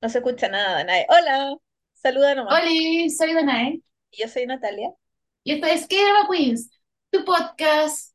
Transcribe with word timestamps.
No 0.00 0.08
se 0.08 0.18
escucha 0.18 0.48
nada, 0.48 0.84
nadie. 0.84 1.06
Hola, 1.08 1.56
saluda 1.94 2.34
nomás. 2.34 2.54
Hola, 2.54 2.70
soy 3.16 3.34
Danae 3.34 3.80
Yo 4.12 4.28
soy 4.28 4.46
Natalia. 4.46 4.90
y 5.44 5.52
esto 5.52 5.66
es 5.66 5.86
K-Drama 5.86 6.28
Queens, 6.30 6.70
tu 7.10 7.24
podcast 7.24 8.14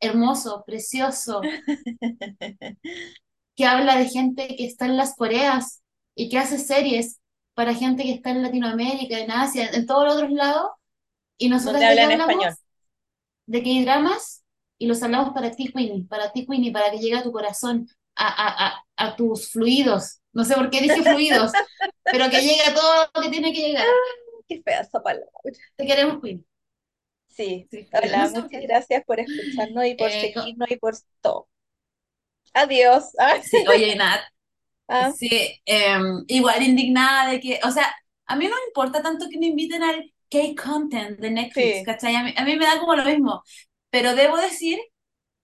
hermoso, 0.00 0.62
precioso, 0.66 1.40
que 3.56 3.66
habla 3.66 3.96
de 3.96 4.08
gente 4.08 4.48
que 4.56 4.66
está 4.66 4.86
en 4.86 4.96
las 4.96 5.14
Coreas 5.16 5.82
y 6.14 6.28
que 6.28 6.38
hace 6.38 6.58
series 6.58 7.20
para 7.54 7.74
gente 7.74 8.02
que 8.02 8.12
está 8.12 8.30
en 8.30 8.42
Latinoamérica, 8.42 9.18
en 9.18 9.30
Asia, 9.30 9.68
en 9.72 9.86
todos 9.86 10.04
los 10.04 10.14
otros 10.16 10.32
lados. 10.32 10.70
Y 11.38 11.48
qué 11.78 11.84
hablan 11.84 12.12
hablamos? 12.12 12.32
español. 12.32 12.54
De 13.46 13.62
K-Dramas 13.62 14.44
y 14.78 14.86
los 14.86 15.02
hablamos 15.02 15.32
para 15.34 15.50
ti, 15.52 15.72
Queenie, 15.72 16.04
para 16.08 16.32
ti, 16.32 16.46
Queenie, 16.46 16.72
para 16.72 16.90
que 16.90 16.98
llegue 16.98 17.16
a 17.16 17.22
tu 17.22 17.32
corazón, 17.32 17.88
a, 18.16 18.26
a, 18.28 18.66
a, 18.68 18.84
a 18.96 19.16
tus 19.16 19.50
fluidos. 19.50 20.20
No 20.34 20.44
sé 20.44 20.54
por 20.54 20.70
qué 20.70 20.80
dije 20.80 21.02
fluidos, 21.02 21.52
pero 22.10 22.28
que 22.30 22.40
llegue 22.42 22.62
a 22.66 22.74
todo 22.74 23.06
lo 23.14 23.22
que 23.22 23.30
tiene 23.30 23.52
que 23.52 23.60
llegar. 23.60 23.86
Qué 24.48 24.62
fea 24.62 24.80
esa 24.80 25.02
palabra. 25.02 25.28
Te 25.76 25.86
queremos, 25.86 26.20
Queenie. 26.22 26.44
Sí, 27.28 27.68
Sí, 27.70 27.88
hola, 27.92 28.28
muchas 28.30 28.62
gracias 28.62 29.04
por 29.04 29.20
escucharnos 29.20 29.86
y 29.86 29.94
por 29.96 30.08
Eh, 30.10 30.20
seguirnos 30.32 30.70
y 30.70 30.76
por 30.76 30.94
todo. 31.20 31.48
Adiós. 32.52 33.10
Ah, 33.18 33.40
Sí, 33.42 33.64
oye, 33.68 33.96
Nat, 33.96 34.20
ah, 34.88 35.12
sí, 35.12 35.28
em, 35.66 36.24
igual 36.28 36.62
indignada 36.62 37.30
de 37.30 37.40
que, 37.40 37.60
o 37.64 37.70
sea, 37.70 37.94
a 38.26 38.36
mí 38.36 38.46
no 38.46 38.56
me 38.56 38.66
importa 38.68 39.02
tanto 39.02 39.26
que 39.30 39.38
me 39.38 39.46
inviten 39.46 39.82
al 39.82 40.12
K-content 40.30 41.18
de 41.20 41.30
Netflix, 41.30 41.76
sí, 41.78 41.84
¿cachai? 41.84 42.14
A 42.16 42.22
mí, 42.24 42.34
a 42.36 42.44
mí 42.44 42.56
me 42.56 42.64
da 42.66 42.78
como 42.80 42.94
lo 42.96 43.04
mismo, 43.04 43.42
pero 43.90 44.14
debo 44.14 44.36
decir 44.38 44.78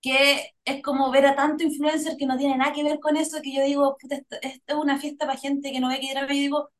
que 0.00 0.52
es 0.64 0.82
como 0.82 1.10
ver 1.10 1.26
a 1.26 1.36
tanto 1.36 1.64
influencer 1.64 2.16
que 2.16 2.26
no 2.26 2.38
tiene 2.38 2.56
nada 2.56 2.72
que 2.72 2.84
ver 2.84 3.00
con 3.00 3.16
eso, 3.16 3.40
que 3.42 3.54
yo 3.54 3.62
digo, 3.64 3.96
puta, 4.00 4.16
esto, 4.16 4.36
esto 4.42 4.74
es 4.74 4.76
una 4.76 4.98
fiesta 4.98 5.26
para 5.26 5.38
gente 5.38 5.72
que 5.72 5.80
no 5.80 5.88
ve 5.88 6.00
que 6.00 6.12
drama, 6.12 6.32
y 6.32 6.36
yo 6.38 6.42
digo, 6.42 6.70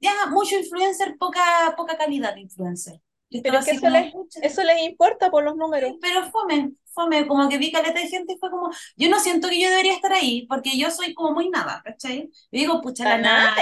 ya, 0.00 0.12
mucho 0.30 0.56
influencer, 0.58 1.16
poca, 1.18 1.74
poca 1.76 1.96
calidad 1.96 2.34
de 2.34 2.42
influencer. 2.42 3.00
Yo 3.30 3.42
pero 3.42 3.58
que 3.64 3.72
eso 3.72 3.80
como, 3.80 3.90
les, 3.90 4.14
eso 4.42 4.62
les 4.64 4.82
importa 4.82 5.30
por 5.30 5.44
los 5.44 5.56
números. 5.56 5.94
Pero 6.00 6.30
fome, 6.30 6.72
fome, 6.94 7.26
como 7.26 7.48
que 7.48 7.58
vi 7.58 7.70
caleta 7.72 8.00
de 8.00 8.08
gente 8.08 8.34
y 8.34 8.38
fue 8.38 8.50
como, 8.50 8.70
yo 8.96 9.10
no 9.10 9.20
siento 9.20 9.48
que 9.48 9.60
yo 9.60 9.68
debería 9.70 9.94
estar 9.94 10.12
ahí, 10.12 10.46
porque 10.46 10.78
yo 10.78 10.90
soy 10.90 11.14
como 11.14 11.32
muy 11.34 11.50
nada, 11.50 11.82
¿cachai? 11.84 12.30
Y 12.50 12.60
digo, 12.60 12.80
pucha, 12.80 13.04
la 13.04 13.18
nada, 13.18 13.52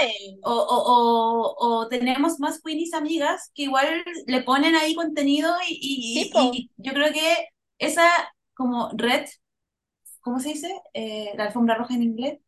o, 0.43 0.51
o, 0.53 1.55
o, 1.59 1.79
o 1.81 1.87
tenemos 1.89 2.39
más 2.39 2.61
queenies 2.61 2.93
amigas 2.93 3.51
que 3.53 3.63
igual 3.63 4.03
le 4.25 4.41
ponen 4.43 4.75
ahí 4.75 4.95
contenido 4.95 5.53
y, 5.67 5.73
y, 5.81 6.31
y, 6.33 6.57
y 6.59 6.71
yo 6.77 6.93
creo 6.93 7.11
que 7.11 7.49
esa 7.79 8.07
como 8.57 8.89
red, 8.93 9.25
¿cómo 10.21 10.39
se 10.39 10.49
dice? 10.49 10.81
Eh, 10.93 11.31
la 11.37 11.45
alfombra 11.45 11.75
roja 11.75 11.93
en 11.93 12.03
inglés, 12.03 12.39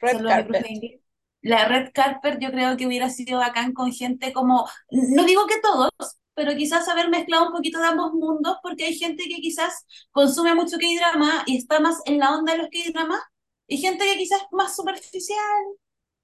red 0.00 0.22
carpet. 0.26 0.68
inglés. 0.68 1.00
La 1.40 1.68
red 1.68 1.90
carpet 1.92 2.38
yo 2.40 2.50
creo 2.50 2.76
que 2.76 2.86
hubiera 2.86 3.08
sido 3.08 3.38
bacán 3.38 3.72
con 3.72 3.92
gente 3.92 4.32
como, 4.32 4.66
no 4.90 5.24
digo 5.24 5.46
que 5.46 5.60
todos, 5.60 5.90
pero 6.34 6.56
quizás 6.56 6.88
haber 6.88 7.08
mezclado 7.08 7.46
un 7.46 7.52
poquito 7.52 7.78
de 7.78 7.86
ambos 7.86 8.12
mundos, 8.14 8.56
porque 8.62 8.86
hay 8.86 8.94
gente 8.96 9.24
que 9.24 9.36
quizás 9.36 9.86
consume 10.10 10.54
mucho 10.54 10.76
K-drama 10.78 11.44
y 11.46 11.58
está 11.58 11.80
más 11.80 12.00
en 12.06 12.18
la 12.18 12.34
onda 12.34 12.52
de 12.52 12.58
los 12.58 12.68
K-dramas, 12.70 13.20
y 13.66 13.78
gente 13.78 14.04
que 14.04 14.18
quizás 14.18 14.42
es 14.42 14.48
más 14.52 14.74
superficial, 14.74 15.64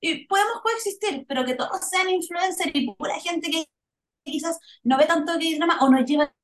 y 0.00 0.26
podemos 0.26 0.62
coexistir, 0.62 1.26
pero 1.28 1.44
que 1.44 1.54
todos 1.54 1.88
sean 1.88 2.08
influencers 2.08 2.70
y 2.74 2.92
pura 2.94 3.20
gente 3.20 3.50
que 3.50 3.64
quizás 4.24 4.58
no 4.82 4.96
ve 4.98 5.06
tanto 5.06 5.34
K-drama 5.34 5.78
o 5.82 5.90
no 5.90 6.00
lleva 6.04 6.34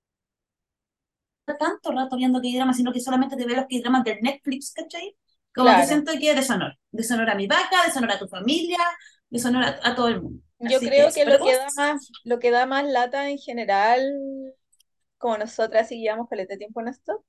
tanto 1.55 1.93
rato 1.93 2.17
viendo 2.17 2.41
K-drama, 2.41 2.75
sino 2.75 2.93
que 2.93 3.01
solamente 3.01 3.37
te 3.37 3.47
ve 3.47 3.55
los 3.57 3.67
K-dramas 3.67 4.05
del 4.05 4.19
Netflix, 4.23 4.73
¿cachai? 4.73 5.17
Como 5.55 5.75
que 5.75 5.85
Claro. 5.85 5.85
siento 5.85 6.13
que 6.19 6.35
deshonor. 6.35 6.77
Deshonor 6.91 7.31
a 7.31 7.35
mi 7.35 7.47
vaca, 7.47 7.85
deshonor 7.87 8.13
a 8.13 8.19
tu 8.19 8.29
familia, 8.29 8.79
deshonor 9.31 9.63
a, 9.65 9.81
a 9.83 9.95
todo 9.95 10.09
el 10.09 10.23
mundo. 10.23 10.43
Yo 10.59 10.83
Así 10.83 10.83
creo 10.83 11.13
que 11.13 11.25
lo 11.25 11.39
¿cómo 11.39 11.41
que 11.41 11.55
da 11.57 11.73
más, 11.73 12.15
lo 12.25 12.39
que 12.39 12.51
da 12.51 12.67
más 12.67 12.85
lata 12.87 13.29
en 13.31 13.39
general, 13.39 14.03
como 15.19 15.39
nosotras 15.39 15.91
y 15.93 16.01
llevamos 16.01 16.29
de 16.31 16.57
tiempo 16.59 16.81
en 16.81 16.89
esto, 16.89 17.25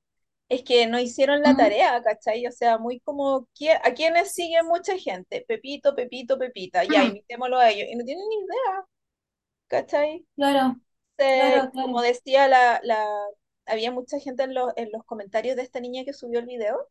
es 0.49 0.63
que 0.63 0.87
no 0.87 0.99
hicieron 0.99 1.41
la 1.43 1.55
tarea, 1.55 2.01
¿cachai? 2.03 2.47
O 2.47 2.51
sea, 2.53 2.77
muy 2.79 2.99
como, 3.01 3.47
¿qui- 3.55 3.79
¿a 3.83 3.93
quiénes 3.93 4.33
siguen 4.33 4.67
mucha 4.67 4.97
gente? 4.99 5.45
Pepito, 5.47 5.95
Pepito, 5.95 6.37
Pepita, 6.39 6.85
ya, 6.85 7.05
ujú. 7.05 7.07
invitémoslo 7.07 7.59
a 7.59 7.69
ellos. 7.71 7.87
Y 7.91 7.95
no 7.95 8.05
tienen 8.05 8.25
ni 8.29 8.35
idea, 8.37 8.85
¿cachai? 9.67 10.25
Claro, 10.35 10.79
Se- 11.17 11.69
claro, 11.71 11.71
como 11.81 12.01
decía, 12.01 12.47
la, 12.47 12.79
la, 12.83 13.07
había 13.67 13.91
mucha 13.91 14.19
gente 14.19 14.43
en 14.43 14.53
los, 14.53 14.71
en 14.77 14.91
los 14.91 15.03
comentarios 15.05 15.55
de 15.55 15.63
esta 15.63 15.79
niña 15.79 16.03
que 16.05 16.13
subió 16.13 16.39
el 16.39 16.45
video, 16.45 16.89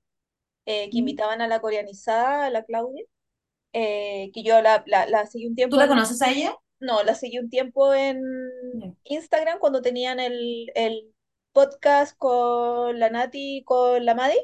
eh, 0.67 0.91
que 0.91 0.99
invitaban 0.99 1.43
a 1.43 1.49
la 1.49 1.61
coreanizada, 1.61 2.47
a 2.47 2.51
la 2.51 2.65
Claudia, 2.65 3.05
eh, 3.73 4.31
que 4.35 4.43
yo 4.45 4.63
la, 4.63 4.85
la, 4.87 5.07
la 5.07 5.27
seguí 5.27 5.47
un 5.49 5.57
¿Tú 5.69 5.77
tiempo 5.77 5.77
la 5.77 5.87
en, 5.87 5.89
conoces 5.89 6.21
a 6.23 6.31
ella? 6.33 6.57
no, 6.81 7.03
la 7.05 7.15
seguí 7.15 7.39
un 7.39 7.51
tiempo 7.51 7.95
en. 7.95 8.21
Instagram 9.05 9.59
cuando 9.59 9.83
tenían 9.83 10.21
el, 10.21 10.71
el 10.75 11.15
podcast 11.53 12.17
con 12.19 12.99
la 12.99 13.11
Nati 13.11 13.59
y 13.59 13.65
con 13.65 14.05
la 14.05 14.15
Madi 14.15 14.37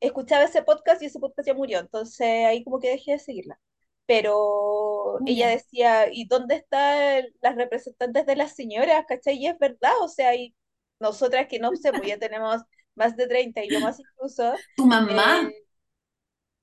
escuchaba 0.00 0.44
ese 0.44 0.62
podcast 0.62 1.02
y 1.02 1.06
ese 1.06 1.20
podcast 1.20 1.46
ya 1.48 1.54
murió, 1.54 1.80
entonces 1.80 2.46
ahí 2.46 2.64
como 2.64 2.80
que 2.80 2.90
dejé 2.90 3.12
de 3.12 3.18
seguirla. 3.18 3.60
Pero 4.06 5.18
Muy 5.18 5.34
ella 5.34 5.48
bien. 5.48 5.50
decía, 5.50 6.08
¿y 6.12 6.26
dónde 6.28 6.56
están 6.56 7.24
las 7.40 7.56
representantes 7.56 8.26
de 8.26 8.36
las 8.36 8.54
señoras? 8.54 9.04
¿Cachai? 9.08 9.36
Y 9.38 9.46
es 9.48 9.58
verdad, 9.58 9.92
o 10.02 10.08
sea, 10.08 10.34
y 10.36 10.54
nosotras 11.00 11.46
que 11.48 11.58
no 11.58 11.74
sé, 11.76 11.92
pues 11.92 12.08
ya 12.08 12.18
tenemos 12.18 12.62
más 12.94 13.16
de 13.16 13.26
30 13.28 13.64
y 13.64 13.70
yo 13.70 13.80
más 13.80 13.98
incluso, 14.00 14.54
¿Tu 14.76 14.86
mamá? 14.86 15.50
eh, 15.50 15.64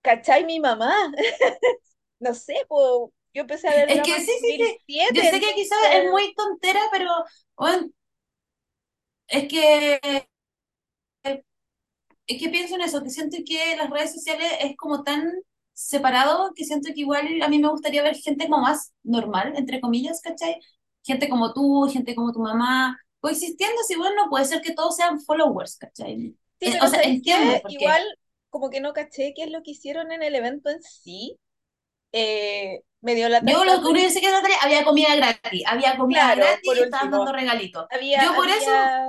¿cachai? 0.01 0.45
Mi 0.45 0.59
mamá, 0.59 0.93
no 2.19 2.33
sé, 2.33 2.55
pues 2.67 3.11
yo 3.33 3.41
empecé 3.41 3.67
a 3.69 3.75
ver 3.75 3.89
Es 3.89 4.01
que 4.01 4.19
sí, 4.19 4.31
sí, 4.41 4.57
sí. 4.87 4.99
Yo 5.13 5.23
sé 5.23 5.39
que 5.39 5.53
quizás 5.55 5.79
es 5.93 6.09
muy 6.11 6.33
tontera, 6.35 6.79
pero 6.91 7.09
bueno, 7.57 7.89
es 9.27 9.47
que 9.47 9.99
es 12.27 12.39
que 12.41 12.49
pienso 12.49 12.75
en 12.75 12.81
eso, 12.81 13.03
que 13.03 13.09
siento 13.09 13.37
que 13.45 13.75
las 13.75 13.89
redes 13.89 14.13
sociales 14.13 14.51
es 14.61 14.75
como 14.77 15.03
tan 15.03 15.31
separado 15.73 16.51
que 16.55 16.65
siento 16.65 16.89
que 16.93 17.01
igual 17.01 17.41
a 17.41 17.47
mí 17.49 17.59
me 17.59 17.69
gustaría 17.69 18.03
ver 18.03 18.15
gente 18.15 18.47
como 18.47 18.61
más 18.63 18.93
normal, 19.03 19.53
entre 19.55 19.81
comillas, 19.81 20.21
¿cachai? 20.21 20.57
Gente 21.03 21.29
como 21.29 21.53
tú, 21.53 21.87
gente 21.91 22.15
como 22.15 22.31
tu 22.31 22.39
mamá, 22.39 22.97
coexistiendo, 23.21 23.83
si 23.87 23.95
bueno, 23.97 24.25
no 24.25 24.29
puede 24.31 24.45
ser 24.45 24.61
que 24.63 24.73
todos 24.75 24.97
sean 24.97 25.21
followers, 25.21 25.77
¿cachai? 25.77 26.35
sí, 26.59 26.69
Eh, 26.69 26.77
o 26.83 26.87
pero 26.87 26.89
sea, 26.89 27.01
¿sabéis 27.01 27.21
qué? 27.23 27.33
entiendo 27.33 27.61
Igual 27.67 28.03
como 28.49 28.69
que 28.69 28.79
no 28.81 28.93
caché 28.93 29.33
qué 29.35 29.43
es 29.43 29.51
lo 29.51 29.63
que 29.63 29.71
hicieron 29.71 30.11
en 30.11 30.23
el 30.23 30.35
evento 30.35 30.69
en 30.69 30.81
sí, 30.83 31.37
eh, 32.13 32.81
me 33.01 33.15
dio 33.15 33.29
lata 33.29 33.51
Yo 33.51 33.53
estar 33.53 33.77
lo 33.77 33.81
que 33.81 33.87
uno 33.89 33.99
dice 33.99 34.19
que 34.21 34.27
es 34.27 34.31
Natalia, 34.33 34.57
había 34.61 34.83
comida 34.85 35.15
gratis, 35.15 35.63
había 35.67 35.97
comida 35.97 36.33
Claro, 36.33 36.35
gratis 36.35 36.61
por 36.63 36.77
y 36.77 36.83
estaban 36.83 37.11
dando 37.11 37.31
regalitos. 37.33 37.87
había, 37.89 38.23
Yo 38.23 38.35
por 38.35 38.47
eso, 38.49 38.71
había 38.71 39.07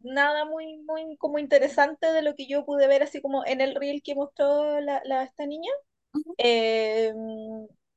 nada 0.00 0.44
muy, 0.44 0.78
muy 0.78 1.16
como 1.18 1.38
interesante 1.38 2.06
de 2.12 2.22
lo 2.22 2.34
que 2.34 2.46
yo 2.46 2.64
pude 2.64 2.88
ver 2.88 3.02
así 3.02 3.20
como 3.22 3.44
en 3.46 3.60
el 3.60 3.74
reel 3.76 4.02
que 4.02 4.14
mostró 4.14 4.80
la, 4.80 5.02
la- 5.04 5.24
esta 5.24 5.46
niña. 5.46 5.70
ujú, 6.14 6.36
Eh, 6.38 7.14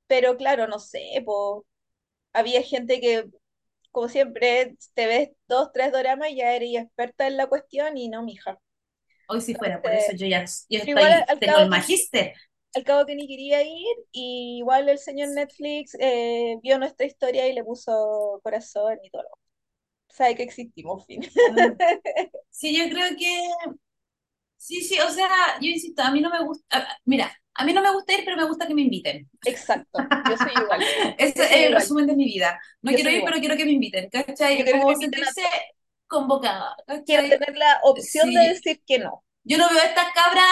pero 0.08 0.38
claro, 0.38 0.68
no 0.68 0.80
sé, 0.80 1.22
po, 1.26 1.66
había 2.34 2.62
gente 2.64 3.02
que, 3.02 3.26
como 3.98 4.10
siempre, 4.10 4.78
te 4.94 5.08
ves 5.08 5.30
dos, 5.48 5.72
tres 5.74 5.92
doramas 5.92 6.30
y 6.30 6.38
ya 6.38 6.56
eres 6.56 6.76
experta 6.76 7.26
en 7.28 7.36
la 7.38 7.48
cuestión 7.48 7.98
y 7.98 8.10
no, 8.10 8.24
mija. 8.24 8.60
hoy 9.28 9.42
si 9.42 9.56
fuera, 9.56 9.82
por 9.82 9.94
eso 9.94 10.12
yo 10.14 10.28
ya 10.28 10.44
yo 10.70 10.80
igual 10.84 11.12
estoy, 11.12 11.26
al 11.28 11.40
tengo 11.40 11.60
el 11.60 11.70
magíster. 11.70 12.34
al 12.76 12.84
cabo 12.84 13.06
que 13.06 13.16
ni 13.16 13.28
quería 13.28 13.64
ir, 13.64 13.96
y 14.12 14.58
igual 14.60 14.88
el 14.90 15.00
señor 15.00 15.30
Netflix 15.30 15.96
eh, 16.00 16.58
vio 16.62 16.78
nuestra 16.80 17.06
historia 17.08 17.48
y 17.48 17.54
le 17.54 17.64
puso 17.64 18.40
corazón 18.44 18.98
y 19.04 19.10
todo. 19.10 19.24
Sabe 20.10 20.36
que 20.36 20.44
existimos, 20.44 21.06
fin. 21.08 21.22
Ah, 21.46 21.74
Sí, 22.52 22.76
yo 22.78 22.90
creo 22.90 23.16
que 23.18 23.28
Sí, 24.58 24.82
sí, 24.82 25.00
o 25.00 25.10
sea, 25.12 25.30
yo 25.62 25.70
insisto, 25.70 26.02
a 26.04 26.12
mí 26.12 26.20
no 26.22 26.30
me 26.30 26.44
gusta, 26.44 26.88
mira, 27.06 27.32
a 27.58 27.66
mí 27.66 27.74
no 27.74 27.82
me 27.82 27.92
gusta 27.94 28.14
ir, 28.14 28.22
pero 28.26 28.38
me 28.38 28.46
gusta 28.48 28.68
que 28.68 28.74
me 28.76 28.82
inviten. 28.84 29.30
Exacto, 29.44 30.14
yo 30.24 30.38
soy 30.38 30.52
igual, 30.62 30.88
Ese 31.18 31.44
yo 31.44 31.44
es 31.46 31.52
el 31.68 31.74
igual, 31.74 31.76
resumen 31.76 32.08
de 32.08 32.16
mi 32.16 32.26
vida. 32.26 32.60
No 32.82 32.92
yo 32.92 32.96
quiero 32.96 33.10
ir, 33.12 33.24
igual. 33.24 33.26
pero 33.26 33.40
quiero 33.40 33.56
que 33.58 33.66
me 33.66 33.72
inviten, 33.72 34.10
Yo 34.14 34.24
¿cachai? 34.26 34.64
me 34.64 34.72
Como 34.72 34.90
a 34.92 34.96
sentirse 34.96 35.42
todo. 35.42 35.44
convocada, 36.08 36.76
Quiero 37.06 37.28
tener 37.28 37.58
la 37.58 37.80
opción 37.84 38.34
de 38.34 38.42
decir 38.50 38.82
que 38.86 39.00
no. 39.00 39.24
yo 39.44 39.58
no 39.58 39.70
veo 39.70 39.80
a 39.82 39.86
estas 39.86 40.14
cabras, 40.14 40.46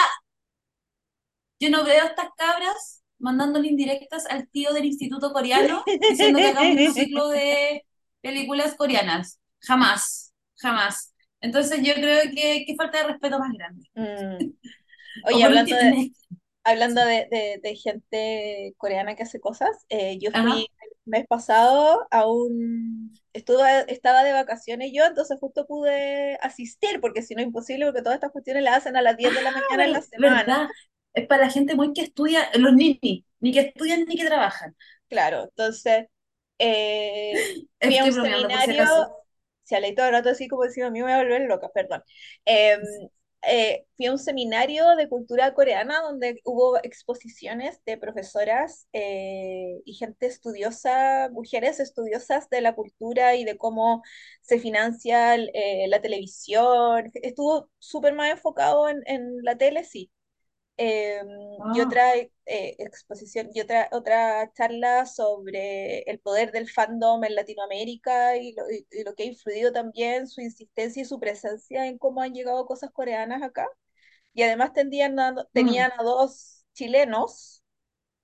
yo 1.60 1.70
no 1.70 1.84
veo 1.84 2.02
a 2.02 2.06
estas 2.06 2.28
cabras 2.36 3.02
mandándole 3.18 3.68
indirectas 3.68 4.26
al 4.26 4.48
tío 4.48 4.72
del 4.72 4.84
instituto 4.86 5.32
coreano 5.32 5.90
diciendo 6.06 6.40
que 6.40 6.48
hagamos 6.48 6.78
un 6.78 6.88
ciclo 6.88 7.28
de 7.30 7.82
películas 8.20 8.74
coreanas. 8.76 9.40
Jamás, 9.60 10.34
jamás. 10.56 11.14
Entonces 11.40 11.80
yo 11.82 11.94
creo 11.94 12.22
que, 12.34 12.64
que 12.66 12.74
falta 12.76 12.98
de 12.98 13.04
respeto 13.12 13.38
más 13.38 13.52
grande. 13.52 13.90
Mm. 13.94 14.52
Oye, 15.22 15.44
hablando 15.44 15.76
de, 15.76 16.12
hablando 16.66 17.02
de, 17.04 17.26
de- 17.30 17.60
de 17.62 17.76
gente 17.76 18.74
coreana 18.78 19.16
que 19.16 19.22
hace 19.24 19.40
cosas, 19.40 19.70
eh, 19.88 20.18
yo 20.20 20.32
Ajá. 20.32 20.52
fui 20.52 20.68
el 20.82 20.90
mes 21.06 21.26
pasado 21.28 22.06
a 22.10 22.26
un... 22.28 23.14
Estuve, 23.32 23.92
estaba 23.92 24.24
de 24.24 24.32
vacaciones 24.32 24.92
yo, 24.94 25.04
entonces 25.04 25.38
justo 25.40 25.66
pude 25.66 26.36
asistir, 26.42 27.00
porque 27.00 27.22
si 27.22 27.34
no 27.34 27.42
imposible, 27.42 27.86
porque 27.86 28.02
todas 28.02 28.16
estas 28.16 28.32
cuestiones 28.32 28.62
las 28.64 28.78
hacen 28.78 28.96
a 28.96 29.02
las 29.02 29.16
10 29.16 29.34
de 29.34 29.42
la 29.42 29.52
Ah, 29.52 29.76
mañana 29.76 29.84
en 29.86 29.92
la 29.92 30.02
ver- 30.02 30.02
semana. 30.02 30.46
¿verdad? 30.46 30.68
es 31.14 31.26
para 31.26 31.44
la 31.46 31.50
gente 31.50 31.74
muy 31.74 31.92
que 31.92 32.02
estudia, 32.02 32.50
los 32.58 32.72
ninis, 32.74 33.24
ni 33.40 33.52
que 33.52 33.60
estudian 33.60 34.04
ni 34.06 34.16
que 34.16 34.26
trabajan. 34.26 34.76
Claro, 35.08 35.44
entonces 35.44 36.06
eh, 36.58 37.48
fui 37.82 37.98
a 37.98 38.04
un 38.04 38.12
si 38.58 38.70
seminario, 38.70 38.84
acaso. 38.84 39.06
se 39.64 39.76
el 39.78 40.12
rato 40.12 40.30
así 40.30 40.48
como 40.48 40.64
decía, 40.64 40.86
a 40.86 40.90
mí 40.90 41.00
me 41.00 41.04
voy 41.04 41.12
a 41.12 41.18
volver 41.18 41.42
loca, 41.42 41.70
perdón. 41.74 42.02
Eh, 42.46 42.78
eh, 43.48 43.86
fui 43.96 44.06
a 44.06 44.12
un 44.12 44.18
seminario 44.18 44.96
de 44.96 45.08
cultura 45.08 45.54
coreana 45.54 46.00
donde 46.02 46.40
hubo 46.44 46.78
exposiciones 46.82 47.80
de 47.86 47.96
profesoras 47.98 48.88
eh, 48.92 49.80
y 49.84 49.94
gente 49.94 50.26
estudiosa, 50.26 51.28
mujeres 51.32 51.80
estudiosas 51.80 52.48
de 52.50 52.60
la 52.60 52.74
cultura 52.74 53.34
y 53.36 53.44
de 53.44 53.56
cómo 53.58 54.02
se 54.42 54.58
financia 54.58 55.34
eh, 55.36 55.86
la 55.88 56.00
televisión. 56.02 57.10
Estuvo 57.14 57.70
súper 57.78 58.14
más 58.14 58.30
enfocado 58.30 58.88
en, 58.88 59.02
en 59.06 59.42
la 59.44 59.56
tele, 59.56 59.84
sí 59.84 60.10
eh, 60.78 61.20
y 61.70 61.80
Ah, 61.80 61.80
otra 61.80 62.14
eh, 62.16 62.30
exposición 62.78 63.50
y 63.54 63.60
otra, 63.60 63.88
otra 63.92 64.50
charla 64.54 65.06
sobre 65.06 66.00
el 66.02 66.20
poder 66.20 66.52
del 66.52 66.68
fandom 66.70 67.24
en 67.24 67.34
Latinoamérica 67.34 68.36
y 68.36 68.52
lo, 68.54 68.70
y- 68.70 68.86
y 68.90 69.04
lo 69.04 69.14
que 69.14 69.24
ha 69.24 69.26
influido 69.26 69.72
también 69.72 70.26
su 70.28 70.40
insistencia 70.40 71.02
y 71.02 71.04
su 71.06 71.18
presencia 71.20 71.86
en 71.86 71.98
cómo 71.98 72.22
han 72.22 72.34
llegado 72.34 72.66
cosas 72.66 72.90
coreanas 72.92 73.42
acá. 73.42 73.66
Y 74.34 74.42
además 74.42 74.72
tenían 74.72 75.18
a, 75.20 75.34
mm, 75.54 75.54
tenían 75.54 75.92
a 75.98 76.02
dos 76.02 76.64
chilenos, 76.74 77.62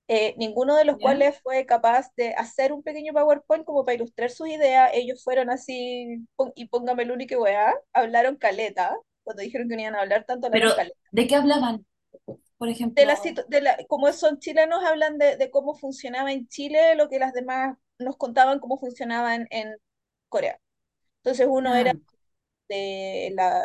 eh, 0.07 0.35
ninguno 0.37 0.75
de 0.75 0.85
los 0.85 0.99
cuales 0.99 1.39
fue 1.41 1.65
capaz 1.65 2.09
de 2.17 2.33
hacer 2.35 2.73
un 2.73 2.83
pequeño 2.83 3.13
PowerPoint 3.13 3.65
como 3.65 3.85
para 3.85 3.95
ilustrar 3.95 4.29
sus 4.31 4.47
ideas. 4.49 4.91
Ellos 4.93 5.23
fueron 5.23 5.49
así, 5.49 6.25
pon- 6.35 6.51
y 6.55 6.67
póngame 6.67 7.03
el 7.03 7.11
único 7.11 7.35
weá, 7.41 7.73
hablaron 7.93 8.37
caleta. 8.37 8.95
Cuando 9.23 9.43
dijeron 9.43 9.69
que 9.69 9.75
no 9.75 9.81
iban 9.83 9.95
a 9.95 10.01
hablar 10.01 10.25
tanto, 10.25 10.47
hablaron 10.47 10.61
Pero, 10.61 10.73
caleta 10.73 10.99
¿de 11.11 11.27
qué 11.27 11.35
hablaban? 11.35 11.85
Por 12.57 12.67
de 12.95 13.05
la, 13.05 13.13
ejemplo, 13.13 13.43
de 13.47 13.61
la, 13.61 13.77
como 13.87 14.11
son 14.13 14.39
chilenos, 14.39 14.83
hablan 14.83 15.17
de, 15.17 15.37
de 15.37 15.51
cómo 15.51 15.75
funcionaba 15.75 16.31
en 16.31 16.47
Chile, 16.47 16.95
lo 16.95 17.09
que 17.09 17.19
las 17.19 17.33
demás 17.33 17.77
nos 17.99 18.17
contaban 18.17 18.59
cómo 18.59 18.79
funcionaba 18.79 19.35
en, 19.35 19.47
en 19.51 19.75
Corea. 20.29 20.59
Entonces 21.17 21.47
uno 21.49 21.75
era 21.75 21.91
ah, 21.91 22.13
de 22.69 23.31
la... 23.35 23.63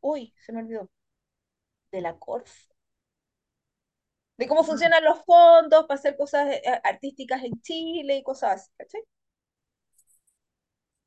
Uy, 0.00 0.34
se 0.44 0.52
me 0.52 0.60
olvidó. 0.60 0.90
De 1.90 2.00
la 2.02 2.18
Corf. 2.18 2.68
De 4.36 4.46
cómo 4.48 4.62
mm, 4.62 4.66
funcionan 4.66 5.04
los 5.04 5.24
fondos 5.24 5.86
para 5.86 5.98
hacer 5.98 6.16
cosas 6.16 6.48
eh, 6.52 6.62
artísticas 6.82 7.42
en 7.44 7.60
Chile 7.62 8.16
y 8.16 8.22
cosas 8.22 8.70
así. 8.78 8.98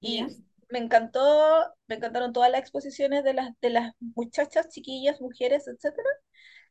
Y 0.01 0.25
me 0.69 0.79
encantó, 0.79 1.73
me 1.87 1.95
encantaron 1.95 2.33
todas 2.33 2.51
las 2.51 2.61
exposiciones 2.61 3.23
de 3.23 3.33
las, 3.33 3.51
de 3.61 3.69
las 3.71 3.93
muchachas, 4.15 4.69
chiquillas, 4.69 5.21
mujeres, 5.21 5.67
etcétera 5.67 6.09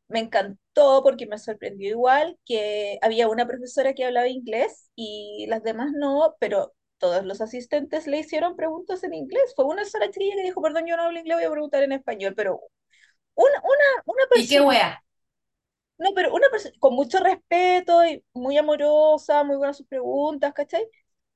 Me 0.09 0.19
encantó 0.21 1.03
porque 1.03 1.27
me 1.27 1.37
sorprendió 1.39 1.89
igual 1.91 2.37
que 2.45 2.99
había 3.01 3.27
una 3.29 3.47
profesora 3.47 3.93
que 3.93 4.05
hablaba 4.05 4.27
inglés 4.29 4.91
y 4.95 5.47
las 5.49 5.63
demás 5.63 5.91
no, 5.95 6.35
pero 6.39 6.73
todos 6.99 7.25
los 7.25 7.41
asistentes 7.41 8.07
le 8.07 8.19
hicieron 8.19 8.55
preguntas 8.55 9.03
en 9.03 9.13
inglés. 9.15 9.53
Fue 9.55 9.65
una 9.65 9.85
sola 9.85 10.09
chiquilla 10.11 10.35
que 10.37 10.43
dijo, 10.43 10.61
perdón, 10.61 10.85
yo 10.87 10.97
no 10.97 11.03
hablo 11.03 11.19
inglés, 11.19 11.37
voy 11.37 11.45
a 11.45 11.51
preguntar 11.51 11.83
en 11.83 11.93
español, 11.93 12.33
pero 12.35 12.61
una, 13.35 13.59
una, 13.61 14.03
una 14.05 14.27
¿Y 14.33 14.47
qué 14.47 14.61
persona, 14.61 14.61
wea? 14.61 15.03
no, 15.97 16.09
pero 16.15 16.33
una 16.33 16.49
persona 16.49 16.75
con 16.79 16.93
mucho 16.95 17.19
respeto 17.19 18.05
y 18.05 18.23
muy 18.33 18.57
amorosa, 18.57 19.43
muy 19.43 19.57
buenas 19.57 19.77
sus 19.77 19.87
preguntas, 19.87 20.53
¿cachai? 20.53 20.87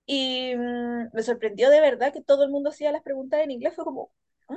Y 0.06 0.56
mm, 0.56 1.10
me 1.14 1.24
sorprendió 1.24 1.70
de 1.70 1.82
verdad 1.82 2.14
que 2.14 2.22
todo 2.22 2.44
el 2.44 2.52
mundo 2.52 2.70
hacía 2.70 2.92
las 2.92 3.04
preguntas 3.04 3.42
en 3.42 3.52
inglés, 3.52 3.76
fue 3.76 3.86
como, 3.86 4.12
¿ah? 4.50 4.56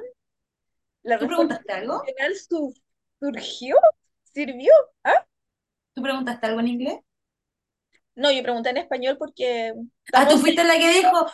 La 1.04 1.18
¿Tú 1.18 1.26
preguntaste 1.26 1.72
algo? 1.72 2.02
su- 2.48 2.74
surgió, 3.20 3.76
sirvió. 4.32 4.72
¿ah? 5.04 5.26
¿Tú 5.94 6.02
preguntaste 6.02 6.46
algo 6.46 6.60
en 6.60 6.68
inglés? 6.68 6.98
No, 8.16 8.30
yo 8.30 8.42
pregunté 8.42 8.70
en 8.70 8.76
español 8.78 9.16
porque 9.18 9.72
Ah, 10.12 10.28
tú 10.28 10.38
en, 10.38 10.38
fuiste 10.38 10.62
la 10.64 10.78
que 10.78 10.88
dijo, 10.90 11.26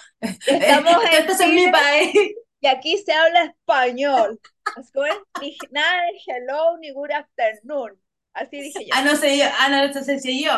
estamos 0.47 0.93
en 1.05 1.13
estás 1.21 1.41
en 1.41 1.55
mi 1.55 1.69
país. 1.71 2.13
y 2.61 2.67
aquí 2.67 2.99
se 2.99 3.13
habla 3.13 3.45
español. 3.45 4.41
Así 4.75 4.93
ni 5.37 5.59
nada 5.71 6.03
de 6.03 6.19
hello 6.27 6.79
ni 6.79 6.93
good 6.93 7.11
afternoon. 7.11 8.01
Así 8.33 8.61
dije 8.61 8.87
yo, 8.87 8.95
Ah, 8.95 9.03
no 9.03 9.17
sé 9.17 9.39
yo, 9.39 9.45
ah, 9.59 9.69
no, 9.69 9.83
eso 9.85 10.03
sé 10.03 10.19
yo. 10.43 10.51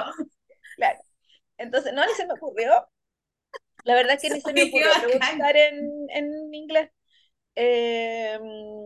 claro. 0.77 0.99
Entonces, 1.59 1.93
no, 1.95 2.07
ni 2.07 2.15
se 2.15 2.27
me 2.27 2.35
ocurrió. 2.35 2.89
La 3.85 3.95
verdad 3.95 4.15
es 4.15 4.21
que 4.21 4.31
ni 4.31 4.41
se 4.41 4.53
me 4.53 4.63
ocurrió 4.65 4.97
preguntar 4.97 5.57
en, 5.57 6.07
en 6.11 6.55
inglés. 6.55 6.91
Eh, 7.57 8.39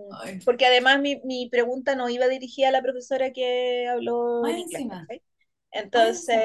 Ay, 0.09 0.41
porque 0.45 0.67
además 0.67 1.01
mi, 1.01 1.21
mi 1.25 1.49
pregunta 1.51 1.95
no 1.97 2.09
iba 2.09 2.29
dirigida 2.29 2.69
a 2.69 2.73
la 2.73 2.83
profesora 2.83 3.33
que 3.33 3.89
habló 3.89 4.47
en 4.49 4.65
Entonces, 5.73 6.41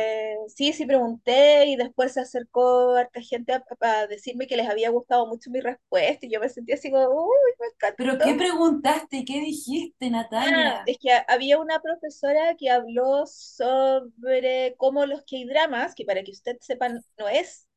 sí, 0.55 0.73
sí 0.73 0.85
pregunté 0.85 1.65
y 1.67 1.75
después 1.77 2.13
se 2.13 2.21
acercó 2.21 2.95
harta 2.95 3.21
gente 3.21 3.53
a, 3.53 3.63
a 3.81 4.07
decirme 4.07 4.47
que 4.47 4.57
les 4.57 4.69
había 4.69 4.89
gustado 4.89 5.27
mucho 5.27 5.49
mi 5.51 5.61
respuesta 5.61 6.25
y 6.25 6.31
yo 6.31 6.39
me 6.41 6.49
sentía 6.49 6.75
así 6.75 6.91
como, 6.91 7.07
uy, 7.09 7.51
me 7.59 7.67
¿Pero 7.95 8.17
encantó. 8.17 8.19
qué 8.19 8.33
preguntaste? 8.35 9.23
¿Qué 9.25 9.39
dijiste, 9.39 10.09
Ah, 10.43 10.73
Natalia? 10.73 10.85
es 10.85 10.97
que 10.99 11.09
había 11.27 11.59
una 11.59 11.79
profesora 11.81 12.55
que 12.57 12.69
habló 12.71 13.25
sobre 13.27 14.75
cómo 14.77 15.05
los 15.05 15.21
K-dramas, 15.23 15.93
que 15.95 16.03
para 16.05 16.23
que 16.23 16.31
usted 16.31 16.57
sepa, 16.61 16.89
no 16.89 17.29
es 17.29 17.67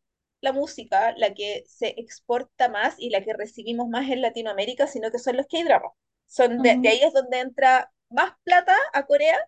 la 0.44 0.52
música 0.52 1.14
la 1.16 1.34
que 1.34 1.64
se 1.66 1.94
exporta 1.98 2.68
más 2.68 2.94
y 2.98 3.10
la 3.10 3.22
que 3.22 3.32
recibimos 3.32 3.88
más 3.88 4.08
en 4.10 4.20
Latinoamérica, 4.20 4.86
sino 4.86 5.10
que 5.10 5.18
son 5.18 5.36
los 5.36 5.46
K-dramas. 5.46 5.92
Son 6.26 6.60
de, 6.62 6.70
ahí 6.70 7.00
es 7.02 7.12
donde 7.12 7.40
entra 7.40 7.90
más 8.10 8.32
plata 8.44 8.76
a 8.92 9.06
Corea 9.06 9.38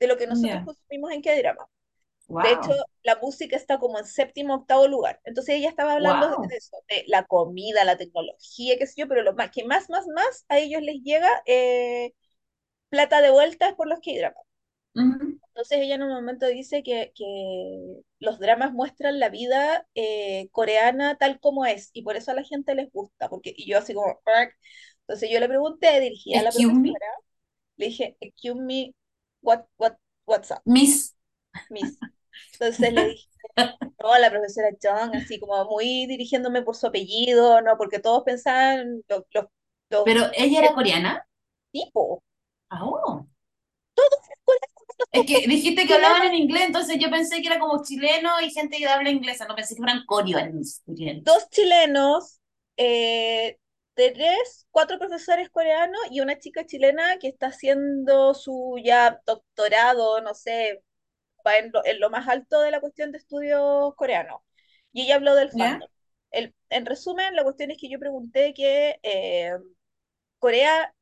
de 0.00 0.06
lo 0.06 0.16
que 0.16 0.26
nosotros 0.26 0.62
consumimos 0.64 1.12
en 1.12 1.22
K-drama. 1.22 1.68
De 2.28 2.52
hecho, 2.52 2.74
la 3.02 3.16
música 3.16 3.56
está 3.56 3.78
como 3.78 3.98
en 3.98 4.04
séptimo, 4.04 4.54
octavo 4.54 4.86
lugar. 4.86 5.20
Entonces 5.24 5.56
ella 5.56 5.68
estaba 5.70 5.94
hablando 5.94 6.36
de 6.48 6.56
eso, 6.56 6.76
de 6.88 7.04
la 7.06 7.24
comida, 7.24 7.84
la 7.84 7.96
tecnología, 7.96 8.76
qué 8.78 8.86
sé 8.86 8.94
yo, 8.96 9.08
pero 9.08 9.22
lo 9.22 9.34
más, 9.34 9.50
que 9.50 9.64
más, 9.64 9.88
más, 9.88 10.06
más 10.14 10.44
a 10.48 10.58
ellos 10.58 10.82
les 10.82 11.02
llega 11.02 11.28
eh, 11.46 12.12
plata 12.90 13.20
de 13.22 13.30
vuelta 13.30 13.68
es 13.68 13.74
por 13.74 13.88
los 13.88 14.00
K-dramas. 14.00 14.47
Entonces 15.00 15.78
ella 15.80 15.96
en 15.96 16.02
un 16.04 16.10
momento 16.10 16.46
dice 16.46 16.82
que, 16.82 17.12
que 17.14 17.24
los 18.20 18.38
dramas 18.38 18.72
muestran 18.72 19.18
la 19.18 19.28
vida 19.28 19.86
eh, 19.94 20.48
coreana 20.52 21.16
tal 21.16 21.40
como 21.40 21.66
es, 21.66 21.90
y 21.92 22.02
por 22.02 22.16
eso 22.16 22.30
a 22.30 22.34
la 22.34 22.44
gente 22.44 22.74
les 22.74 22.92
gusta, 22.92 23.28
porque, 23.28 23.52
y 23.56 23.68
yo 23.68 23.78
así 23.78 23.92
como, 23.94 24.20
entonces 25.00 25.30
yo 25.30 25.40
le 25.40 25.48
pregunté, 25.48 26.00
dirigida 26.00 26.40
a 26.40 26.42
la 26.44 26.50
profesora, 26.50 26.84
le 27.76 27.86
dije, 27.86 28.16
excuse 28.20 28.60
me, 28.60 28.94
what, 29.42 29.64
what, 29.78 29.94
what's 30.26 30.50
up, 30.50 30.60
Miss. 30.64 31.14
miss? 31.70 31.98
Entonces 32.52 32.92
le 32.92 33.08
dije, 33.08 33.28
no, 34.02 34.18
la 34.18 34.30
profesora 34.30 34.68
Chung, 34.80 35.16
así 35.16 35.40
como 35.40 35.64
muy 35.64 36.06
dirigiéndome 36.06 36.62
por 36.62 36.76
su 36.76 36.86
apellido, 36.86 37.60
no, 37.62 37.76
porque 37.76 37.98
todos 37.98 38.22
pensaban, 38.24 39.02
los, 39.08 39.24
los, 39.32 39.46
Pero 40.04 40.26
ella 40.36 40.60
era 40.60 40.72
coreana. 40.74 41.26
tipos, 41.72 42.20
Ah, 42.70 42.84
oh. 42.84 43.26
Es 45.12 45.26
que 45.26 45.46
dijiste 45.46 45.86
que 45.86 45.94
hablaban 45.94 46.24
en 46.26 46.34
inglés, 46.42 46.64
entonces 46.66 46.98
yo 46.98 47.10
pensé 47.10 47.40
que 47.40 47.48
era 47.48 47.58
como 47.58 47.82
chileno 47.82 48.40
y 48.40 48.50
gente 48.50 48.78
que 48.78 48.86
habla 48.86 49.10
inglesa, 49.10 49.46
no 49.46 49.54
pensé 49.54 49.74
que 49.74 49.80
fueran 49.82 50.04
coreanos. 50.06 50.82
dos 50.86 51.48
chilenos, 51.50 52.40
eh, 52.76 53.58
tres, 53.94 54.66
cuatro 54.70 54.98
profesores 54.98 55.50
coreanos 55.50 56.00
y 56.10 56.20
una 56.20 56.38
chica 56.38 56.66
chilena 56.66 57.18
que 57.18 57.28
está 57.28 57.48
haciendo 57.48 58.34
su 58.34 58.76
ya 58.82 59.20
doctorado, 59.26 60.20
no 60.20 60.34
sé, 60.34 60.82
va 61.46 61.58
en 61.58 61.70
lo, 61.72 61.84
en 61.84 62.00
lo 62.00 62.10
más 62.10 62.28
alto 62.28 62.60
de 62.60 62.70
la 62.70 62.80
cuestión 62.80 63.12
de 63.12 63.18
estudios 63.18 63.94
coreanos. 63.96 64.40
Y 64.92 65.02
ella 65.02 65.16
habló 65.16 65.34
del 65.34 65.50
fandom. 65.50 65.88
El, 66.30 66.54
en 66.70 66.86
resumen, 66.86 67.34
la 67.36 67.42
cuestión 67.42 67.70
es 67.70 67.78
que 67.78 67.88
yo 67.88 67.98
pregunté 67.98 68.52
que 68.54 68.98
eh, 69.02 69.52
Corea 70.38 70.94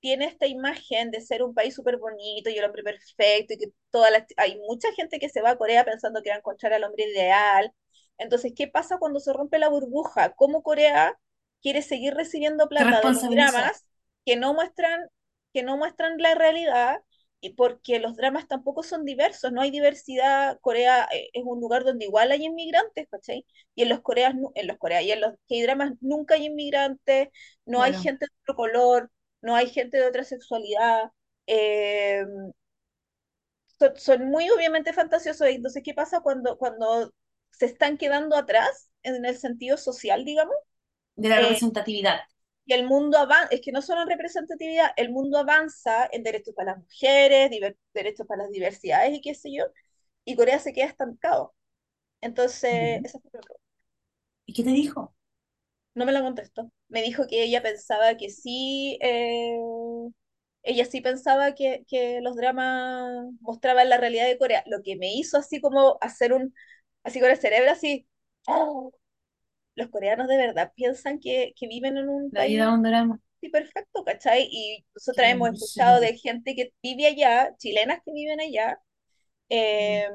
tiene 0.00 0.26
esta 0.26 0.46
imagen 0.46 1.10
de 1.10 1.20
ser 1.20 1.42
un 1.42 1.54
país 1.54 1.74
súper 1.74 1.98
bonito 1.98 2.50
y 2.50 2.58
el 2.58 2.64
hombre 2.64 2.82
perfecto 2.82 3.54
y 3.54 3.58
que 3.58 3.66
toda 3.90 4.10
la, 4.10 4.26
hay 4.36 4.58
mucha 4.60 4.92
gente 4.94 5.18
que 5.18 5.28
se 5.28 5.42
va 5.42 5.50
a 5.50 5.56
Corea 5.58 5.84
pensando 5.84 6.22
que 6.22 6.30
va 6.30 6.36
a 6.36 6.38
encontrar 6.38 6.72
al 6.72 6.84
hombre 6.84 7.04
ideal. 7.10 7.72
Entonces, 8.18 8.52
¿qué 8.56 8.68
pasa 8.68 8.98
cuando 8.98 9.20
se 9.20 9.32
rompe 9.32 9.58
la 9.58 9.68
burbuja? 9.68 10.34
¿Cómo 10.34 10.62
Corea 10.62 11.18
quiere 11.62 11.82
seguir 11.82 12.14
recibiendo 12.14 12.68
plata 12.68 13.00
de 13.02 13.10
los 13.10 13.28
dramas 13.28 13.86
que 14.24 14.36
no 14.36 14.54
muestran, 14.54 15.08
que 15.52 15.62
no 15.62 15.76
muestran 15.76 16.18
la 16.18 16.34
realidad? 16.34 17.00
Y 17.42 17.54
porque 17.54 17.98
los 18.00 18.16
dramas 18.16 18.46
tampoco 18.48 18.82
son 18.82 19.04
diversos, 19.06 19.50
no 19.52 19.62
hay 19.62 19.70
diversidad. 19.70 20.58
Corea 20.60 21.08
eh, 21.12 21.30
es 21.32 21.42
un 21.44 21.58
lugar 21.60 21.84
donde 21.84 22.04
igual 22.04 22.30
hay 22.32 22.44
inmigrantes, 22.44 23.08
¿cachai? 23.10 23.46
Y 23.74 23.82
en 23.82 23.88
los 23.88 24.00
Coreas, 24.02 24.34
en 24.54 24.66
los 24.66 24.76
Coreas 24.78 25.02
y 25.04 25.12
en 25.12 25.22
los 25.22 25.32
K-dramas 25.48 25.92
nunca 26.00 26.34
hay 26.34 26.46
inmigrantes, 26.46 27.28
no 27.64 27.82
hay 27.82 27.94
gente 27.94 28.26
de 28.26 28.32
otro 28.42 28.56
color, 28.56 29.10
no 29.42 29.56
hay 29.56 29.68
gente 29.70 29.98
de 29.98 30.06
otra 30.06 30.24
sexualidad, 30.24 31.12
eh, 31.46 32.24
son, 33.78 33.96
son 33.96 34.28
muy 34.30 34.48
obviamente 34.50 34.92
fantasiosos. 34.92 35.48
Entonces, 35.48 35.82
¿qué 35.84 35.94
pasa 35.94 36.20
cuando, 36.20 36.58
cuando 36.58 37.12
se 37.50 37.66
están 37.66 37.96
quedando 37.98 38.36
atrás 38.36 38.90
en 39.02 39.24
el 39.24 39.36
sentido 39.38 39.76
social, 39.76 40.24
digamos? 40.24 40.54
De 41.14 41.28
la 41.28 41.38
Eh, 41.38 41.40
representatividad. 41.40 42.18
que 42.66 42.74
el 42.74 42.86
mundo 42.86 43.18
avanza, 43.18 43.48
es 43.50 43.60
que 43.62 43.72
no 43.72 43.82
solo 43.82 44.02
en 44.02 44.08
representatividad, 44.08 44.90
el 44.96 45.10
mundo 45.10 45.38
avanza 45.38 46.08
en 46.12 46.22
derechos 46.22 46.54
para 46.54 46.72
las 46.72 46.80
mujeres, 46.84 47.50
derechos 47.94 48.26
para 48.26 48.44
las 48.44 48.50
diversidades 48.52 49.14
y 49.14 49.20
qué 49.20 49.34
sé 49.34 49.52
yo, 49.52 49.64
y 50.24 50.36
Corea 50.36 50.58
se 50.58 50.72
queda 50.72 50.86
estancado. 50.86 51.54
Entonces, 52.22 53.00
esa 53.04 53.20
fue 53.20 53.30
la 53.34 53.40
pregunta. 53.42 53.62
¿Y 54.46 54.52
qué 54.54 54.62
te 54.64 54.70
dijo? 54.70 55.14
No 55.94 56.04
me 56.04 56.10
la 56.12 56.22
contestó. 56.22 56.68
Me 56.90 57.02
dijo 57.02 57.26
que 57.28 57.44
ella 57.44 57.62
pensaba 57.62 58.16
que 58.18 58.30
sí, 58.30 58.98
eh, 59.02 59.58
ella 60.62 60.84
sí 60.84 61.00
pensaba 61.00 61.54
que, 61.54 61.84
que 61.88 62.20
los 62.22 62.36
dramas 62.36 63.24
mostraban 63.40 63.88
la 63.88 63.96
realidad 63.98 64.26
de 64.26 64.38
Corea, 64.38 64.62
lo 64.66 64.82
que 64.82 64.96
me 64.96 65.12
hizo 65.14 65.38
así 65.38 65.60
como 65.60 65.98
hacer 66.00 66.32
un, 66.32 66.54
así 67.04 67.20
con 67.20 67.30
el 67.30 67.36
cerebro 67.38 67.70
así, 67.72 68.08
¡oh! 68.46 68.92
los 69.76 69.90
coreanos 69.90 70.28
de 70.28 70.36
verdad 70.38 70.72
piensan 70.76 71.20
que, 71.20 71.54
que 71.56 71.68
viven 71.68 71.98
en 71.98 72.08
un 72.08 72.32
La 72.32 72.44
vida 72.46 72.66
de 72.66 72.72
un 72.72 72.82
drama. 72.82 73.20
sí, 73.40 73.48
perfecto, 73.50 74.04
¿cachai? 74.04 74.48
Y 74.50 74.84
nosotras 74.94 75.30
Qué 75.30 75.32
hemos 75.32 75.50
escuchado 75.50 76.00
de 76.00 76.16
gente 76.18 76.54
que 76.54 76.72
vive 76.82 77.06
allá, 77.06 77.54
chilenas 77.58 78.00
que 78.04 78.12
viven 78.12 78.40
allá, 78.40 78.78
eh, 79.50 80.08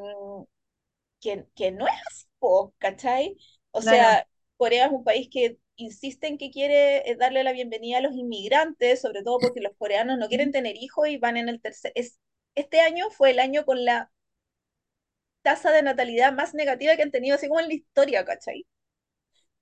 que, 1.21 1.45
que 1.55 1.71
no 1.71 1.87
es 1.87 1.93
así, 2.07 2.25
¿cachai? 2.77 3.37
O 3.71 3.81
Claro. 3.81 4.19
sea, 4.21 4.27
Corea 4.57 4.85
es 4.87 4.91
un 4.91 5.03
país 5.03 5.27
que 5.31 5.57
insiste 5.77 6.27
en 6.27 6.37
que 6.37 6.51
quiere 6.51 7.09
eh, 7.09 7.15
darle 7.17 7.43
la 7.43 7.53
bienvenida 7.53 7.97
a 7.99 8.01
los 8.01 8.15
inmigrantes, 8.15 9.01
sobre 9.01 9.23
todo 9.23 9.41
porque 9.41 9.61
los 9.61 9.75
coreanos 9.77 10.17
no 10.17 10.27
quieren 10.29 10.51
tener 10.51 10.75
hijos 10.77 11.07
y 11.09 11.17
van 11.17 11.37
en 11.37 11.49
el 11.49 11.61
tercer... 11.61 11.91
Es, 11.95 12.19
este 12.55 12.81
año 12.81 13.09
fue 13.11 13.31
el 13.31 13.39
año 13.39 13.65
con 13.65 13.83
la 13.85 14.11
tasa 15.43 15.71
de 15.71 15.81
natalidad 15.81 16.33
más 16.33 16.53
negativa 16.53 16.95
que 16.97 17.03
han 17.03 17.11
tenido, 17.11 17.35
así 17.35 17.47
como 17.47 17.61
en 17.61 17.69
la 17.69 17.73
historia, 17.75 18.25
¿cachai? 18.25 18.65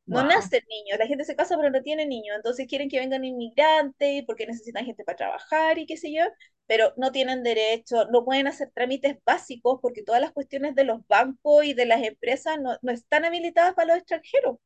No 0.06 0.22
Wow. 0.22 0.24
nacen 0.24 0.62
niños, 0.70 0.98
la 1.00 1.08
gente 1.08 1.24
se 1.26 1.36
casa 1.36 1.56
pero 1.58 1.70
no 1.70 1.82
tiene 1.82 2.06
niños, 2.06 2.36
entonces 2.36 2.68
quieren 2.68 2.90
que 2.90 3.00
vengan 3.00 3.24
inmigrantes 3.26 4.24
porque 4.26 4.46
necesitan 4.46 4.86
gente 4.86 5.04
para 5.04 5.16
trabajar 5.18 5.78
y 5.80 5.86
qué 5.86 5.98
sé 5.98 6.14
yo, 6.14 6.24
pero 6.68 6.94
no 6.98 7.12
tienen 7.12 7.42
derecho, 7.44 8.06
no 8.12 8.24
pueden 8.26 8.48
hacer 8.48 8.70
trámites 8.74 9.18
básicos 9.26 9.80
porque 9.82 10.04
todas 10.04 10.22
las 10.22 10.32
cuestiones 10.32 10.76
de 10.76 10.84
los 10.86 11.06
bancos 11.08 11.66
y 11.66 11.74
de 11.74 11.86
las 11.86 12.04
empresas 12.04 12.60
no, 12.62 12.78
no 12.82 12.92
están 12.92 13.26
habilitadas 13.26 13.74
para 13.76 13.88
los 13.90 13.98
extranjeros. 13.98 14.58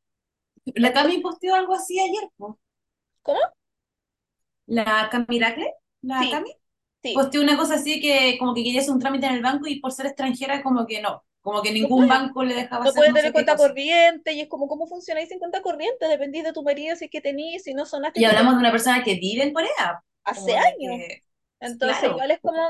La 0.74 0.92
Cami 0.92 1.18
posteó 1.20 1.54
algo 1.54 1.74
así 1.74 1.98
ayer, 2.00 2.28
po. 2.36 2.58
¿cómo? 3.22 3.40
La 4.66 5.08
Cami 5.10 5.26
Miracle, 5.28 5.72
la 6.02 6.22
Sí, 6.22 6.30
Cami, 6.30 6.50
sí, 7.02 7.14
posteó 7.14 7.42
una 7.42 7.56
cosa 7.56 7.74
así 7.74 8.00
que 8.00 8.36
como 8.38 8.54
que 8.54 8.62
quería 8.62 8.80
hacer 8.80 8.92
un 8.92 9.00
trámite 9.00 9.26
en 9.26 9.34
el 9.34 9.42
banco 9.42 9.66
y 9.66 9.80
por 9.80 9.92
ser 9.92 10.06
extranjera 10.06 10.62
como 10.62 10.86
que 10.86 11.00
no, 11.00 11.24
como 11.40 11.62
que 11.62 11.70
no 11.70 11.74
ningún 11.74 12.08
banco 12.08 12.44
le 12.44 12.54
dejaba 12.54 12.84
no 12.84 12.90
hacer 12.90 13.00
puede 13.00 13.10
no 13.10 13.14
tener 13.16 13.32
cuenta 13.32 13.56
cosa. 13.56 13.68
corriente 13.68 14.32
y 14.32 14.40
es 14.40 14.48
como, 14.48 14.68
¿cómo 14.68 14.86
funciona 14.86 15.20
ahí 15.20 15.26
sin 15.26 15.38
cuenta 15.38 15.62
corriente? 15.62 16.06
Dependís 16.06 16.44
de 16.44 16.52
tu 16.52 16.62
marido 16.62 16.96
si 16.96 17.06
es 17.06 17.10
que 17.10 17.20
tenís, 17.20 17.64
si 17.64 17.74
no 17.74 17.86
sonaste 17.86 18.20
Y 18.20 18.24
hablamos 18.24 18.54
de 18.54 18.60
una 18.60 18.70
persona 18.70 19.02
que 19.02 19.14
vive 19.14 19.42
en 19.44 19.52
Corea, 19.52 20.02
hace 20.24 20.56
años. 20.56 20.96
que, 21.08 21.22
Entonces, 21.60 21.98
claro, 21.98 22.14
igual 22.14 22.30
es 22.30 22.40
como. 22.40 22.68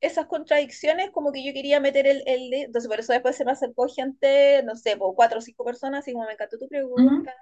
Esas 0.00 0.26
contradicciones, 0.26 1.10
como 1.10 1.32
que 1.32 1.44
yo 1.44 1.52
quería 1.52 1.80
meter 1.80 2.06
el, 2.06 2.22
el 2.26 2.50
de- 2.50 2.62
entonces 2.62 2.88
por 2.88 3.00
eso 3.00 3.12
después 3.12 3.36
se 3.36 3.44
me 3.44 3.52
acercó 3.52 3.88
gente, 3.88 4.62
no 4.64 4.76
sé, 4.76 4.96
por 4.96 5.14
cuatro 5.14 5.38
o 5.38 5.42
cinco 5.42 5.64
personas, 5.64 6.00
así 6.00 6.12
como 6.12 6.26
me 6.26 6.32
encantó 6.32 6.58
tu 6.58 6.68
pregunta, 6.68 7.32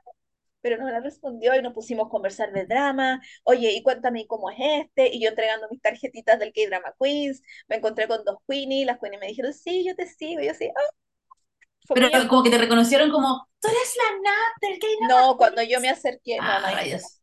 pero 0.61 0.77
no 0.79 0.85
me 0.87 0.93
la 0.93 1.01
respondió 1.01 1.55
y 1.57 1.63
nos 1.63 1.75
pusimos 1.75 2.07
a 2.07 2.11
conversar 2.11 2.53
de 2.53 2.67
drama, 2.67 3.21
oye, 3.45 3.73
y 3.73 3.83
cuéntame 3.83 4.27
cómo 4.27 4.51
es 4.51 4.59
este, 4.61 5.09
y 5.15 5.23
yo 5.23 5.31
entregando 5.31 5.69
mis 5.71 5.81
tarjetitas 5.83 6.39
del 6.39 6.53
K-Drama 6.53 6.95
Queens, 7.01 7.43
me 7.69 7.77
encontré 7.77 8.09
con 8.09 8.25
dos 8.25 8.39
Queenies, 8.49 8.87
las 8.87 8.99
Queenies 9.01 9.21
me 9.21 9.29
dijeron, 9.29 9.53
sí, 9.55 9.85
yo 9.87 9.95
te 9.97 10.07
sigo, 10.07 10.41
y 10.43 10.47
yo 10.47 10.53
así, 10.53 10.69
ah, 10.77 10.95
Pero 11.93 12.09
como 12.29 12.43
que 12.43 12.51
te 12.51 12.57
reconocieron 12.59 13.11
como, 13.11 13.47
tú 13.61 13.69
eres 13.69 13.95
la 13.97 14.19
Nat 14.23 14.55
del 14.61 14.79
K-Drama 14.79 15.09
No, 15.09 15.37
cuando 15.37 15.63
yo 15.63 15.81
me 15.81 15.91
acerqué, 15.91 16.43
no, 16.43 16.59
Ah, 16.59 16.61
nadie 16.61 16.87
me 16.89 17.01
rayos, 17.01 17.18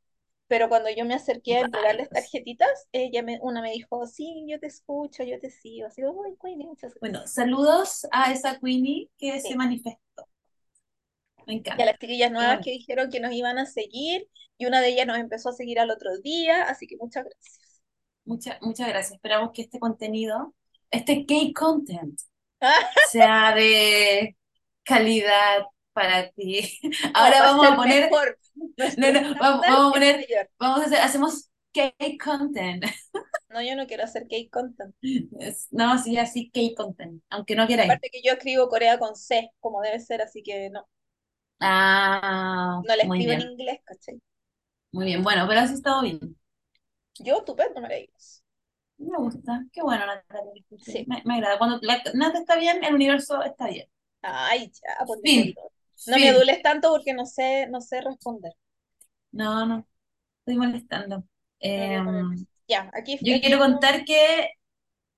pero 0.48 0.70
cuando 0.70 0.90
yo 0.92 1.06
me 1.06 1.14
acerqué 1.16 1.58
a 1.58 1.62
entregarles 1.62 2.12
tarjetitas, 2.12 2.88
ella 2.92 3.24
me, 3.24 3.40
una 3.42 3.62
me 3.62 3.72
dijo, 3.72 4.06
sí, 4.08 4.46
yo 4.50 4.60
te 4.60 4.68
escucho, 4.68 5.24
yo 5.24 5.40
te 5.40 5.50
sigo, 5.52 5.88
así, 5.88 6.04
uy, 6.06 6.38
Queenie, 6.42 6.68
muchas 6.68 6.94
Bueno, 7.00 7.26
gracias. 7.26 7.26
saludos 7.26 8.06
a 8.12 8.32
esa 8.34 8.60
Queenie 8.60 9.10
que 9.18 9.40
se 9.40 9.56
manifestó. 9.56 10.28
Me 11.48 11.54
y 11.78 11.82
a 11.82 11.86
las 11.86 11.94
encanta. 11.94 12.00
chiquillas 12.00 12.32
nuevas 12.32 12.60
que 12.62 12.72
dijeron 12.72 13.10
que 13.12 13.20
nos 13.22 13.32
iban 13.34 13.58
a 13.60 13.66
seguir 13.66 14.28
y 14.58 14.66
una 14.66 14.82
de 14.82 14.90
ellas 14.90 15.08
nos 15.08 15.18
empezó 15.20 15.50
a 15.50 15.54
seguir 15.54 15.80
al 15.80 15.92
otro 15.92 16.18
día, 16.20 16.64
así 16.64 16.88
que 16.88 16.98
muchas 16.98 17.24
gracias. 17.26 17.82
Muchas, 18.26 18.58
muchas 18.62 18.88
gracias. 18.88 19.14
Esperamos 19.14 19.52
que 19.54 19.62
este 19.64 19.80
contenido, 19.80 20.56
este 20.92 21.26
K-content, 21.26 22.20
Ah, 22.62 22.90
sea 23.00 23.54
de 23.56 24.38
calidad 24.84 25.66
para 25.94 26.32
ti. 26.32 26.80
no, 27.14 27.14
Ahora 27.14 27.42
va 27.42 27.54
vamos 27.54 27.68
a 27.70 27.76
poner, 27.76 28.12
mejor. 28.12 28.38
No, 28.56 29.12
no, 29.12 29.36
vamos, 29.40 29.66
a 29.66 29.70
es 29.70 29.76
poner, 29.92 30.16
mayor. 30.18 30.50
vamos 30.60 30.80
a 30.82 30.86
hacer, 30.86 31.00
hacemos 31.00 31.50
K-content. 31.74 32.86
No, 33.50 33.62
yo 33.62 33.76
no 33.76 33.88
quiero 33.88 34.04
hacer 34.04 34.28
cake 34.28 34.50
content. 34.52 34.94
No, 35.72 35.98
sí, 35.98 36.18
así 36.18 36.50
K-content, 36.52 37.22
aunque 37.30 37.56
no 37.56 37.68
queráis. 37.68 37.90
Aparte 37.90 38.10
que 38.12 38.22
yo 38.24 38.34
escribo 38.34 38.68
Corea 38.70 38.98
con 39.00 39.16
C, 39.16 39.52
como 39.60 39.82
debe 39.82 40.00
ser, 40.00 40.22
así 40.22 40.42
que 40.44 40.70
no, 40.70 40.88
Ah, 41.60 42.82
no 42.88 42.96
la 42.96 43.04
escribo 43.04 43.32
en 43.34 43.42
inglés, 43.42 43.80
¿cachai? 43.84 44.22
muy 44.92 45.06
bien. 45.06 45.24
Bueno, 45.24 45.46
pero 45.48 45.62
así 45.62 45.74
estado 45.76 46.02
bien. 46.02 46.20
Yo, 47.20 47.38
estupendo, 47.40 47.82
maravilloso. 47.82 48.42
Me 48.98 49.18
gusta. 49.18 49.64
Qué 49.72 49.82
bueno, 49.82 50.06
Natalia. 50.06 50.64
Sí. 50.78 51.06
Me, 51.08 51.22
me 51.26 51.36
agrada. 51.36 51.58
Cuando 51.58 51.80
la 51.82 52.02
Nata 52.14 52.40
está 52.40 52.56
bien, 52.58 52.84
el 52.84 52.96
universo 52.96 53.42
está 53.44 53.68
bien. 53.68 53.88
Ay, 54.22 54.72
ya, 54.72 55.06
pues 55.06 55.22
Fin. 55.24 55.54
No 56.06 56.18
me 56.20 56.30
fin. 56.30 56.30
adules 56.30 56.64
tanto 56.64 56.90
porque 56.92 57.14
no 57.14 57.26
sé, 57.28 57.68
no 57.68 57.80
sé 57.82 58.02
responder. 58.02 58.54
No, 59.32 59.66
no, 59.66 59.88
estoy 60.40 60.58
molestando. 60.58 61.26
Em. 61.60 62.48
Ya, 62.68 62.90
aquí, 62.94 63.20
yo 63.20 63.40
quiero 63.42 63.60
contar 63.60 64.06
que 64.06 64.50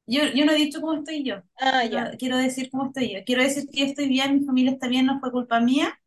yo, 0.08 0.24
yo 0.36 0.46
no 0.46 0.54
he 0.54 0.58
dicho 0.58 0.82
cómo 0.82 0.96
estoy 0.96 1.24
yo. 1.26 1.44
Ah, 1.60 1.84
Quiero, 1.90 2.12
ya. 2.12 2.18
quiero 2.18 2.38
decir 2.38 2.70
cómo 2.72 2.88
estoy 2.88 3.14
yo. 3.16 3.22
Quiero 3.26 3.44
decir 3.44 3.66
que 3.72 3.86
estoy 3.86 4.08
bien, 4.10 4.40
mi 4.40 4.46
familia 4.46 4.74
está 4.74 4.88
bien, 4.90 5.06
no 5.08 5.20
fue 5.22 5.32
culpa 5.32 5.60
mía. 5.62 6.00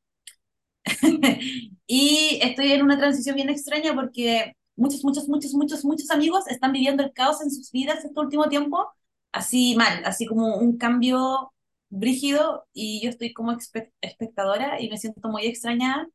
Y 1.87 2.39
estoy 2.43 2.73
en 2.73 2.83
una 2.83 2.99
transición 2.99 3.37
bien 3.37 3.49
extraña 3.51 3.95
porque 3.95 4.55
muchos, 4.77 5.03
muchos, 5.05 5.29
muchos, 5.29 5.55
muchos, 5.55 5.85
muchos 5.85 6.11
amigos 6.11 6.47
están 6.49 6.73
viviendo 6.73 7.03
el 7.03 7.13
caos 7.13 7.41
en 7.43 7.51
sus 7.51 7.71
vidas 7.73 8.05
este 8.05 8.19
último 8.21 8.49
tiempo, 8.49 8.89
así 9.33 9.75
mal, 9.77 10.03
así 10.05 10.27
como 10.27 10.57
un 10.57 10.79
cambio 10.79 11.53
brígido 11.91 12.67
y 12.73 13.03
yo 13.05 13.11
estoy 13.11 13.33
como 13.35 13.53
espe- 13.53 13.93
espectadora 14.01 14.81
y 14.81 14.91
me 14.91 14.99
siento 14.99 15.29
muy 15.29 15.47
extraña 15.47 16.09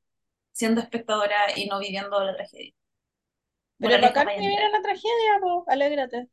siendo 0.53 0.81
espectadora 0.81 1.35
y 1.57 1.67
no 1.67 1.79
viviendo 1.79 2.23
la 2.23 2.35
tragedia. 2.35 2.73
Pero 3.79 4.13
para 4.13 4.33
vivir 4.37 4.59
en 4.59 4.71
la 4.73 4.81
tragedia, 4.81 5.39
pues, 5.41 5.63
alégrate. 5.67 6.27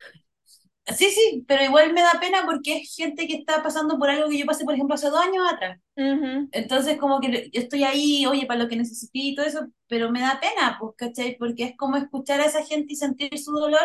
Sí, 0.97 1.09
sí, 1.11 1.45
pero 1.47 1.63
igual 1.63 1.93
me 1.93 2.01
da 2.01 2.11
pena 2.19 2.43
porque 2.45 2.77
es 2.77 2.95
gente 2.95 3.25
que 3.27 3.35
está 3.35 3.63
pasando 3.63 3.97
por 3.97 4.09
algo 4.09 4.29
que 4.29 4.37
yo 4.37 4.45
pasé, 4.45 4.65
por 4.65 4.73
ejemplo, 4.73 4.95
hace 4.95 5.09
dos 5.09 5.19
años 5.21 5.43
atrás. 5.51 5.79
Ujú. 5.97 6.49
Entonces, 6.51 6.97
como 6.99 7.21
que 7.21 7.51
yo 7.53 7.61
estoy 7.61 7.83
ahí, 7.83 8.25
oye, 8.27 8.45
para 8.47 8.61
lo 8.63 8.69
que 8.69 8.77
necesité 8.77 9.19
y 9.19 9.35
todo 9.35 9.45
eso, 9.45 9.67
pero 9.87 10.11
me 10.11 10.21
da 10.21 10.39
pena, 10.41 10.77
pues, 10.79 10.93
¿cachai? 10.97 11.37
Porque 11.37 11.65
es 11.65 11.77
como 11.77 11.97
escuchar 11.97 12.41
a 12.41 12.45
esa 12.45 12.63
gente 12.65 12.93
y 12.93 12.97
sentir 12.97 13.37
su 13.39 13.53
dolor, 13.53 13.81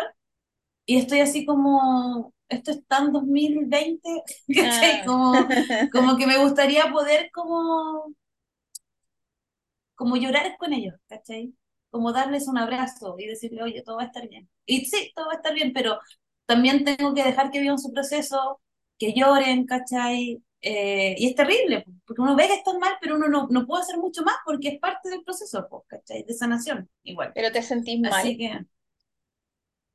y 0.89 0.97
estoy 0.97 1.19
así 1.19 1.45
como, 1.45 2.33
esto 2.47 2.71
está 2.71 2.97
en 2.97 3.11
2020, 3.11 4.09
¿cachai? 4.55 5.01
Ah. 5.01 5.03
Como, 5.05 5.33
como 5.93 6.17
que 6.17 6.25
me 6.25 6.39
gustaría 6.39 6.91
poder 6.91 7.29
como, 7.31 8.11
como 9.93 10.15
llorar 10.15 10.57
con 10.57 10.73
ellos, 10.73 10.95
¿cachai? 11.07 11.53
Como 11.91 12.11
darles 12.11 12.47
un 12.47 12.57
abrazo 12.57 13.17
y 13.19 13.27
decirle, 13.27 13.61
oye, 13.61 13.83
todo 13.83 13.97
va 13.97 14.01
a 14.01 14.05
estar 14.07 14.27
bien. 14.27 14.49
Y 14.65 14.85
sí, 14.85 15.11
todo 15.15 15.27
va 15.27 15.33
a 15.33 15.35
estar 15.35 15.53
bien, 15.53 15.73
pero 15.73 15.99
también 16.47 16.83
tengo 16.83 17.13
que 17.13 17.23
dejar 17.23 17.51
que 17.51 17.59
vivan 17.59 17.77
su 17.77 17.93
proceso, 17.93 18.59
que 18.97 19.13
lloren, 19.13 19.67
¿cachai? 19.67 20.41
Eh, 20.59 21.13
y 21.19 21.27
es 21.27 21.35
terrible, 21.35 21.81
po, 21.81 21.91
porque 22.03 22.21
uno 22.23 22.35
ve 22.35 22.47
que 22.47 22.55
están 22.55 22.79
mal, 22.79 22.93
pero 22.99 23.17
uno 23.17 23.27
no, 23.27 23.47
no 23.51 23.67
puede 23.67 23.83
hacer 23.83 23.99
mucho 23.99 24.23
más 24.23 24.37
porque 24.43 24.69
es 24.69 24.79
parte 24.79 25.11
del 25.11 25.23
proceso, 25.23 25.69
¿cachai? 25.85 26.23
De 26.23 26.33
sanación, 26.33 26.89
igual. 27.03 27.31
Pero 27.35 27.51
te 27.51 27.61
sentís 27.61 27.99
mal. 27.99 28.11
Así 28.11 28.35
que 28.35 28.65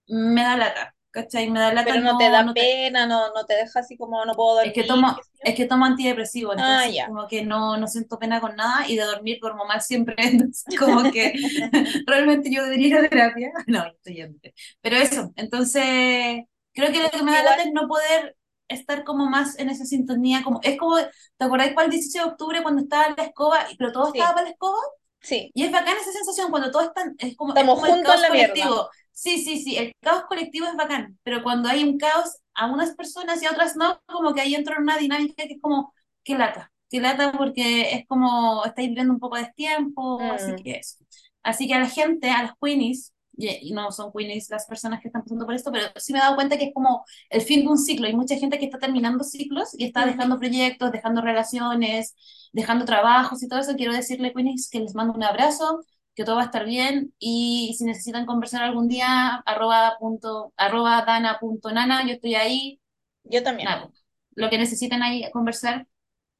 me 0.08 0.42
da 0.42 0.56
lata, 0.56 0.94
¿cachai? 1.10 1.50
Me 1.50 1.60
da 1.60 1.72
lata 1.72 1.92
Pero 1.92 2.00
no 2.00 2.16
no, 2.16 2.16
te 2.16 2.30
da 2.30 2.42
no 2.42 2.56
te- 2.56 2.68
pena, 2.70 3.06
no, 3.06 3.32
no 3.34 3.44
te 3.46 3.54
deja 3.54 3.80
así 3.80 3.96
como 3.96 4.24
no 4.24 4.34
puedo 4.34 4.56
Es 4.62 4.72
que 4.72 4.84
dormir. 4.84 4.84
tomo, 4.84 5.14
es 5.42 5.54
que 5.54 5.66
tomo 5.66 5.84
antidepresivo, 5.84 6.52
Ah, 6.56 6.86
entonces 6.86 6.88
ya. 6.88 7.04
como 7.04 7.28
que 7.28 7.44
no, 7.44 7.76
no 7.76 7.86
siento 7.86 8.18
pena 8.18 8.40
con 8.40 8.56
nada 8.56 8.88
y 8.88 8.96
de 8.96 9.04
dormir 9.04 9.38
duermo 9.40 9.66
mal 9.66 9.82
siempre, 9.82 10.14
entonces 10.18 10.64
como 10.78 11.10
que 11.10 11.34
realmente 12.06 12.50
yo 12.50 12.64
debería 12.64 12.88
ir 12.88 12.96
a 12.96 13.08
terapia. 13.08 13.50
No, 13.66 13.86
estoy 13.86 14.14
yendo. 14.16 14.38
Pero 14.80 14.96
eso, 14.96 15.32
entonces 15.36 16.44
creo 16.72 16.92
que 16.92 17.02
lo 17.02 17.10
que 17.10 17.22
me 17.22 17.32
da 17.32 17.42
lata 17.42 17.62
es 17.62 17.72
no 17.72 17.86
poder 17.88 18.36
estar 18.68 19.04
como 19.04 19.28
más 19.28 19.58
en 19.58 19.68
esa 19.68 19.84
sintonía, 19.84 20.42
como 20.42 20.60
es 20.62 20.78
como, 20.78 20.96
¿te 20.98 21.44
acordás 21.44 21.72
para 21.74 21.84
el 21.86 21.90
18 21.92 22.24
de 22.26 22.30
octubre 22.32 22.62
cuando 22.62 22.82
estaba 22.82 23.14
la 23.16 23.24
escoba, 23.24 23.58
pero 23.78 23.92
todo 23.92 24.08
estaba 24.12 24.32
sí, 24.32 24.34
para 24.34 24.44
la 24.46 24.50
escoba? 24.52 24.78
sí. 25.20 25.54
Y 25.54 25.64
es 25.64 25.72
bacán 25.72 25.96
esa 25.98 26.12
sensación 26.12 26.50
cuando 26.50 26.70
todo 26.70 26.82
está, 26.82 27.02
es 27.18 27.36
como, 27.36 27.56
es 27.58 27.60
Estamos 27.60 27.72
como 27.72 27.86
el 27.86 27.98
juntos 27.98 28.14
en 28.14 28.22
caos 28.22 28.22
la 28.22 28.30
mierda. 28.30 28.76
Sí, 29.14 29.38
sí, 29.44 29.62
sí, 29.62 29.76
el 29.76 29.92
caos 30.00 30.24
colectivo 30.28 30.66
es 30.66 30.74
bacán, 30.76 31.18
pero 31.22 31.42
cuando 31.42 31.68
hay 31.68 31.84
un 31.84 31.98
caos 31.98 32.38
a 32.54 32.66
unas 32.66 32.94
personas 32.96 33.40
y 33.42 33.46
a 33.46 33.52
otras 33.52 33.76
no, 33.76 34.00
como 34.06 34.34
que 34.34 34.40
ahí 34.40 34.54
entra 34.56 34.76
en 34.76 34.82
una 34.82 34.98
dinámica 34.98 35.46
que 35.46 35.54
es 35.54 35.60
como, 35.62 35.94
qué 36.24 36.36
lata, 36.36 36.72
que 36.90 37.00
lata 37.00 37.32
porque 37.32 37.92
es 37.94 38.06
como 38.08 38.64
estáis 38.64 38.88
viviendo 38.88 39.12
un 39.14 39.20
poco 39.20 39.36
de 39.36 39.52
tiempo, 39.54 40.32
así 40.32 40.52
Mm, 40.52 40.56
que 40.56 40.72
eso. 40.78 40.98
Así 41.44 41.68
que 41.68 41.74
a 41.74 41.78
la 41.80 41.88
gente, 41.88 42.30
a 42.30 42.42
las 42.42 42.52
queenies, 42.60 43.12
y, 43.36 43.72
no 43.72 43.90
son 43.92 44.12
queenies 44.12 44.50
las 44.50 44.66
personas 44.66 45.00
que 45.00 45.08
están 45.08 45.22
pasando 45.22 45.44
por 45.46 45.54
esto, 45.54 45.70
pero 45.72 45.86
sí 45.96 46.12
me 46.12 46.18
he 46.18 46.22
dado 46.22 46.34
cuenta 46.36 46.56
que 46.58 46.66
es 46.66 46.74
como 46.74 47.04
el 47.30 47.40
fin 47.42 47.60
de 47.62 47.68
un 47.68 47.78
ciclo. 47.78 48.06
Hay 48.06 48.14
mucha 48.16 48.36
gente 48.36 48.58
que 48.58 48.64
está 48.66 48.78
terminando 48.78 49.24
ciclos 49.24 49.70
y 49.78 49.84
está 49.84 50.06
dejando 50.06 50.38
proyectos, 50.38 50.92
dejando 50.92 51.20
relaciones, 51.22 52.14
dejando 52.52 52.84
trabajos 52.84 53.42
y 53.42 53.48
todo 53.48 53.60
eso. 53.60 53.74
Quiero 53.76 53.92
decirle, 53.92 54.32
queenies, 54.32 54.68
que 54.70 54.80
les 54.80 54.94
mando 54.94 55.14
un 55.14 55.22
abrazo, 55.24 55.80
que 56.14 56.24
todo 56.24 56.36
va 56.36 56.42
a 56.42 56.44
estar 56.46 56.64
bien 56.66 57.14
y 57.18 57.74
si 57.78 57.84
necesitan 57.84 58.26
conversar 58.26 58.62
algún 58.62 58.88
día, 58.88 59.36
arroba, 59.46 59.96
punto, 59.98 60.52
arroba 60.56 61.02
dana 61.06 61.38
punto 61.40 61.72
nana, 61.72 62.06
yo 62.06 62.14
estoy 62.14 62.34
ahí, 62.36 62.80
Yo 63.24 63.42
también. 63.42 63.70
nada, 63.70 63.90
lo 64.34 64.50
que 64.50 64.58
necesiten 64.58 65.02
ahí 65.02 65.30
conversar 65.32 65.86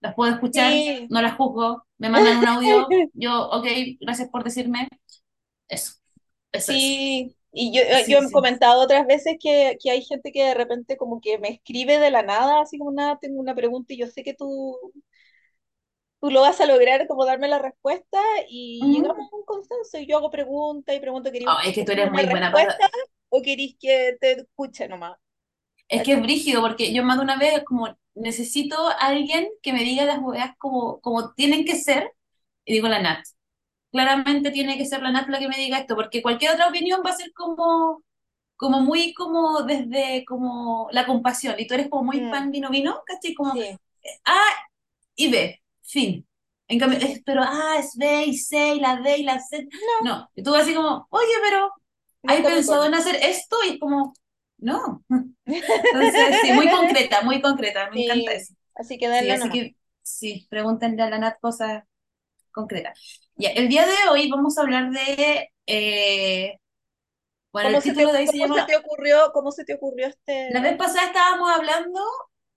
las 0.01 0.15
puedo 0.15 0.33
escuchar, 0.35 0.87
Sí. 0.87 1.09
no 1.09 1.23
las 1.23 1.37
juzgo, 1.37 1.87
me 1.99 2.11
mandan 2.11 2.39
un 2.39 2.47
audio, 2.49 2.97
yo, 3.15 3.49
ok, 3.51 3.67
gracias 4.01 4.29
por 4.31 4.45
decirme, 4.45 4.89
eso, 5.69 5.95
eso 6.53 6.73
es. 6.75 7.03
Sí, 7.07 7.37
y 7.53 7.73
yo, 7.77 7.83
eh, 7.83 8.07
yo 8.09 8.19
he 8.19 8.31
sí. 8.31 8.31
comentado 8.31 8.83
otras 8.83 9.07
veces 9.07 9.37
que, 9.41 9.77
que 9.83 9.91
hay 9.91 10.03
gente 10.03 10.31
que 10.33 10.45
de 10.45 10.55
repente 10.55 10.97
como 10.97 11.21
que 11.21 11.39
me 11.39 11.49
escribe 11.49 11.99
de 11.99 12.11
la 12.11 12.23
nada, 12.23 12.61
así 12.63 12.79
como 12.79 12.93
nada, 12.93 13.19
tengo 13.21 13.41
una 13.41 13.55
pregunta 13.55 13.93
y 13.93 13.99
yo 13.99 14.07
sé 14.07 14.23
que 14.23 14.35
tú, 14.35 14.77
tú 16.21 16.31
lo 16.31 16.41
vas 16.41 16.61
a 16.61 16.67
lograr 16.67 17.07
como 17.07 17.25
darme 17.27 17.49
la 17.49 17.59
respuesta 17.59 18.19
y 18.49 18.91
llegamos 18.93 19.29
un 19.85 19.91
consenso 19.91 19.99
y 20.05 20.07
yo 20.07 20.19
hago 20.19 20.31
preguntas 20.31 20.95
y 20.97 21.01
pregunto, 21.01 21.31
¿queréis 21.33 21.49
Oh, 21.51 21.59
es 21.65 21.75
que 21.75 21.85
tú 21.85 21.93
eres 21.93 22.11
muy 22.11 22.27
buena 22.27 22.53
para... 22.53 22.77
o 23.29 23.43
queréis 23.43 23.77
que 23.79 24.17
te 24.21 24.33
escuche 24.33 24.89
nomás? 24.89 25.17
Es 25.89 26.03
que 26.03 26.13
es 26.15 26.23
brígido, 26.23 26.63
porque 26.63 26.93
yo 26.93 27.05
más 27.05 27.17
de 27.19 27.23
una 27.25 27.37
vez 27.39 27.63
como 27.65 27.97
necesito 28.15 28.89
a 28.89 28.93
alguien 28.93 29.49
que 29.63 29.73
me 29.73 29.85
diga 29.85 30.05
las 30.05 30.19
weas 30.21 30.57
como, 30.59 31.01
como 31.01 31.33
tienen 31.35 31.65
que 31.65 31.77
ser, 31.77 32.13
y 32.65 32.75
digo 32.75 32.89
la 32.89 33.01
Nat. 33.03 33.25
Claramente 33.93 34.51
tiene 34.51 34.79
que 34.79 34.87
ser 34.87 35.03
la 35.03 35.13
Nat 35.13 35.29
la 35.29 35.39
que 35.39 35.49
me 35.49 35.57
diga 35.57 35.79
esto, 35.79 35.97
porque 35.97 36.23
cualquier 36.23 36.53
otra 36.53 36.69
opinión 36.69 37.03
va 37.07 37.11
a 37.11 37.17
ser 37.17 37.33
como, 37.35 38.03
como 38.57 38.81
muy 38.83 39.15
como 39.15 39.63
desde 39.65 40.25
como 40.27 40.89
la 40.93 41.07
compasión, 41.07 41.57
y 41.59 41.67
tú 41.67 41.75
eres 41.75 41.89
como 41.91 42.05
muy 42.05 42.21
Mm, 42.21 42.31
pan 42.31 42.51
vino 42.53 42.71
vino, 42.71 43.03
¿cachai? 43.07 43.35
Como 43.35 43.53
sí, 43.53 43.79
A 44.27 44.41
y 45.17 45.31
B, 45.31 45.63
fin. 45.83 46.27
En 46.69 46.79
cambio, 46.79 46.99
sí. 46.99 47.03
es, 47.03 47.23
pero 47.25 47.43
A 47.43 47.79
es 47.79 47.97
B 47.97 48.25
y 48.27 48.39
C 48.39 48.75
y 48.77 48.81
la 48.81 48.97
D 49.01 49.19
y 49.19 49.23
la 49.25 49.39
C. 49.41 49.63
No, 49.65 49.71
No, 49.99 50.31
y 50.35 50.43
tú 50.43 50.53
vas 50.53 50.63
así 50.63 50.75
como, 50.75 51.07
oye, 51.11 51.33
pero 51.43 51.71
¿hay 52.27 52.43
en 52.43 52.45
pensado 52.45 52.85
en 52.87 52.95
hacer 52.95 53.17
esto? 53.23 53.57
Y 53.67 53.75
es 53.75 53.81
como, 53.81 54.15
no. 54.59 55.05
Entonces, 55.91 56.41
sí, 56.41 56.53
muy 56.53 56.71
concreta, 56.71 57.23
muy 57.23 57.41
concreta, 57.43 57.91
me 57.91 57.99
encanta 57.99 58.33
Sí, 58.33 58.35
eso. 58.35 58.55
así 58.75 58.99
que 58.99 59.09
Sí, 59.11 59.31
dale 59.31 59.37
así 59.37 59.51
nomás. 59.51 59.51
que 59.51 59.77
sí, 60.03 60.47
pregúntenle 60.51 61.03
a 61.03 61.11
la 61.11 61.19
Nat 61.19 61.39
cosas 61.41 61.85
concretas. 62.53 62.99
Ya, 63.37 63.51
el 63.51 63.69
día 63.69 63.87
de 63.87 63.93
hoy 64.11 64.31
vamos 64.31 64.59
a 64.59 64.63
hablar 64.63 64.91
de, 64.91 65.51
eh, 65.67 66.59
bueno, 67.53 67.71
¿Cómo 67.71 67.81
el 67.83 67.83
se 67.83 67.95
te, 67.95 68.07
de 68.13 68.27
se 68.29 68.39
cómo 68.39 68.55
se 68.55 68.63
llama, 68.63 68.65
te 68.65 68.77
ocurrió, 68.77 69.33
cómo 69.33 69.51
se 69.51 69.65
te 69.65 69.75
ocurrió 69.75 70.07
la 70.49 70.61
este 70.61 70.63
vez 70.63 70.77
pasada 70.77 71.07
estábamos 71.09 71.51
hablando 71.51 72.01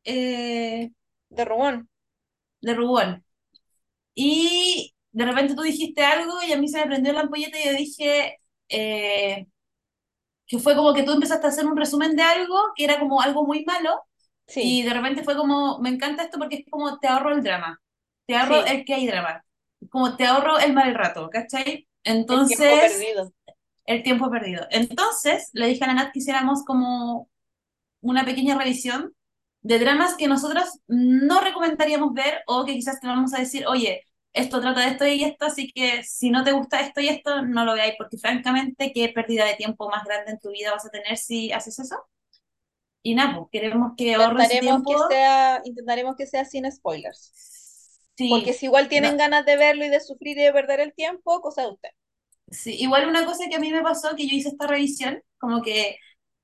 eh, 0.03 0.91
de 1.29 1.45
Rubón? 1.45 1.89
de 2.61 2.73
Rubón. 2.75 3.23
Y 4.17 4.95
de 5.11 5.25
repente 5.25 5.55
tú 5.55 5.61
dijiste 5.63 6.03
algo 6.03 6.33
y 6.47 6.53
a 6.53 6.57
mí 6.59 6.67
se 6.69 6.79
me 6.79 6.87
prendió 6.87 7.13
la 7.13 7.21
ampolleta 7.21 7.59
y 7.59 7.65
yo 7.65 7.73
dije 7.73 8.39
eh, 8.69 9.47
que 10.47 10.59
fue 10.59 10.75
como 10.75 10.93
que 10.93 11.03
tú 11.03 11.11
empezaste 11.11 11.45
a 11.47 11.49
hacer 11.49 11.65
un 11.65 11.77
resumen 11.77 12.15
de 12.15 12.23
algo 12.23 12.55
que 12.75 12.85
era 12.85 12.99
como 12.99 13.21
algo 13.21 13.45
muy 13.45 13.65
malo 13.65 14.03
Sí, 14.47 14.61
y 14.61 14.83
de 14.83 14.93
repente 14.93 15.23
fue 15.23 15.35
como, 15.37 15.79
me 15.79 15.89
encanta 15.89 16.23
esto 16.23 16.39
porque 16.39 16.57
es 16.57 16.65
como 16.69 16.99
te 16.99 17.07
ahorro 17.07 17.31
el 17.33 17.43
drama, 17.43 17.81
te 18.25 18.35
ahorro 18.35 18.65
sí, 18.65 18.71
el 18.71 18.85
que 18.85 18.93
hay 18.95 19.07
drama, 19.07 19.43
como 19.89 20.15
te 20.17 20.25
ahorro 20.25 20.59
el 20.59 20.73
mal 20.73 20.93
rato, 20.95 21.29
¿cachai? 21.31 21.87
el 22.29 22.47
tiempo 22.47 22.65
Entonces, 22.65 22.67
perdido. 22.79 23.33
el 23.85 24.03
tiempo 24.03 24.29
perdido. 24.31 24.67
Entonces, 24.71 25.49
le 25.53 25.67
dije 25.67 25.83
a 25.83 25.87
la 25.87 25.93
Nat 25.95 26.13
que 26.13 26.19
hiciéramos 26.19 26.63
como 26.65 27.29
una 28.01 28.25
pequeña 28.25 28.57
revisión 28.57 29.13
de 29.67 29.79
dramas 29.79 30.15
que 30.15 30.27
nosotros 30.27 30.79
no 30.87 31.41
recomendaríamos 31.41 32.13
ver 32.13 32.41
o 32.47 32.65
que 32.65 32.73
quizás 32.73 32.99
te 32.99 33.07
vamos 33.07 33.33
a 33.33 33.39
decir, 33.39 33.65
oye, 33.67 34.03
esto 34.33 34.61
trata 34.61 34.81
de 34.81 34.87
esto 34.89 35.05
y 35.07 35.23
esto, 35.23 35.45
así 35.45 35.71
que 35.71 36.03
si 36.03 36.29
no 36.29 36.43
te 36.43 36.51
gusta 36.53 36.79
esto 36.81 37.01
y 37.01 37.09
esto, 37.09 37.41
no 37.43 37.65
lo 37.65 37.73
veáis, 37.73 37.95
porque 37.97 38.17
francamente, 38.17 38.91
qué 38.93 39.09
pérdida 39.09 39.45
de 39.45 39.55
tiempo 39.55 39.89
más 39.89 40.03
grande 40.05 40.31
en 40.31 40.39
tu 40.39 40.51
vida 40.51 40.71
vas 40.71 40.85
a 40.85 40.89
tener 40.89 41.17
si 41.17 41.51
haces 41.51 41.79
eso. 41.79 41.97
Y 43.03 43.15
nada, 43.15 43.35
pues, 43.37 43.49
queremos 43.51 43.93
que 43.97 44.15
ahorres 44.15 44.49
tiempo. 44.59 44.91
que 44.91 44.97
sea, 45.15 45.61
intentaremos 45.65 46.15
que 46.15 46.27
sea 46.27 46.45
sin 46.45 46.69
spoilers. 46.71 47.31
Porque 48.27 48.53
Sí, 48.53 48.53
si 48.53 48.65
igual 48.67 48.89
no, 48.89 48.89
tienen 48.89 49.17
ganas 49.17 49.45
de 49.45 49.57
verlo 49.57 49.85
y 49.85 49.89
de 49.89 50.01
sufrir 50.01 50.37
y 50.37 50.43
de 50.43 50.53
perder 50.53 50.79
el 50.81 50.93
tiempo, 50.93 51.41
cosa 51.41 51.63
de 51.63 51.69
usted. 51.69 51.89
sí. 52.51 52.75
Igual 52.79 53.07
una 53.09 53.25
cosa 53.25 53.45
que 53.49 53.55
a 53.55 53.59
mí 53.59 53.71
me 53.71 53.81
pasó, 53.83 54.15
que 54.15 54.27
yo 54.27 54.35
hice 54.35 54.49
esta 54.49 54.67
revisión, 54.67 55.21
como 55.37 55.61
que, 55.61 55.97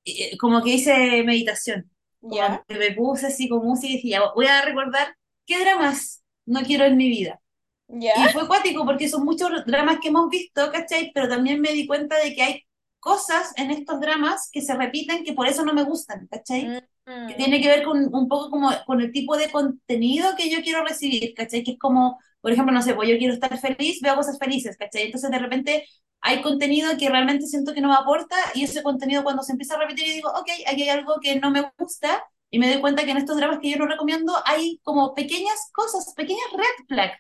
eh, 0.06 0.38
como 0.38 0.64
que 0.64 0.72
hice 0.72 1.24
meditación, 1.24 1.92
¿Ya? 2.32 2.64
que 2.68 2.76
me 2.76 2.92
puse 2.94 3.28
así 3.28 3.50
con 3.50 3.66
música 3.66 3.88
y 3.94 3.96
dije, 3.98 4.10
ya, 4.10 4.22
voy 4.36 4.48
a 4.48 4.62
recordar 4.64 5.16
qué 5.46 5.60
dramas 5.60 6.24
no 6.46 6.62
quiero 6.62 6.86
en 6.86 6.98
mi 6.98 7.10
vida. 7.10 7.40
¿Ya? 7.88 8.14
Y 8.16 8.30
fue 8.30 8.48
cuático 8.48 8.86
porque 8.86 9.10
son 9.10 9.26
muchos 9.26 9.50
dramas 9.66 10.00
que 10.02 10.10
hemos 10.10 10.30
visto, 10.30 10.72
¿cachai? 10.72 11.12
Pero 11.14 11.28
también 11.30 11.62
me 11.62 11.74
di 11.74 11.88
cuenta 11.88 12.18
de 12.20 12.36
que 12.36 12.42
hay 12.44 12.64
cosas 13.00 13.54
en 13.58 13.72
estos 13.72 14.00
dramas 14.00 14.50
que 14.52 14.62
se 14.62 14.76
repiten 14.76 15.24
que 15.24 15.34
por 15.34 15.48
eso 15.48 15.66
no 15.66 15.74
me 15.74 15.84
gustan, 15.84 16.28
¿cachai? 16.28 16.68
Mm, 16.68 16.80
Que 17.26 17.34
mm, 17.34 17.38
tiene 17.38 17.62
que 17.62 17.68
ver 17.70 17.84
con 17.84 18.14
un 18.14 18.28
poco 18.28 18.50
como 18.50 18.70
con 18.86 19.02
el 19.02 19.12
tipo 19.12 19.38
de 19.38 19.52
contenido 19.52 20.36
que 20.38 20.50
yo 20.50 20.62
quiero 20.62 20.84
recibir, 20.84 21.34
¿cachai? 21.36 21.64
Que 21.64 21.72
es 21.74 21.80
como, 21.80 22.20
por 22.42 22.52
ejemplo, 22.52 22.74
no 22.74 22.82
sé, 22.82 22.94
pues 22.96 23.10
yo 23.10 23.18
quiero 23.18 23.34
estar 23.34 23.58
feliz, 23.60 24.00
veo 24.02 24.16
cosas 24.16 24.38
felices, 24.40 24.78
¿cachai? 24.78 25.04
Entonces 25.04 25.32
de 25.32 25.40
repente 25.40 25.86
hay 26.24 26.42
contenido 26.44 26.92
que 27.00 27.10
realmente 27.10 27.48
siento 27.48 27.74
que 27.76 27.82
no 27.82 27.90
me 27.90 27.96
aporta 27.96 28.38
y 28.56 28.66
ese 28.66 28.84
contenido 28.84 29.24
cuando 29.24 29.44
se 29.44 29.54
empieza 29.54 29.76
a 29.76 29.80
repetir 29.80 30.08
y 30.08 30.14
digo, 30.16 30.30
ok, 30.32 30.50
aquí 30.68 30.84
hay 30.84 30.90
algo 30.90 31.16
que 31.22 31.40
no 31.40 31.52
me 31.52 31.72
gusta 31.80 32.24
y 32.52 32.60
me 32.60 32.70
doy 32.72 32.82
cuenta 32.82 33.06
que 33.06 33.12
en 33.12 33.18
estos 33.20 33.38
dramas 33.38 33.60
que 33.62 33.72
yo 33.72 33.78
no 33.78 33.88
recomiendo 33.88 34.34
hay 34.46 34.80
como 34.84 35.16
pequeñas 35.16 35.70
cosas, 35.74 36.14
pequeñas 36.16 36.46
red 36.54 36.88
flags 36.90 37.18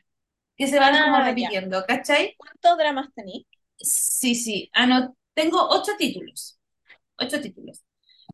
que 0.58 0.68
se 0.68 0.80
van 0.80 1.00
como 1.00 1.20
Ah, 1.20 1.30
ya. 1.38 1.50
repitiendo, 1.52 1.86
¿cachai? 1.88 2.36
¿Cuántos 2.38 2.78
dramas 2.80 3.10
tení? 3.16 3.48
Sí, 3.78 4.36
sí. 4.36 4.70
Ah, 4.74 4.86
no, 4.86 5.16
tengo 5.34 5.68
ocho 5.70 5.94
títulos. 5.98 6.60
Ocho 7.18 7.42
títulos. 7.42 7.84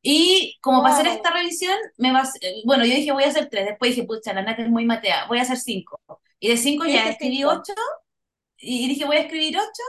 Y 0.04 0.58
como 0.62 0.82
para 0.84 0.94
hacer 0.96 1.08
Wow. 1.08 1.18
esta 1.18 1.32
revisión, 1.32 1.78
me 1.98 2.12
vas, 2.14 2.34
bueno, 2.66 2.86
yo 2.86 2.96
dije 2.96 3.12
voy 3.14 3.24
a 3.26 3.30
hacer 3.30 3.50
tres, 3.50 3.66
después 3.68 3.96
dije, 3.96 4.08
pucha, 4.08 4.34
la 4.34 4.44
nata 4.44 4.64
es 4.64 4.70
muy 4.70 4.86
matea, 4.86 5.28
voy 5.28 5.40
a 5.40 5.44
hacer 5.44 5.58
cinco. 5.58 6.02
Y 6.40 6.50
de 6.50 6.58
cinco 6.58 6.86
ya 6.88 7.10
escribí 7.10 7.44
cinco. 7.44 7.46
ocho, 7.46 7.74
y 8.58 8.88
dije 8.90 9.06
voy 9.06 9.18
a 9.18 9.22
escribir 9.22 9.58
ocho, 9.58 9.84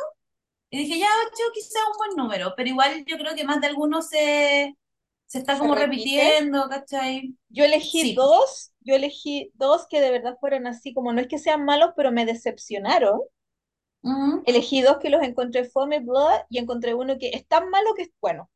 y 0.70 0.78
dije 0.78 0.98
ya 1.00 1.08
ocho 1.26 1.42
quizá 1.54 1.78
un 1.92 1.96
buen 1.98 2.16
número, 2.16 2.54
pero 2.56 2.68
igual 2.68 3.04
yo 3.06 3.18
creo 3.18 3.34
que 3.34 3.44
más 3.44 3.60
de 3.60 3.68
algunos 3.68 4.08
se, 4.08 4.76
se 5.26 5.38
está 5.38 5.58
¿Se 5.58 5.58
como 5.58 5.74
repite? 5.74 6.20
repitiendo, 6.20 6.68
¿cachai? 6.68 7.36
Yo 7.48 7.64
elegí 7.64 8.04
Sí. 8.04 8.14
dos, 8.14 8.72
yo 8.80 8.94
elegí 8.96 9.50
dos 9.54 9.86
que 9.88 10.00
de 10.00 10.10
verdad 10.10 10.36
fueron 10.40 10.66
así, 10.66 10.94
como 10.94 11.12
no 11.12 11.20
es 11.20 11.28
que 11.28 11.38
sean 11.38 11.64
malos, 11.64 11.90
pero 11.96 12.12
me 12.12 12.26
decepcionaron. 12.26 13.20
Ujú. 14.02 14.44
Elegí 14.44 14.82
dos 14.82 14.98
que 14.98 15.08
los 15.08 15.22
encontré 15.22 15.64
fome, 15.64 16.00
blah, 16.00 16.44
y 16.50 16.58
encontré 16.58 16.92
uno 16.92 17.16
que 17.18 17.30
es 17.30 17.46
tan 17.48 17.70
malo 17.70 17.94
que 17.94 18.02
es 18.02 18.10
bueno. 18.20 18.50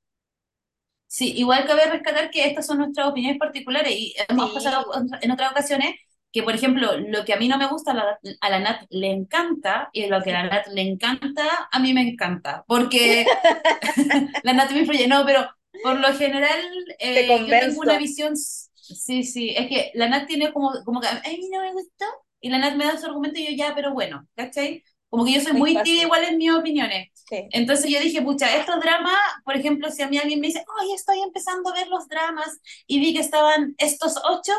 Sí, 1.07 1.33
igual 1.37 1.66
cabe 1.66 1.87
rescatar 1.90 2.31
que 2.31 2.46
estas 2.46 2.66
son 2.66 2.79
nuestras 2.79 3.07
opiniones 3.09 3.38
particulares 3.38 3.92
y 3.96 4.14
hemos 4.29 4.50
pasado 4.53 4.85
Sí. 4.92 5.18
en 5.20 5.31
otras 5.31 5.53
ocasiones 5.53 5.94
que, 6.35 6.42
por 6.42 6.53
ejemplo, 6.55 6.99
lo 6.99 7.25
que 7.25 7.33
a 7.33 7.37
mí 7.37 7.47
no 7.47 7.57
me 7.57 7.68
gusta, 7.68 7.92
a 7.92 7.94
la, 7.94 8.18
a 8.40 8.51
la 8.51 8.59
Nat 8.59 8.87
le 8.90 9.12
encanta 9.12 9.88
y 9.92 10.07
lo 10.07 10.20
que 10.20 10.35
a 10.35 10.42
la 10.42 10.51
Nat 10.51 10.66
le 10.66 10.83
encanta, 10.83 11.68
a 11.70 11.79
mí 11.79 11.94
me 11.94 12.01
encanta, 12.03 12.64
porque 12.66 13.25
la 14.42 14.53
Nat 14.53 14.73
me 14.73 14.81
influye, 14.81 15.07
no, 15.07 15.25
pero 15.25 15.49
por 15.81 16.01
lo 16.01 16.12
general 16.14 16.61
Te 16.99 17.20
eh, 17.20 17.38
yo 17.38 17.47
tengo 17.47 17.81
una 17.83 17.99
visión, 17.99 18.37
sí, 18.37 19.23
sí, 19.23 19.55
es 19.57 19.68
que 19.68 19.92
la 19.94 20.09
Nat 20.09 20.27
tiene 20.27 20.53
como, 20.53 20.73
como 20.85 21.01
que 21.01 21.07
a 21.07 21.23
mí 21.23 21.49
no 21.53 21.61
me 21.61 21.73
gustó 21.73 22.05
y 22.40 22.49
la 22.49 22.59
Nat 22.59 22.75
me 22.75 22.85
da 22.85 22.99
su 22.99 23.07
argumento 23.07 23.38
y 23.38 23.47
yo 23.47 23.53
ya, 23.57 23.73
pero 23.77 23.92
bueno, 23.92 24.27
¿cachai? 24.35 24.83
Como 25.09 25.25
que 25.25 25.35
yo 25.35 25.40
soy 25.40 25.53
Muy 25.53 25.75
muy 25.75 25.85
tibia 25.85 26.03
igual 26.03 26.25
en 26.25 26.37
mis 26.37 26.51
opiniones. 26.51 27.11
Sí. 27.14 27.47
Entonces 27.53 27.88
yo 27.88 28.01
dije, 28.01 28.20
pucha, 28.23 28.57
estos 28.57 28.81
dramas, 28.81 29.14
por 29.44 29.57
ejemplo, 29.57 29.88
si 29.88 30.03
a 30.03 30.09
mí 30.09 30.18
alguien 30.18 30.40
me 30.40 30.49
dice, 30.49 30.64
oye, 30.83 30.94
estoy 30.94 31.20
empezando 31.23 31.70
a 31.70 31.75
ver 31.75 31.87
los 31.87 32.09
dramas 32.09 32.59
y 32.88 32.99
vi 32.99 33.14
que 33.14 33.20
estaban 33.20 33.77
estos 33.79 34.16
ocho, 34.29 34.53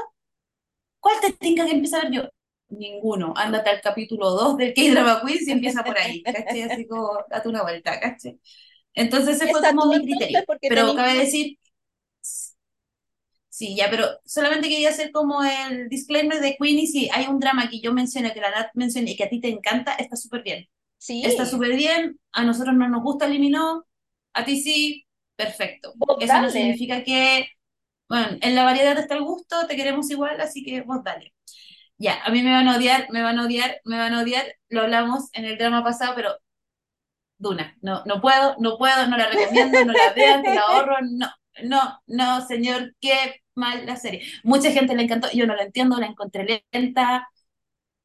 ¿cuál 1.06 1.18
te 1.22 1.34
tinca 1.34 1.66
que 1.66 1.76
ver 1.80 2.12
yo? 2.12 2.24
Ninguno. 2.70 3.34
Ándate 3.38 3.70
al 3.70 3.82
capítulo 3.82 4.32
2 4.32 4.58
del 4.58 4.74
K-Drama 4.74 5.22
Quiz 5.22 5.48
y 5.48 5.52
empieza 5.52 5.86
por 5.86 5.98
ahí, 6.00 6.28
¿cachai? 6.32 6.64
Así 6.64 6.88
como, 6.88 7.20
date 7.30 7.50
una 7.50 7.64
vuelta, 7.64 8.00
¿cachai? 8.00 8.40
Entonces 8.96 9.38
ese 9.38 9.50
fue 9.50 9.64
como 9.66 9.88
mi 9.88 10.02
criterio. 10.02 10.46
Pero 10.68 10.96
cabe 10.96 11.16
decir, 11.20 11.58
sí, 13.50 13.76
ya, 13.76 13.90
pero 13.90 14.08
solamente 14.26 14.70
quería 14.70 14.90
hacer 14.90 15.12
como 15.12 15.44
el 15.44 15.90
disclaimer 15.90 16.42
de 16.42 16.56
Queenie, 16.60 16.88
si 16.88 17.10
hay 17.14 17.28
un 17.28 17.40
drama 17.40 17.70
que 17.70 17.80
yo 17.82 17.94
mencioné, 17.94 18.34
que 18.34 18.42
la 18.42 18.52
Nat 18.52 18.70
mencioné 18.74 19.12
y 19.12 19.16
que 19.16 19.24
a 19.26 19.30
ti 19.30 19.40
te 19.42 19.50
encanta, 19.50 19.94
está 19.96 20.16
súper 20.16 20.44
bien. 20.44 20.68
Está 21.22 21.46
Sí, 21.46 21.52
súper 21.52 21.76
bien, 21.76 22.20
a 22.34 22.44
nosotros 22.46 22.76
no 22.76 22.90
nos 22.90 23.04
gusta 23.04 23.26
eliminó, 23.28 23.86
a 24.34 24.46
ti 24.46 24.62
sí, 24.62 25.08
perfecto. 25.36 25.94
vos 25.96 26.18
Eso 26.20 26.40
no 26.40 26.50
dale. 26.50 26.52
significa 26.52 27.04
que, 27.04 27.48
bueno, 28.10 28.38
en 28.42 28.56
la 28.56 28.64
variedad 28.64 28.98
está 28.98 29.16
el 29.16 29.24
gusto, 29.24 29.68
te 29.68 29.76
queremos 29.76 30.10
igual, 30.12 30.40
así 30.42 30.64
que 30.64 30.82
vos 30.82 31.04
dale. 31.04 31.34
Ya, 31.98 32.24
a 32.26 32.32
mí 32.32 32.44
me 32.44 32.52
van 32.52 32.68
a 32.68 32.78
odiar, 32.78 33.08
me 33.12 33.24
van 33.24 33.40
a 33.40 33.46
odiar, 33.46 33.82
me 33.86 33.98
van 33.98 34.14
a 34.14 34.22
odiar. 34.22 34.46
Lo 34.70 34.82
hablamos 34.84 35.30
en 35.34 35.46
el 35.46 35.58
drama 35.58 35.84
pasado, 35.84 36.14
pero 36.16 36.38
Duna, 37.38 37.78
no, 37.82 38.04
no 38.06 38.22
puedo, 38.22 38.56
no 38.60 38.78
puedo, 38.78 39.08
no 39.08 39.18
la 39.18 39.28
recomiendo, 39.30 39.84
no 39.86 39.94
la 39.94 40.14
vean, 40.14 40.42
te 40.44 40.54
la 40.56 40.62
ahorro, 40.68 40.96
no, 41.02 41.28
no, 41.64 42.02
no, 42.08 42.48
señor, 42.48 42.96
qué 43.02 43.42
mal 43.56 43.86
la 43.86 43.98
serie. 43.98 44.22
Mucha 44.44 44.72
gente 44.72 44.96
la 44.96 45.02
encantó, 45.04 45.28
yo 45.34 45.46
no 45.46 45.56
la 45.56 45.64
entiendo, 45.64 45.98
la 45.98 46.08
encontré 46.08 46.64
lenta, 46.72 47.28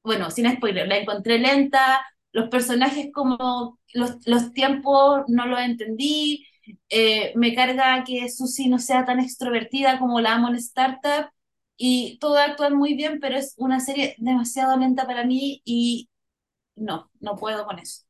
bueno, 0.02 0.30
sin 0.30 0.50
spoiler, 0.56 0.88
la 0.88 0.98
encontré 0.98 1.38
lenta, 1.38 2.04
los 2.32 2.48
personajes 2.50 3.10
como 3.12 3.78
los, 3.94 4.16
los 4.26 4.52
tiempos 4.52 5.24
no 5.28 5.46
los 5.46 5.60
entendí, 5.60 6.46
eh, 6.88 7.32
me 7.36 7.54
carga 7.54 8.04
que 8.04 8.28
Susie 8.28 8.68
no 8.68 8.78
sea 8.78 9.04
tan 9.04 9.20
extrovertida 9.20 9.98
como 9.98 10.20
la 10.20 10.34
amo 10.34 10.48
en 10.48 10.56
Startup, 10.56 11.30
y 11.82 12.18
todo 12.18 12.36
actúan 12.38 12.76
muy 12.76 12.94
bien, 12.94 13.20
pero 13.20 13.36
es 13.38 13.54
una 13.56 13.80
serie 13.80 14.14
demasiado 14.18 14.76
lenta 14.76 15.06
para 15.06 15.24
mí 15.24 15.62
y 15.64 16.10
no, 16.76 17.10
no 17.20 17.36
puedo 17.36 17.66
con 17.66 17.78
eso. 17.78 18.04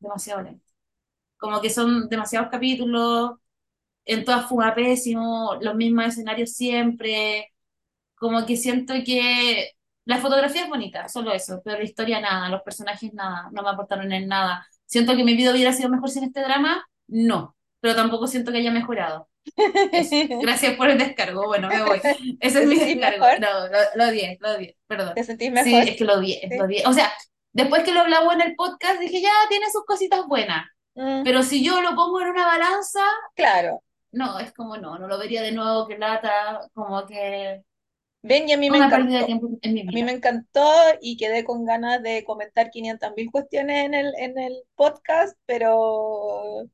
Demasiado 0.00 0.42
lenta. 0.42 0.66
Como 1.38 1.60
que 1.62 1.70
son 1.70 2.08
demasiados 2.08 2.50
capítulos, 2.50 3.32
en 4.04 4.24
todas 4.24 4.48
fuga 4.48 4.74
pésimo, 4.74 5.56
los 5.62 5.74
mismos 5.76 6.06
escenarios 6.06 6.52
siempre, 6.52 7.52
como 8.16 8.46
que 8.46 8.56
siento 8.56 8.94
que 9.04 9.72
la 10.04 10.18
fotografía 10.18 10.64
es 10.64 10.68
bonita, 10.68 11.08
solo 11.08 11.32
eso, 11.32 11.62
pero 11.64 11.78
la 11.78 11.84
historia 11.84 12.20
nada, 12.20 12.48
los 12.48 12.62
personajes 12.62 13.14
nada, 13.14 13.50
no 13.52 13.62
me 13.62 13.70
aportaron 13.70 14.12
en 14.12 14.28
nada. 14.28 14.66
Siento 14.86 15.16
que 15.16 15.24
mi 15.24 15.36
vida 15.36 15.52
hubiera 15.52 15.72
sido 15.72 15.88
mejor 15.90 16.10
sin 16.10 16.24
este 16.24 16.42
drama, 16.42 16.86
no, 17.08 17.56
pero 17.82 17.94
tampoco 17.94 18.26
siento 18.26 18.52
que 18.52 18.58
haya 18.58 18.70
mejorado. 18.70 19.28
Eso. 19.92 20.16
Gracias 20.40 20.76
por 20.76 20.88
el 20.88 20.98
descargo, 20.98 21.46
bueno, 21.46 21.68
me 21.68 21.82
voy. 21.82 22.00
Ese 22.40 22.60
¿Te 22.60 22.62
es 22.62 22.66
mi 22.66 22.76
descargo. 22.78 23.24
mejor? 23.26 23.40
No, 23.40 23.68
lo, 23.68 23.78
lo 23.96 24.04
odié, 24.08 24.38
lo 24.40 24.52
odié, 24.52 24.76
perdón. 24.86 25.14
¿Te 25.14 25.24
sentís 25.24 25.48
Sí, 25.48 25.52
mejor? 25.52 25.88
es 25.88 25.96
que 25.96 26.04
lo 26.04 26.14
odié, 26.14 26.40
Sí. 26.48 26.56
lo 26.56 26.64
odié. 26.64 26.82
O 26.86 26.92
sea, 26.94 27.12
después 27.52 27.82
que 27.84 27.92
lo 27.92 28.00
hablamos 28.00 28.34
en 28.34 28.40
el 28.42 28.54
podcast, 28.56 29.00
dije, 29.00 29.20
ya 29.20 29.30
tiene 29.50 29.66
sus 29.70 29.84
cositas 29.84 30.26
buenas, 30.26 30.66
Mm, 30.94 31.22
pero 31.24 31.42
si 31.42 31.64
yo 31.64 31.80
lo 31.82 31.94
pongo 31.96 32.20
en 32.20 32.28
una 32.28 32.46
balanza, 32.46 33.00
claro. 33.34 33.82
no, 34.12 34.38
es 34.38 34.52
como 34.52 34.76
no, 34.76 34.98
no 34.98 35.08
lo 35.08 35.18
vería 35.18 35.42
de 35.42 35.52
nuevo, 35.52 35.88
que 35.88 35.98
lata, 35.98 36.60
como 36.74 37.06
que 37.06 37.62
Ven, 38.24 38.48
y 38.48 38.52
a 38.52 38.56
mí 38.58 38.70
me 38.70 38.76
encantó. 38.78 39.16
en 39.62 39.78
A 39.88 39.92
mí 39.92 40.02
me 40.04 40.12
encantó 40.12 40.70
y 41.00 41.16
quedé 41.16 41.44
con 41.44 41.64
ganas 41.64 42.02
de 42.02 42.24
comentar 42.24 42.70
500.000 42.70 43.30
cuestiones 43.32 43.84
en 43.86 43.94
el, 43.94 44.12
en 44.16 44.38
el 44.38 44.52
podcast, 44.76 45.36
pero 45.46 46.64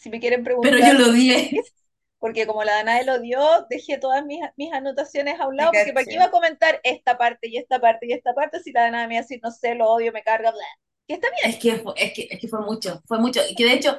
si 0.00 0.10
me 0.10 0.20
quieren 0.20 0.44
Pero 0.60 0.78
yo 0.78 0.92
preguntar 0.92 0.94
lo 0.94 1.08
odié. 1.10 1.50
porque 2.18 2.46
como 2.46 2.62
la 2.64 2.74
Danae 2.76 3.04
lo 3.04 3.18
dio, 3.20 3.66
dejé 3.68 3.98
todas 3.98 4.24
mis, 4.24 4.40
mis 4.56 4.72
anotaciones 4.72 5.40
a 5.40 5.48
un 5.48 5.56
lado, 5.56 5.74
porque 5.74 5.92
para 5.92 6.06
qué 6.06 6.14
iba 6.16 6.24
a 6.26 6.30
comentar 6.30 6.80
esta 6.84 7.18
parte 7.18 7.48
y 7.48 7.56
esta 7.56 7.80
parte 7.80 8.06
y 8.06 8.12
esta 8.12 8.34
parte 8.34 8.60
si 8.60 8.72
la 8.72 8.82
Danae 8.82 9.08
me 9.08 9.14
iba 9.14 9.20
a 9.20 9.22
decir, 9.22 9.40
no 9.42 9.50
sé, 9.50 9.74
lo 9.74 9.90
odio, 9.90 10.12
me 10.12 10.22
carga, 10.22 10.50
bla. 10.52 10.64
Que 11.08 11.14
está 11.14 11.28
Es 11.42 11.56
bien. 11.56 11.58
que, 11.58 11.76
fue- 11.78 11.94
es 11.96 12.12
que, 12.14 12.28
es 12.30 12.40
que 12.40 12.48
fue 12.48 12.60
mucho, 12.60 13.02
fue 13.06 13.18
mucho. 13.18 13.40
Y 13.48 13.54
que 13.54 13.64
de 13.64 13.74
hecho, 13.74 13.98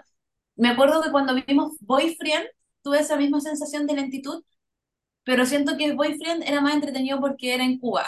me 0.56 0.70
acuerdo 0.70 1.02
que 1.02 1.12
cuando 1.12 1.34
vimos 1.48 1.74
Boyfriend, 1.82 2.48
tuve 2.84 3.00
esa 3.00 3.18
misma 3.18 3.42
sensación 3.42 3.88
de 3.88 3.96
lentitud, 3.96 4.44
pero 5.26 5.46
siento 5.46 5.78
que 5.78 5.94
Boyfriend 5.94 6.44
era 6.46 6.62
más 6.62 6.76
entretenido 6.76 7.20
porque 7.22 7.54
era 7.56 7.64
en 7.66 7.80
Cuba. 7.80 8.06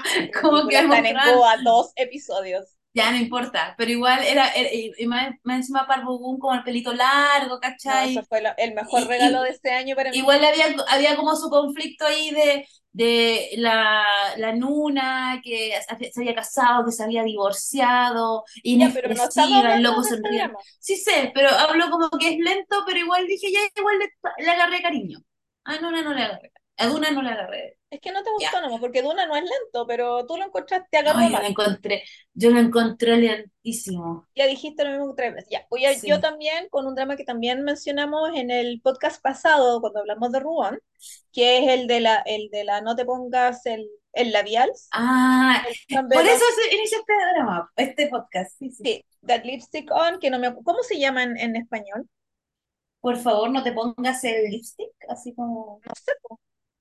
Como 0.40 0.68
que 0.68 0.78
están 0.78 1.06
en 1.06 1.20
mostraban, 1.20 1.22
Goa 1.22 1.56
dos 1.58 1.92
episodios. 1.96 2.76
Ya 2.94 3.10
no 3.10 3.18
importa, 3.18 3.74
pero 3.76 3.90
igual 3.90 4.22
era, 4.24 4.48
era- 4.54 4.70
y 4.72 5.06
más, 5.06 5.34
más 5.42 5.56
encima 5.58 5.86
Gum 6.04 6.38
con 6.38 6.56
el 6.56 6.64
pelito 6.64 6.92
largo, 6.94 7.56
No, 7.56 7.60
eso 8.00 8.22
¿cachai? 8.22 8.24
fue 8.28 8.40
lo- 8.40 8.50
el 8.56 8.74
mejor 8.74 9.02
Y, 9.02 9.08
regalo 9.08 9.40
y 9.40 9.44
de 9.44 9.50
este 9.50 9.70
año 9.72 9.96
para 9.96 10.10
mí. 10.12 10.18
igual 10.18 10.44
había, 10.44 10.66
había 10.88 11.16
como 11.16 11.34
su 11.36 11.50
conflicto 11.50 12.06
ahí 12.06 12.30
de, 12.30 12.66
de 12.92 13.50
la, 13.56 14.04
la 14.36 14.52
Nuna 14.54 15.40
que 15.42 15.72
se 16.12 16.20
había 16.20 16.34
casado, 16.34 16.84
que 16.86 16.92
se 16.92 17.02
había 17.04 17.22
divorciado, 17.24 18.44
pero 18.92 19.08
no 19.14 19.30
inexpresiva, 19.30 19.74
el 19.74 19.82
loco 19.82 20.02
de 20.02 20.10
este. 20.10 20.52
Sí 20.78 20.96
sé, 20.96 21.32
pero 21.34 21.48
hablo 21.50 21.90
como 21.90 22.10
que 22.10 22.28
es 22.34 22.38
lento, 22.38 22.76
pero 22.86 22.98
igual 23.00 23.26
dije, 23.26 23.50
ya 23.52 23.60
igual 23.76 23.98
le, 23.98 24.44
le 24.44 24.50
agarré 24.50 24.82
cariño. 24.82 25.18
A 25.64 25.78
Nuna 25.78 26.02
no 26.02 26.14
le 26.14 26.22
agarré. 26.22 26.52
A 26.78 26.86
Duna 26.86 27.10
no 27.10 27.22
le 27.22 27.30
agarré. 27.30 27.78
Es 27.94 28.00
que 28.00 28.10
no 28.10 28.22
te 28.24 28.30
gustó 28.32 28.60
nomás, 28.60 28.80
porque 28.80 29.02
Duna 29.02 29.24
no 29.26 29.36
es 29.36 29.42
lento, 29.44 29.86
pero 29.86 30.26
tú 30.26 30.36
lo 30.36 30.44
encontraste, 30.46 30.88
te 30.90 31.02
No, 31.02 31.12
yo 31.30 31.38
lo 31.38 31.46
encontré, 31.46 32.02
yo 32.34 32.50
lo 32.50 32.58
encontré 32.58 33.16
lentísimo. 33.16 34.26
Ya 34.34 34.46
dijiste 34.46 34.84
lo 34.84 34.90
mismo 34.90 35.14
tres 35.14 35.32
veces. 35.34 35.48
Ya, 35.50 35.66
voy 35.70 35.86
a, 35.86 35.92
yo 35.92 36.16
Sí. 36.16 36.20
también 36.20 36.68
con 36.70 36.86
un 36.86 36.94
drama 36.96 37.16
que 37.16 37.24
también 37.24 37.62
mencionamos 37.62 38.30
en 38.34 38.50
el 38.50 38.80
podcast 38.80 39.22
pasado, 39.22 39.80
cuando 39.80 40.00
hablamos 40.00 40.32
de 40.32 40.40
Ruan, 40.40 40.78
que 41.32 41.58
es 41.58 41.68
el 41.70 41.86
de 41.86 42.00
la, 42.00 42.16
el 42.26 42.48
de 42.50 42.64
la 42.64 42.80
no 42.80 42.96
te 42.96 43.04
pongas 43.04 43.64
el, 43.66 43.88
el 44.12 44.32
labial, 44.32 44.70
Ah, 44.90 45.62
el 45.68 45.74
por 45.86 45.96
Campbell 45.96 46.26
eso 46.26 46.44
se 46.56 46.74
inició 46.76 46.98
este 46.98 47.12
drama, 47.34 47.70
este 47.76 48.08
podcast. 48.08 48.58
Sí, 48.58 48.70
sí. 48.70 48.82
sí, 48.84 49.04
That 49.26 49.44
Lipstick 49.44 49.90
On, 49.92 50.18
que 50.18 50.30
no 50.30 50.38
me 50.38 50.52
¿cómo 50.64 50.82
se 50.82 50.98
llama 50.98 51.22
en, 51.22 51.36
en 51.38 51.56
español? 51.56 52.08
Por 53.00 53.16
favor, 53.18 53.50
no 53.50 53.62
te 53.62 53.72
pongas 53.72 54.24
el 54.24 54.50
lipstick, 54.50 54.90
así 55.08 55.34
como 55.34 55.80
No 55.86 55.92
sé, 55.94 56.12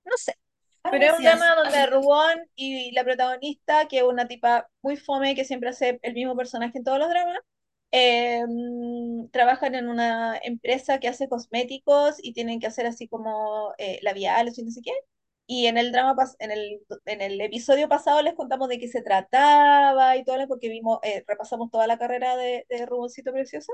no 0.06 0.17
sé. 0.17 0.34
Pero 0.89 1.06
es 1.06 1.13
un 1.17 1.24
drama 1.24 1.56
donde. 1.56 1.86
Ruan 1.88 2.39
y 2.56 2.91
la 2.91 3.04
protagonista, 3.04 3.88
que 3.88 3.98
es 4.00 4.04
una 4.04 4.28
tipa 4.28 4.69
muy 4.82 4.98
fome, 4.98 5.36
que 5.36 5.46
siempre 5.46 5.69
hace 5.69 6.00
el 6.04 6.13
mismo 6.13 6.36
personaje 6.36 6.78
en 6.78 6.84
todos 6.84 7.00
los 7.00 7.10
dramas, 7.10 7.38
eh, 7.91 8.43
trabajan 9.32 9.76
en 9.76 9.88
una 9.89 10.38
empresa 10.43 11.00
que 11.00 11.08
hace 11.08 11.30
cosméticos 11.30 12.17
y 12.22 12.34
tienen 12.34 12.60
que 12.60 12.67
hacer 12.67 12.86
así 12.86 13.08
como 13.08 13.74
eh, 13.78 14.00
labiales 14.02 14.58
y 14.58 14.63
no 14.63 14.72
sé 14.72 14.82
qué. 14.84 14.91
Y 15.46 15.67
en 15.67 15.78
el 15.78 15.91
drama, 15.91 16.15
en 16.39 16.52
el, 16.52 16.82
en 17.06 17.22
el 17.22 17.41
episodio 17.41 17.89
pasado 17.89 18.22
les 18.22 18.34
contamos 18.36 18.69
de 18.69 18.80
qué 18.80 18.88
se 18.88 19.02
trataba 19.02 20.15
y 20.17 20.24
todo, 20.24 20.48
porque 20.48 20.69
vimos, 20.69 21.00
eh, 21.04 21.24
repasamos 21.28 21.69
toda 21.72 21.88
la 21.88 21.98
carrera 21.98 22.38
de, 22.38 22.65
de 22.69 22.86
Ruboncito 22.86 23.32
Precioso. 23.34 23.74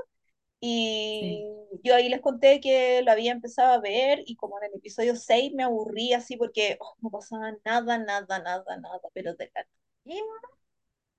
Y 0.60 1.20
Sí. 1.20 1.44
yo 1.82 1.94
ahí 1.94 2.08
les 2.08 2.20
conté 2.20 2.60
que 2.60 3.02
lo 3.02 3.12
había 3.12 3.32
empezado 3.32 3.72
a 3.72 3.80
ver 3.80 4.22
y 4.26 4.36
como 4.36 4.58
en 4.58 4.66
el 4.70 4.78
episodio 4.78 5.16
6 5.16 5.52
me 5.54 5.62
aburrí 5.64 6.12
así 6.14 6.36
porque 6.36 6.76
oh, 6.80 6.96
no 7.00 7.10
pasaba 7.10 7.52
nada, 7.64 7.98
nada, 7.98 8.38
nada, 8.40 8.76
nada, 8.78 9.00
pero 9.14 9.34
de 9.34 9.50
la 9.54 9.66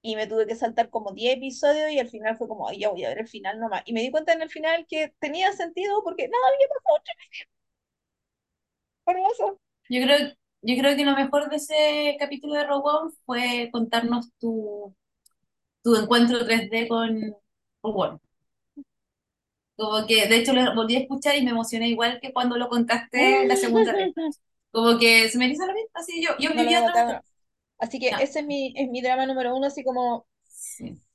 y 0.03 0.15
me 0.15 0.27
tuve 0.27 0.47
que 0.47 0.55
saltar 0.55 0.89
como 0.89 1.11
10 1.13 1.37
episodios 1.37 1.91
y 1.91 1.99
al 1.99 2.09
final 2.09 2.35
fue 2.37 2.47
como, 2.47 2.67
ay, 2.67 2.79
ya 2.79 2.89
voy 2.89 3.03
a 3.05 3.09
ver 3.09 3.19
el 3.19 3.27
final 3.27 3.59
nomás. 3.59 3.83
Y 3.85 3.93
me 3.93 4.01
di 4.01 4.09
cuenta 4.11 4.33
en 4.33 4.41
el 4.41 4.49
final 4.49 4.85
que 4.89 5.13
tenía 5.19 5.51
sentido 5.53 6.03
porque 6.03 6.27
nada 6.27 6.43
había 6.47 6.67
pasado 6.67 7.03
hermoso. 9.05 9.59
Yo 9.89 10.01
creo, 10.03 10.17
yo 10.61 10.75
creo 10.81 10.95
que 10.95 11.05
lo 11.05 11.15
mejor 11.15 11.49
de 11.49 11.57
ese 11.57 12.15
capítulo 12.19 12.53
de 12.55 12.65
One 12.69 13.11
fue 13.25 13.69
contarnos 13.71 14.29
tu, 14.39 14.95
tu 15.83 15.95
encuentro 15.95 16.45
3D 16.45 16.87
con 16.87 17.35
One. 17.81 18.19
Como 19.81 20.05
que, 20.07 20.27
de 20.27 20.37
hecho, 20.37 20.53
lo 20.53 20.75
volví 20.75 20.95
a 20.95 20.99
escuchar 20.99 21.35
y 21.35 21.43
me 21.43 21.51
emocioné 21.51 21.89
igual 21.89 22.19
que 22.21 22.33
cuando 22.33 22.57
lo 22.57 22.69
contaste 22.69 23.45
la 23.47 23.55
segunda 23.57 23.93
vez. 23.93 24.11
Como 24.71 24.99
que 24.99 25.29
se 25.29 25.37
me 25.39 25.47
hizo 25.47 25.65
la 25.67 25.73
vida, 25.73 25.85
así 25.95 26.23
yo, 26.23 26.31
yo 26.39 26.53
No 26.53 26.63
vivía 26.63 26.85
otra. 26.85 27.23
Así 27.79 27.99
que 27.99 28.09
No, 28.09 28.17
ese 28.19 28.39
es 28.39 28.45
mi, 28.45 28.73
es 28.77 28.89
mi 28.89 29.01
drama 29.01 29.25
número 29.25 29.55
uno, 29.55 29.67
así 29.67 29.83
como 29.83 30.25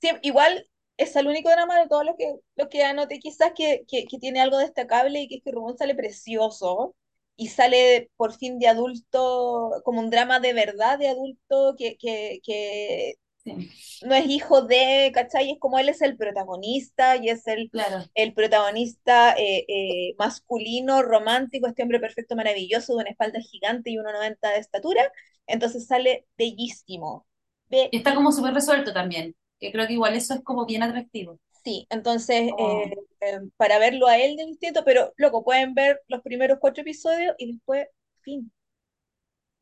sí, 0.00 0.10
igual 0.22 0.68
es 0.96 1.16
el 1.16 1.26
único 1.28 1.50
drama 1.50 1.78
de 1.80 1.88
todos 1.88 2.04
los 2.04 2.16
que, 2.16 2.34
los 2.56 2.68
que 2.68 2.84
anoté, 2.84 3.18
quizás 3.20 3.52
que, 3.56 3.84
que, 3.88 4.06
que 4.06 4.18
tiene 4.18 4.40
algo 4.40 4.58
destacable 4.58 5.20
y 5.22 5.28
que 5.28 5.36
es 5.36 5.42
que 5.44 5.52
Rubén 5.52 5.76
sale 5.78 5.94
precioso 5.94 6.94
y 7.36 7.48
sale 7.48 8.10
por 8.16 8.32
fin 8.34 8.58
de 8.58 8.68
adulto, 8.68 9.72
como 9.84 10.00
un 10.00 10.10
drama 10.10 10.40
de 10.40 10.52
verdad 10.54 10.98
de 10.98 11.08
adulto 11.08 11.74
que, 11.78 11.96
que, 11.98 12.40
que 12.44 13.14
sí, 13.46 13.70
no 14.04 14.14
es 14.14 14.26
hijo 14.26 14.62
de, 14.62 15.10
¿cachai? 15.14 15.52
Es 15.52 15.58
como 15.58 15.78
él 15.78 15.88
es 15.88 16.02
el 16.02 16.16
protagonista 16.16 17.16
y 17.16 17.28
es 17.28 17.46
el, 17.46 17.70
claro. 17.70 18.04
el 18.14 18.34
protagonista 18.34 19.34
eh, 19.38 19.64
eh, 19.68 20.14
masculino, 20.18 21.02
romántico, 21.02 21.66
este 21.66 21.82
hombre 21.82 22.00
perfecto, 22.00 22.36
maravilloso, 22.36 22.94
de 22.94 23.02
una 23.02 23.10
espalda 23.10 23.40
gigante 23.40 23.90
y 23.90 23.96
1,90 23.96 24.50
de 24.52 24.58
estatura. 24.58 25.12
Entonces 25.46 25.86
sale 25.86 26.26
bellísimo. 26.36 27.26
Está 27.70 28.14
como 28.14 28.32
súper 28.32 28.54
resuelto 28.54 28.92
también, 28.92 29.34
que 29.58 29.72
creo 29.72 29.86
que 29.86 29.94
igual 29.94 30.14
eso 30.14 30.34
es 30.34 30.42
como 30.42 30.66
bien 30.66 30.82
atractivo. 30.82 31.38
Sí, 31.64 31.86
entonces 31.90 32.52
eh, 32.58 33.40
para 33.56 33.78
verlo 33.78 34.06
a 34.06 34.18
él 34.18 34.36
de 34.36 34.46
distinto, 34.46 34.84
pero 34.84 35.12
loco, 35.16 35.42
pueden 35.42 35.74
ver 35.74 36.00
los 36.06 36.22
primeros 36.22 36.58
cuatro 36.60 36.82
episodios 36.82 37.34
y 37.38 37.52
después, 37.52 37.88
fin. 38.20 38.52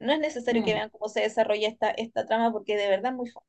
No 0.00 0.12
es 0.12 0.18
necesario 0.18 0.62
que 0.64 0.72
mm, 0.72 0.74
vean 0.74 0.90
cómo 0.90 1.08
se 1.08 1.20
desarrolla 1.20 1.68
esta, 1.68 1.90
esta 1.90 2.26
trama 2.26 2.52
porque 2.52 2.76
de 2.76 2.88
verdad 2.88 3.12
es 3.12 3.16
muy 3.16 3.30
fun. 3.30 3.42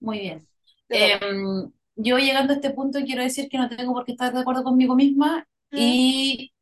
Muy 0.00 0.18
bien. 0.18 0.46
Em, 0.88 1.70
yo 1.96 2.18
llegando 2.18 2.52
a 2.52 2.56
este 2.56 2.70
punto 2.70 2.98
quiero 3.04 3.22
decir 3.22 3.48
que 3.48 3.58
no 3.58 3.68
tengo 3.68 3.92
por 3.92 4.04
qué 4.04 4.12
estar 4.12 4.32
de 4.32 4.40
acuerdo 4.40 4.64
conmigo 4.64 4.96
misma 4.96 5.46
Mm, 5.70 5.78
y 5.78 6.52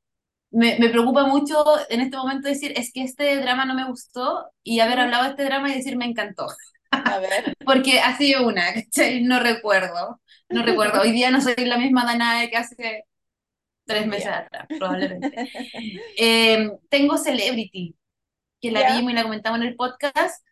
me, 0.51 0.79
me 0.79 0.89
preocupa 0.91 1.27
mucho 1.27 1.65
en 1.89 2.01
este 2.01 2.17
momento 2.17 2.49
decir 2.49 2.73
es 2.77 2.93
que 2.93 3.03
este 3.03 3.37
drama 3.37 3.65
no 3.65 3.75
me 3.75 3.87
gustó 3.87 4.51
y 4.63 4.81
haber 4.81 4.99
mm. 4.99 5.01
hablado 5.01 5.25
de 5.25 5.31
este 5.31 5.45
drama 5.45 5.71
y 5.71 5.75
decir 5.75 5.97
me 5.97 6.07
encantó. 6.07 6.47
A 6.91 7.19
ver. 7.19 7.55
Porque 7.65 8.01
ha 8.01 8.17
sido 8.17 8.47
una, 8.47 8.73
¿cachai? 8.75 9.23
No 9.23 9.41
recuerdo, 9.41 10.21
no 10.49 10.63
recuerdo. 10.63 11.03
Hoy 11.03 11.13
día 11.13 11.31
no 11.31 11.41
soy 11.41 11.55
la 11.59 11.79
misma 11.79 12.05
Danae 12.05 12.51
que 12.51 12.57
hace 12.57 13.05
tres 13.85 14.07
meses 14.07 14.25
Ya. 14.25 14.39
atrás, 14.39 14.67
probablemente. 14.79 15.51
Em, 16.17 16.71
tengo 16.89 17.17
Celebrity. 17.17 17.95
que 18.61 18.71
la 18.73 18.81
¿Ya? 18.81 18.97
vimos 18.97 19.13
y 19.13 19.15
la 19.15 19.23
comentamos 19.23 19.61
en 19.61 19.67
el 19.69 19.77
podcast, 19.77 20.45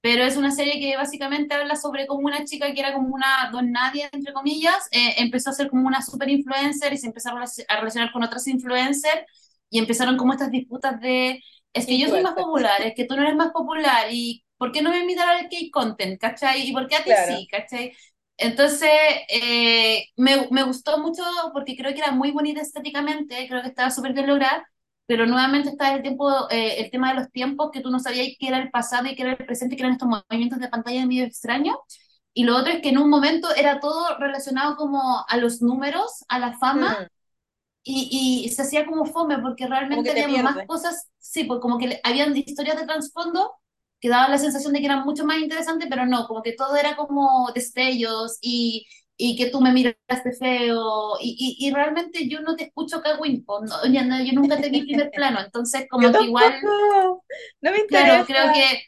pero 0.00 0.24
es 0.24 0.36
una 0.36 0.50
serie 0.52 0.78
que 0.80 0.96
básicamente 0.96 1.54
habla 1.54 1.76
sobre 1.76 2.06
cómo 2.06 2.26
una 2.26 2.44
chica 2.44 2.72
que 2.72 2.80
era 2.80 2.92
como 2.94 3.14
una 3.14 3.50
don 3.52 3.72
nadie, 3.72 4.08
entre 4.12 4.32
comillas, 4.32 4.88
eh, 4.92 5.14
empezó 5.18 5.50
a 5.50 5.52
ser 5.54 5.68
como 5.70 5.86
una 5.86 6.02
super 6.02 6.28
influencer 6.30 6.92
y 6.92 6.98
se 6.98 7.06
empezó 7.08 7.30
a 7.30 7.32
relac- 7.34 7.64
a 7.68 7.76
relacionar 7.78 8.12
con 8.12 8.22
otras 8.22 8.46
influencers 8.46 9.22
y 9.70 9.78
empezaron 9.78 10.16
como 10.16 10.32
estas 10.32 10.50
disputas 10.50 11.00
de, 11.00 11.42
es 11.72 11.86
que 11.86 11.98
yo 11.98 12.08
soy 12.08 12.20
más 12.22 12.34
popular, 12.34 12.80
es 12.82 12.94
que 12.94 13.04
tú 13.04 13.16
no 13.16 13.22
eres 13.22 13.36
más 13.36 13.50
popular 13.52 14.06
y 14.10 14.44
¿por 14.56 14.72
qué 14.72 14.82
no 14.82 14.90
me 14.90 15.00
invitaron 15.00 15.36
al 15.36 15.48
K-Content, 15.48 16.20
cachai? 16.20 16.68
¿Y 16.68 16.72
por 16.72 16.86
qué 16.88 16.96
a 16.96 17.04
ti 17.04 17.16
Claro. 17.16 17.16
sí, 17.16 17.46
cachai? 17.50 17.92
Entonces, 18.36 18.88
eh, 19.28 20.06
me, 20.16 20.48
me 20.50 20.62
gustó 20.62 20.98
mucho 20.98 21.22
porque 21.52 21.76
creo 21.76 21.92
que 21.92 21.98
era 22.00 22.12
muy 22.12 22.30
bonita 22.30 22.60
estéticamente, 22.60 23.46
creo 23.48 23.62
que 23.62 23.68
estaba 23.68 23.90
súper 23.90 24.12
bien 24.12 24.26
lograda, 24.28 24.66
pero 25.08 25.26
nuevamente 25.26 25.70
está 25.70 25.94
el 25.96 26.02
tiempo, 26.02 26.30
eh, 26.50 26.76
el 26.82 26.92
tema 26.92 27.10
de 27.14 27.20
los 27.22 27.32
tiempos, 27.32 27.72
que 27.72 27.82
tú 27.82 27.90
no 27.90 28.00
sabías 28.00 28.28
qué 28.40 28.48
era 28.48 28.58
el 28.60 28.70
pasado 28.70 29.08
y 29.08 29.16
qué 29.16 29.24
era 29.24 29.32
el 29.32 29.46
presente, 29.46 29.76
que 29.76 29.82
eran 29.82 29.94
estos 29.94 30.08
movimientos 30.08 30.60
de 30.60 30.68
pantalla 30.70 31.06
medio 31.06 31.24
extraños. 31.26 31.76
Y 32.34 32.44
lo 32.44 32.56
otro 32.56 32.72
es 32.74 32.82
que 32.82 32.90
en 32.90 32.98
un 32.98 33.10
momento 33.10 33.54
era 33.56 33.80
todo 33.80 34.18
relacionado 34.20 34.76
como 34.76 35.24
a 35.28 35.38
los 35.38 35.62
números, 35.62 36.24
a 36.28 36.40
la 36.40 36.58
fama, 36.58 36.88
Mm, 36.90 37.08
y, 37.84 38.44
y 38.46 38.50
se 38.50 38.62
hacía 38.62 38.86
como 38.86 39.06
fome, 39.06 39.38
porque 39.40 39.66
realmente 39.66 40.10
había 40.22 40.42
más 40.42 40.64
cosas, 40.66 41.08
sí, 41.18 41.44
pues 41.44 41.60
como 41.60 41.78
que 41.78 41.88
le- 41.88 42.00
habían 42.04 42.36
historias 42.36 42.76
de 42.78 42.86
trasfondo 42.86 43.54
que 44.00 44.08
daban 44.10 44.30
la 44.30 44.38
sensación 44.38 44.72
de 44.74 44.80
que 44.80 44.86
eran 44.86 45.04
mucho 45.04 45.24
más 45.24 45.38
interesantes, 45.40 45.88
pero 45.90 46.06
no, 46.06 46.26
como 46.28 46.42
que 46.42 46.52
todo 46.52 46.76
era 46.76 46.96
como 46.96 47.50
destellos 47.54 48.38
y, 48.42 48.86
y 49.18 49.36
que 49.36 49.50
tú 49.50 49.60
me 49.62 49.72
miraste 49.72 50.32
feo, 50.38 51.14
y, 51.20 51.58
y, 51.60 51.68
y 51.68 51.72
realmente 51.74 52.28
yo 52.28 52.40
no 52.42 52.56
te 52.56 52.64
escucho 52.66 53.02
Kawin, 53.02 53.44
po, 53.44 53.60
no, 53.64 53.86
ya 53.92 54.04
no, 54.04 54.22
yo 54.24 54.32
nunca 54.34 54.60
te 54.60 54.70
vi 54.70 54.84
primer 54.84 55.12
plano, 55.14 55.40
entonces 55.40 55.86
Yo 55.96 56.10
como 56.10 56.14
que 56.14 56.24
igual. 56.24 56.54
No 57.60 57.72
me 57.72 57.78
Claro, 57.86 58.24
interesa. 58.24 58.26
creo 58.26 58.50
que, 58.52 58.82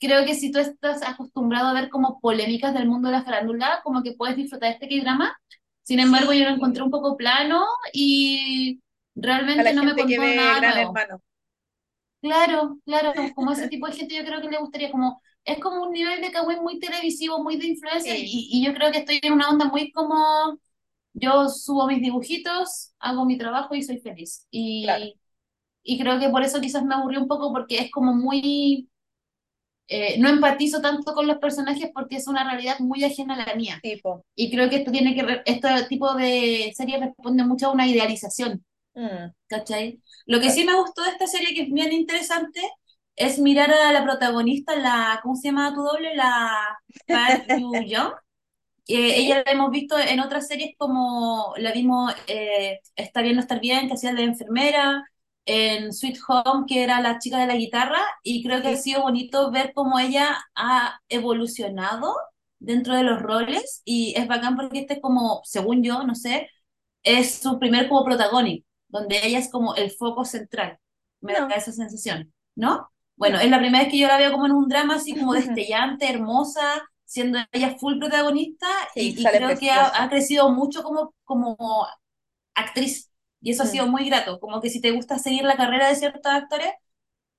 creo 0.00 0.24
que 0.26 0.34
si 0.34 0.50
tú 0.52 0.58
estás 0.58 1.02
acostumbrado 1.02 1.68
a 1.68 1.72
ver 1.74 1.88
como 1.88 2.20
polémicas 2.20 2.74
del 2.74 2.88
mundo 2.88 3.08
de 3.08 3.14
la 3.16 3.24
farándula, 3.24 3.80
como 3.84 4.02
que 4.02 4.12
puedes 4.14 4.36
disfrutar 4.36 4.70
de 4.70 4.74
este 4.74 4.88
K-drama. 4.88 5.36
Sin 5.82 6.00
embargo, 6.00 6.32
yo 6.32 6.44
lo 6.44 6.50
encontré 6.50 6.82
un 6.82 6.90
poco 6.90 7.16
plano 7.16 7.64
y 7.92 8.80
realmente 9.14 9.72
no 9.72 9.84
me 9.84 9.94
que 9.94 9.96
contó 9.96 10.34
nada 10.34 10.60
Gran 10.60 10.74
nuevo. 10.74 11.00
Hermano. 11.00 11.22
Claro, 12.20 12.78
claro, 12.84 13.12
como 13.34 13.52
ese 13.52 13.68
tipo 13.68 13.86
de 13.86 13.92
gente 13.94 14.16
yo 14.16 14.24
creo 14.24 14.40
que 14.40 14.48
le 14.48 14.58
gustaría, 14.58 14.90
como, 14.90 15.22
es 15.48 15.60
como 15.60 15.82
un 15.84 15.92
nivel 15.92 16.20
de 16.22 16.32
kawaii 16.32 16.60
muy 16.60 16.78
televisivo, 16.80 17.42
muy 17.42 17.56
de 17.58 17.68
influencer 17.68 18.16
Sí, 18.16 18.22
y, 18.22 18.48
y 18.52 18.64
yo 18.66 18.74
creo 18.74 18.92
que 18.92 18.98
estoy 18.98 19.20
en 19.22 19.32
una 19.34 19.50
onda 19.50 19.66
muy 19.66 19.90
como, 19.92 20.58
yo 21.14 21.48
subo 21.48 21.86
mis 21.88 22.02
dibujitos, 22.02 22.94
hago 23.00 23.24
mi 23.26 23.38
trabajo 23.38 23.74
y 23.74 23.82
soy 23.82 23.98
feliz. 24.00 24.46
claro. 24.80 25.06
Y, 25.06 25.20
y 25.84 26.00
creo 26.00 26.20
que 26.20 26.30
por 26.30 26.42
eso 26.44 26.60
quizás 26.60 26.84
me 26.84 26.94
aburrió 26.96 27.20
un 27.22 27.28
poco 27.28 27.52
porque 27.52 27.78
es 27.80 27.90
como 27.92 28.14
muy 28.14 28.88
eh, 29.88 30.18
no 30.18 30.28
empatizo 30.28 30.80
tanto 30.80 31.14
con 31.14 31.26
los 31.26 31.38
personajes 31.38 31.90
porque 31.94 32.16
es 32.16 32.26
una 32.28 32.44
realidad 32.44 32.78
muy 32.80 33.04
ajena 33.04 33.34
a 33.34 33.46
la 33.46 33.54
mía. 33.54 33.82
Tipo. 33.82 34.24
Y 34.34 34.50
creo 34.50 34.68
que 34.70 34.76
esto 34.76 34.92
tiene 34.92 35.14
que, 35.14 35.22
re- 35.22 35.42
este 35.46 35.68
tipo 35.88 36.14
de 36.14 36.72
serie 36.76 36.98
responde 37.00 37.44
mucho 37.44 37.68
a 37.68 37.72
una 37.72 37.86
idealización, 37.88 38.64
Mm, 38.96 39.32
¿cachai? 39.48 40.02
Lo 40.26 40.40
que 40.40 40.50
sí 40.50 40.64
me 40.64 40.76
gustó 40.80 41.02
de 41.04 41.10
esta 41.10 41.26
serie, 41.26 41.54
que 41.54 41.62
es 41.62 41.72
bien 41.72 41.92
interesante, 41.92 42.60
es 43.18 43.38
mirar 43.38 43.70
a 43.72 43.92
la 43.92 44.04
protagonista, 44.04 44.76
la, 44.76 45.20
¿cómo 45.22 45.36
se 45.36 45.48
llama 45.48 45.74
tu 45.74 45.82
doble? 45.82 46.14
La 46.16 46.78
Park 47.06 47.46
Young. 47.86 48.12
Eh, 48.88 49.18
ella 49.18 49.42
la 49.44 49.52
hemos 49.52 49.70
visto 49.70 49.98
en 49.98 50.20
otras 50.20 50.48
series 50.48 50.74
como 50.78 51.54
la 51.58 51.72
vimos 51.72 52.14
eh, 52.26 52.80
Está 52.96 53.22
bien 53.22 53.36
no 53.36 53.42
estar 53.42 53.60
bien, 53.60 53.88
que 53.88 53.94
hacía 53.94 54.14
de 54.14 54.22
enfermera, 54.24 55.04
en 55.46 55.92
Sweet 55.92 56.18
Home, 56.28 56.64
que 56.66 56.84
era 56.84 57.00
la 57.00 57.18
chica 57.18 57.38
de 57.38 57.46
la 57.46 57.56
guitarra, 57.56 58.00
y 58.22 58.42
creo 58.44 58.62
que 58.62 58.68
ha 58.68 58.76
sido 58.76 59.02
bonito 59.02 59.50
ver 59.50 59.72
cómo 59.74 59.98
ella 59.98 60.38
ha 60.54 61.00
evolucionado 61.08 62.14
dentro 62.58 62.94
de 62.94 63.02
los 63.02 63.20
roles, 63.20 63.82
y 63.84 64.14
es 64.16 64.26
bacán 64.28 64.56
porque 64.56 64.80
este 64.80 64.94
es 64.94 65.00
como, 65.00 65.42
según 65.44 65.82
yo, 65.82 66.02
no 66.04 66.14
sé, 66.14 66.50
es 67.02 67.36
su 67.36 67.58
primer 67.58 67.88
como 67.88 68.04
protagónico, 68.04 68.66
donde 68.88 69.20
ella 69.26 69.38
es 69.38 69.50
como 69.50 69.74
el 69.76 69.90
foco 69.90 70.24
central, 70.24 70.78
me 71.20 71.34
da 71.34 71.48
No, 71.48 71.54
esa 71.54 71.72
sensación, 71.72 72.32
¿no? 72.54 72.90
Bueno, 73.18 73.38
no. 73.38 73.40
es 73.40 73.50
la 73.50 73.58
primera 73.60 73.84
vez 73.84 73.92
que 73.92 73.98
yo 74.00 74.08
la 74.08 74.18
veo 74.18 74.32
como 74.32 74.46
en 74.46 74.52
un 74.52 74.68
drama 74.68 74.96
así 74.96 75.16
como 75.16 75.34
destellante, 75.34 76.08
hermosa, 76.10 76.62
siendo 77.04 77.38
ella 77.52 77.76
full 77.78 77.98
protagonista 77.98 78.66
Sí, 78.94 79.14
y, 79.14 79.22
y 79.24 79.30
creo 79.30 79.58
que 79.58 79.70
ha, 79.72 79.88
ha 80.04 80.08
preciosa. 80.08 80.10
crecido 80.10 80.50
mucho 80.50 80.82
como, 80.84 81.14
como 81.24 81.56
actriz 82.54 83.10
y 83.40 83.52
eso 83.52 83.62
ha 83.64 83.66
Mm, 83.66 83.68
sido 83.68 83.86
muy 83.88 84.06
grato, 84.08 84.40
como 84.40 84.60
que 84.60 84.70
si 84.70 84.80
te 84.80 84.90
gusta 84.92 85.18
seguir 85.18 85.44
la 85.44 85.56
carrera 85.56 85.88
de 85.88 85.96
ciertos 85.96 86.32
actores, 86.32 86.70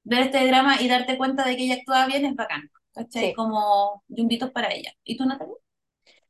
ver 0.04 0.22
este 0.24 0.46
drama 0.48 0.82
y 0.82 0.90
darte 0.90 1.18
cuenta 1.18 1.46
de 1.46 1.58
que 1.58 1.64
ella 1.66 1.76
actúa 1.76 2.08
bien 2.08 2.26
es 2.26 2.36
bacán, 2.36 2.72
¿cachai? 2.94 3.32
sí. 3.32 3.34
Como 3.34 4.04
yumbitos 4.10 4.52
para 4.52 4.74
ella. 4.74 4.94
¿Y 5.04 5.18
tú, 5.18 5.26
Natalia? 5.26 5.56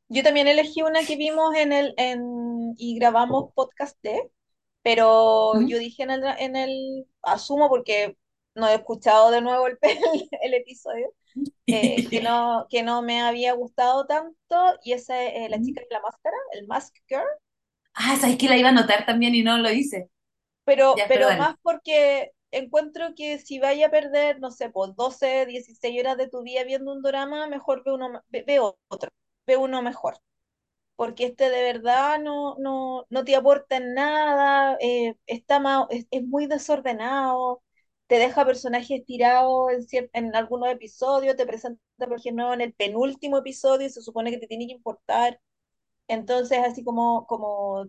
Yo 0.08 0.24
también 0.24 0.48
elegí 0.48 0.82
una 0.82 1.06
que 1.06 1.16
vimos 1.18 1.56
en 1.56 1.72
el, 1.74 1.94
en, 1.98 2.74
y 2.78 2.96
grabamos 2.98 3.52
podcast 3.54 3.98
de, 4.04 4.32
pero 4.84 5.54
¿Mm? 5.54 5.68
yo 5.68 5.78
dije 5.80 6.04
en 6.04 6.12
el, 6.12 6.24
en 6.40 6.56
el, 6.56 7.08
asumo 7.24 7.70
porque 7.70 8.18
no 8.56 8.68
he 8.68 8.76
escuchado 8.76 9.32
de 9.32 9.42
nuevo 9.42 9.68
el, 9.68 9.78
el, 9.82 10.30
el 10.42 10.54
episodio, 10.56 11.14
eh, 11.70 12.08
que 12.10 12.22
no, 12.22 12.68
que 12.70 12.84
no 12.84 13.02
me 13.04 13.22
había 13.22 13.54
gustado 13.54 14.06
tanto, 14.08 14.36
y 14.84 14.94
esa 14.94 15.24
es 15.24 15.34
eh, 15.48 15.50
La 15.50 15.62
chica 15.62 15.82
de 15.82 15.88
la 15.96 16.02
máscara, 16.02 16.38
el 16.54 16.68
Mask 16.68 16.96
Girl, 17.10 17.26
Ah, 17.94 18.16
sabes 18.20 18.38
que 18.38 18.50
la 18.50 18.58
iba 18.58 18.70
a 18.70 18.72
anotar 18.72 19.06
también 19.06 19.36
y 19.36 19.44
no 19.44 19.58
lo 19.60 19.72
hice. 19.72 20.10
pero, 20.64 21.04
Ya, 21.04 21.08
pero 21.08 21.34
más 21.34 21.56
porque 21.64 22.32
encuentro 22.52 23.14
que 23.16 23.40
si 23.40 23.60
vaya 23.60 23.88
a 23.88 23.92
perder, 23.92 24.40
no 24.40 24.52
sé, 24.52 24.70
pues 24.70 24.96
12, 24.96 25.46
16 25.46 26.00
horas 26.00 26.18
de 26.18 26.28
tu 26.30 26.42
vida 26.44 26.64
viendo 26.64 26.92
un 26.94 27.02
drama, 27.02 27.48
mejor 27.48 27.84
ve 27.86 27.94
uno, 27.94 28.24
ve, 28.30 28.44
ve 28.46 28.60
otro, 28.60 29.10
ve 29.48 29.58
uno 29.58 29.82
mejor. 29.82 30.18
porque 30.98 31.26
este 31.28 31.50
de 31.52 31.64
verdad 31.64 32.20
no, 32.22 32.56
no, 32.60 33.06
no 33.10 33.26
te 33.26 33.36
aporta 33.36 33.78
en 33.78 33.94
nada, 33.96 34.78
eh, 34.82 35.16
está 35.28 35.60
ma- 35.60 35.88
es, 35.92 36.08
es 36.12 36.24
muy 36.26 36.48
desordenado, 36.48 37.64
te 38.10 38.18
deja 38.20 38.46
personajes 38.46 39.06
tirados 39.06 39.72
en, 39.94 40.12
en 40.14 40.36
algunos 40.36 40.70
episodios, 40.72 41.38
te 41.38 41.48
presenta 41.48 41.82
personajes 41.98 42.36
nuevos 42.36 42.56
en 42.56 42.62
el 42.64 42.74
penúltimo 42.76 43.40
episodio 43.40 43.88
y 43.88 43.92
se 43.92 44.04
supone 44.04 44.32
que 44.32 44.40
te 44.40 44.48
tiene 44.48 44.68
que 44.68 44.74
importar. 44.74 45.42
Entonces, 46.08 46.60
así 46.60 46.84
como, 46.86 47.26
como 47.28 47.88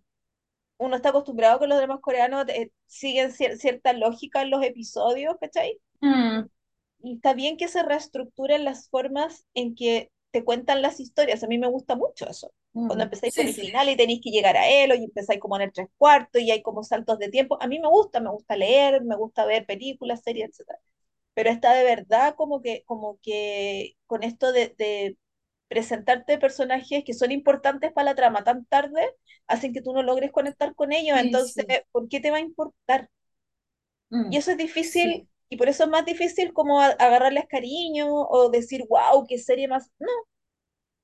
uno 0.79 0.97
está 0.97 1.11
acostumbrado 1.11 1.59
con 1.61 1.69
los 1.71 1.79
dramas 1.79 2.01
coreanos, 2.01 2.47
eh, 2.51 2.73
siguen 2.87 3.31
cier- 3.33 3.57
cierta 3.59 3.93
lógica 3.95 4.43
en 4.43 4.51
los 4.51 4.65
episodios, 4.65 5.37
¿cachai? 5.41 5.81
Mm, 6.03 6.49
Y 7.03 7.17
está 7.17 7.35
bien 7.35 7.57
que 7.57 7.69
se 7.69 7.83
reestructuren 7.83 8.65
las 8.65 8.89
formas 8.89 9.47
en 9.55 9.75
que 9.75 10.11
te 10.31 10.45
cuentan 10.45 10.83
las 10.83 11.01
historias. 11.01 11.43
A 11.45 11.47
mí 11.49 11.59
me 11.59 11.69
gusta 11.69 11.97
mucho 11.97 12.29
eso. 12.29 12.53
Cuando 12.87 13.05
mm. 13.05 13.07
empezáis 13.07 13.33
por 13.35 13.47
Sí, 13.47 13.49
el 13.49 13.55
sí. 13.55 13.71
final 13.71 13.89
y 13.89 13.97
tenéis 13.97 14.21
que 14.23 14.31
llegar 14.31 14.57
a 14.57 14.69
él, 14.69 14.91
o 14.93 14.95
y 14.97 15.05
empezáis 15.05 15.41
como 15.41 15.57
en 15.57 15.63
el 15.63 15.73
tres 15.73 15.89
cuartos 15.97 16.43
y 16.43 16.51
hay 16.51 16.63
como 16.63 16.83
saltos 16.85 17.19
de 17.19 17.29
tiempo. 17.31 17.59
A 17.63 17.67
mí 17.69 17.79
me 17.81 17.89
gusta, 17.89 18.21
me 18.21 18.31
gusta 18.31 18.57
leer, 18.57 19.03
me 19.05 19.17
gusta 19.17 19.45
ver 19.47 19.67
películas, 19.67 20.23
series, 20.25 20.51
etcétera. 20.51 20.79
Pero 21.35 21.51
está 21.51 21.75
de 21.75 21.85
verdad 21.85 22.35
como 22.37 22.63
que, 22.63 22.85
como 22.87 23.19
que 23.23 23.97
con 24.07 24.23
esto 24.25 24.53
de, 24.53 24.75
de 24.79 25.17
presentarte 25.69 26.39
personajes 26.39 27.05
que 27.05 27.15
son 27.15 27.33
importantes 27.33 27.93
para 27.93 28.07
la 28.07 28.15
trama 28.17 28.45
tan 28.45 28.65
tarde, 28.67 29.15
hacen 29.47 29.73
que 29.73 29.83
tú 29.83 29.93
no 29.95 30.03
logres 30.03 30.33
conectar 30.33 30.75
con 30.75 30.93
ellos. 30.93 31.19
Sí, 31.19 31.21
Entonces. 31.21 31.67
¿por 31.93 32.09
qué 32.09 32.21
te 32.21 32.31
va 32.31 32.39
a 32.39 32.41
importar? 32.41 33.11
Y 34.29 34.37
Mm, 34.37 34.39
eso 34.39 34.53
es 34.53 34.57
difícil. 34.59 35.29
Y 35.51 35.59
por 35.59 35.69
eso 35.71 35.85
es 35.85 35.91
más 35.91 36.07
difícil 36.07 36.53
como 36.55 36.81
a- 36.83 36.89
agarrarles 36.89 37.47
cariño 37.49 38.09
o 38.13 38.51
decir, 38.51 38.87
wow, 38.89 39.27
qué 39.29 39.39
serie 39.39 39.69
más. 39.69 39.91
No, 40.01 40.09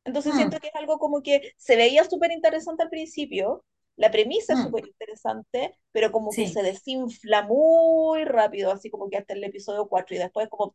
entonces 0.04 0.34
Mm, 0.34 0.36
siento 0.36 0.58
que 0.60 0.68
es 0.68 0.74
algo 0.76 0.98
como 0.98 1.22
que 1.22 1.52
se 1.56 1.76
veía 1.76 2.04
súper 2.04 2.30
interesante 2.32 2.82
al 2.84 2.90
principio, 2.90 3.64
la 3.96 4.10
premisa 4.10 4.54
es 4.54 4.60
mm, 4.60 4.62
súper 4.62 4.86
interesante, 4.86 5.76
pero 5.92 6.12
como 6.12 6.36
que 6.36 6.46
sí. 6.46 6.48
se 6.48 6.62
desinfla 6.62 7.42
muy 7.42 8.24
rápido, 8.24 8.70
así 8.72 8.90
como 8.90 9.08
que 9.10 9.16
hasta 9.18 9.34
el 9.34 9.44
episodio 9.44 9.88
4 9.88 10.14
y 10.16 10.18
después 10.18 10.48
como, 10.50 10.74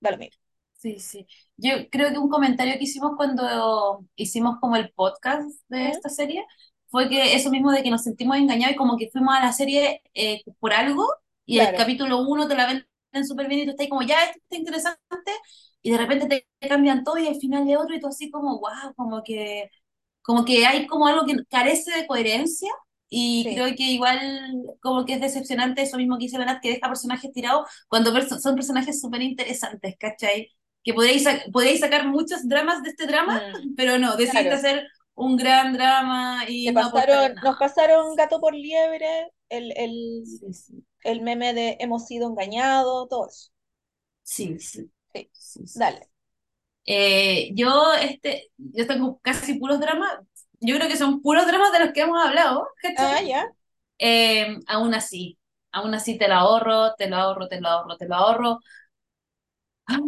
da 0.00 0.10
lo 0.10 0.18
mismo. 0.18 0.40
Sí, 0.72 0.98
sí. 0.98 1.26
Yo 1.58 1.70
creo 1.90 2.10
que 2.10 2.18
un 2.18 2.30
comentario 2.30 2.74
que 2.78 2.84
hicimos 2.84 3.12
cuando 3.16 4.02
hicimos 4.16 4.58
como 4.60 4.76
el 4.76 4.90
podcast 4.92 5.46
de 5.68 5.88
¿Mm? 5.88 5.90
esta 5.90 6.08
serie 6.08 6.44
fue 6.88 7.08
que 7.10 7.34
eso 7.34 7.50
mismo 7.50 7.70
de 7.70 7.82
que 7.82 7.90
nos 7.90 8.02
sentimos 8.02 8.38
engañados 8.38 8.74
y 8.74 8.76
como 8.78 8.96
que 8.96 9.10
fuimos 9.10 9.34
a 9.36 9.40
la 9.44 9.52
serie 9.52 10.02
eh, 10.14 10.42
por 10.58 10.72
algo 10.72 11.06
y 11.50 11.60
el 11.60 11.74
Claro, 11.74 11.76
capítulo 11.76 12.20
uno 12.22 12.48
te 12.48 12.54
la 12.56 12.66
venden 12.66 13.26
súper 13.26 13.48
bien 13.48 13.62
y 13.62 13.64
tú 13.66 13.70
estás 13.72 13.88
como, 13.88 14.02
ya, 14.02 14.24
esto 14.24 14.38
está 14.42 14.56
interesante 14.56 15.32
y 15.82 15.90
de 15.92 15.98
repente 15.98 16.46
te 16.60 16.68
cambian 16.68 17.04
todo 17.04 17.18
y 17.18 17.26
al 17.28 17.36
final 17.40 17.66
de 17.66 17.76
otro 17.76 17.94
y 17.94 18.00
tú 18.00 18.08
así 18.08 18.30
como, 18.30 18.58
wow, 18.60 18.94
como 18.96 19.22
que 19.22 19.70
como 20.22 20.44
que 20.44 20.66
hay 20.66 20.86
como 20.86 21.06
algo 21.06 21.26
que 21.26 21.44
carece 21.50 21.92
de 21.96 22.06
coherencia 22.06 22.70
y 23.08 23.48
sí. 23.48 23.50
creo 23.52 23.74
que 23.76 23.84
igual 23.84 24.20
como 24.80 25.04
que 25.04 25.14
es 25.14 25.20
decepcionante 25.20 25.82
eso 25.82 25.96
mismo 25.96 26.18
que 26.18 26.24
dice 26.26 26.38
Bernat, 26.38 26.62
que 26.62 26.70
deja 26.74 26.88
personajes 26.88 27.32
tirados 27.32 27.68
cuando 27.88 28.12
son 28.40 28.54
personajes 28.54 29.00
súper 29.00 29.22
interesantes, 29.22 29.96
¿cachai? 29.98 30.48
Que 30.84 30.94
podéis, 30.94 31.24
sa- 31.24 31.42
podéis 31.52 31.80
sacar 31.80 32.06
muchos 32.08 32.48
dramas 32.48 32.82
de 32.82 32.90
este 32.90 33.06
drama, 33.06 33.32
Mm, 33.32 33.76
pero 33.76 33.98
no, 33.98 34.16
decidiste 34.16 34.54
claro. 34.54 34.56
hacer 34.56 34.86
un 35.14 35.36
gran 35.36 35.72
drama 35.72 36.44
y 36.48 36.72
no 36.72 36.72
pasaron, 36.72 37.38
nos 37.42 37.56
pasaron 37.56 38.14
gato 38.16 38.40
por 38.40 38.54
liebre 38.54 39.30
el, 39.50 39.72
el, 39.76 40.24
Sí, 40.24 40.52
sí. 40.54 40.84
el 41.04 41.22
meme 41.22 41.54
de 41.54 41.76
hemos 41.80 42.06
sido 42.06 42.28
engañados, 42.28 43.08
todo 43.10 43.28
eso. 43.28 43.50
Sí, 44.22 44.58
sí. 44.58 44.90
Sí, 45.14 45.30
sí, 45.32 45.66
sí. 45.66 45.80
dale. 45.80 46.10
Eh, 46.86 47.50
yo, 47.54 47.92
este, 47.94 48.50
yo 48.58 48.86
tengo 48.86 49.20
casi 49.22 49.54
puros 49.58 49.80
dramas. 49.80 50.10
Yo 50.60 50.76
creo 50.76 50.88
que 50.88 50.96
son 50.96 51.22
puros 51.22 51.46
dramas 51.46 51.72
de 51.72 51.80
los 51.80 51.92
que 51.92 52.02
hemos 52.02 52.20
hablado, 52.24 52.66
Ah, 52.96 53.20
ya. 53.22 53.52
Eh, 53.98 54.58
aún 54.66 54.94
así, 54.94 55.38
aún 55.72 55.94
así 55.94 56.16
te 56.18 56.28
lo 56.28 56.34
ahorro, 56.34 56.94
te 56.96 57.08
lo 57.08 57.16
ahorro, 57.16 57.48
te 57.48 57.60
lo 57.60 57.68
ahorro, 57.68 57.96
te 57.96 58.06
lo 58.08 58.14
ahorro. 58.16 58.60
Ah, 59.86 59.98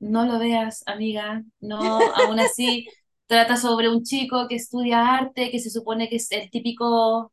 no 0.00 0.24
lo 0.26 0.38
veas, 0.38 0.82
amiga. 0.86 1.44
No, 1.60 2.12
aún 2.14 2.40
así 2.40 2.86
trata 3.26 3.56
sobre 3.56 3.88
un 3.88 4.02
chico 4.04 4.48
que 4.48 4.56
estudia 4.56 5.14
arte, 5.16 5.50
que 5.50 5.58
se 5.60 5.70
supone 5.70 6.08
que 6.08 6.16
es 6.16 6.30
el 6.32 6.50
típico 6.50 7.32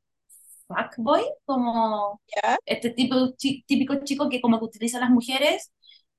fuckboy, 0.69 1.23
como 1.45 2.21
Ya, 2.27 2.57
este 2.65 2.91
tipo, 2.91 3.33
típico 3.37 3.95
chico 4.05 4.29
que 4.29 4.41
como 4.41 4.59
que 4.59 4.65
utiliza 4.65 4.99
a 4.99 5.01
las 5.01 5.11
mujeres, 5.11 5.73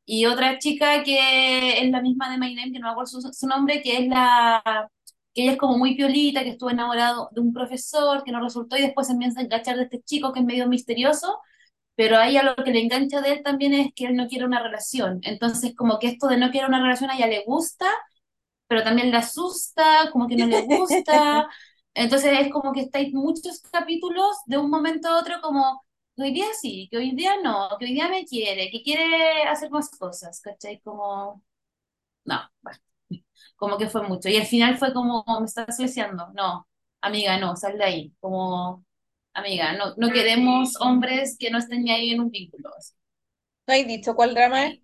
y 0.04 0.26
otra 0.26 0.58
chica 0.58 1.02
que 1.04 1.80
es 1.82 1.90
la 1.90 2.02
misma 2.02 2.30
de 2.30 2.38
My 2.38 2.54
Name, 2.54 2.72
que 2.72 2.80
no 2.80 2.88
me 2.88 2.92
acuerdo 2.92 3.20
su, 3.20 3.32
su 3.32 3.46
nombre, 3.48 3.82
que 3.82 3.98
es 3.98 4.08
la 4.08 4.90
que 5.34 5.42
ella 5.44 5.52
es 5.52 5.58
como 5.58 5.78
muy 5.78 5.96
piolita, 5.96 6.42
que 6.42 6.50
estuvo 6.50 6.70
enamorado 6.70 7.28
de 7.32 7.40
un 7.40 7.52
profesor, 7.52 8.24
que 8.24 8.32
no 8.32 8.40
resultó, 8.42 8.76
y 8.76 8.82
después 8.82 9.06
se 9.06 9.12
empieza 9.14 9.40
a 9.40 9.44
enganchar 9.44 9.76
de 9.76 9.84
este 9.84 10.02
chico 10.02 10.32
que 10.32 10.40
es 10.40 10.46
medio 10.46 10.68
misterioso, 10.68 11.38
pero 11.96 12.16
a 12.18 12.28
ella 12.28 12.42
lo 12.44 12.56
que 12.56 12.72
le 12.72 12.80
engancha 12.80 13.20
de 13.22 13.32
él 13.34 13.42
también 13.44 13.74
es 13.74 13.92
que 13.94 14.06
él 14.06 14.16
no 14.16 14.28
quiere 14.28 14.46
una 14.46 14.62
relación. 14.62 15.20
Entonces, 15.24 15.74
como 15.76 15.98
que 16.00 16.08
esto 16.08 16.28
de 16.28 16.38
no 16.38 16.50
quiere 16.50 16.66
una 16.68 16.82
relación 16.82 17.10
a 17.10 17.16
ella 17.16 17.28
le 17.28 17.44
gusta, 17.44 17.86
pero 18.68 18.82
también 18.84 19.10
le 19.10 19.16
asusta, 19.18 20.10
como 20.12 20.28
que 20.28 20.36
no 20.36 20.46
le 20.46 20.62
gusta. 20.66 21.48
Entonces 21.94 22.32
es 22.40 22.52
como 22.52 22.72
que 22.72 22.80
estáis 22.82 23.12
muchos 23.14 23.60
capítulos 23.72 24.36
de 24.46 24.58
un 24.58 24.70
momento 24.70 25.08
a 25.08 25.18
otro 25.20 25.40
como 25.42 25.84
que 26.16 26.22
hoy 26.22 26.32
día 26.32 26.46
sí, 26.60 26.88
que 26.90 26.98
hoy 26.98 27.12
día 27.14 27.34
no, 27.42 27.68
que 27.78 27.86
hoy 27.86 27.92
día 27.94 28.08
me 28.08 28.24
quiere, 28.24 28.70
que 28.70 28.82
quiere 28.82 29.42
hacer 29.44 29.70
más 29.70 29.90
cosas, 29.90 30.40
¿cachai? 30.40 30.80
Como, 30.82 31.42
no, 32.24 32.40
bueno, 32.62 32.78
como 33.56 33.78
que 33.78 33.88
fue 33.90 34.02
mucho. 34.08 34.28
Y 34.28 34.36
al 34.38 34.46
final 34.46 34.78
fue 34.78 34.92
como, 34.94 35.24
me 35.40 35.46
estás 35.46 35.78
leseando, 35.78 36.28
no, 36.34 36.68
amiga, 37.02 37.38
no, 37.38 37.56
sal 37.56 37.78
de 37.78 37.84
ahí, 37.84 38.14
como, 38.20 38.84
amiga, 39.34 39.74
no, 39.76 39.94
no 39.96 40.10
queremos 40.12 40.74
hombres 40.80 41.36
que 41.38 41.50
no 41.50 41.58
estén 41.58 41.88
ahí 41.90 42.10
en 42.12 42.20
un 42.22 42.30
vínculo. 42.30 42.70
¿No 43.66 43.74
hay 43.74 43.84
dicho 43.84 44.14
cuál 44.14 44.34
drama 44.34 44.66
es? 44.66 44.80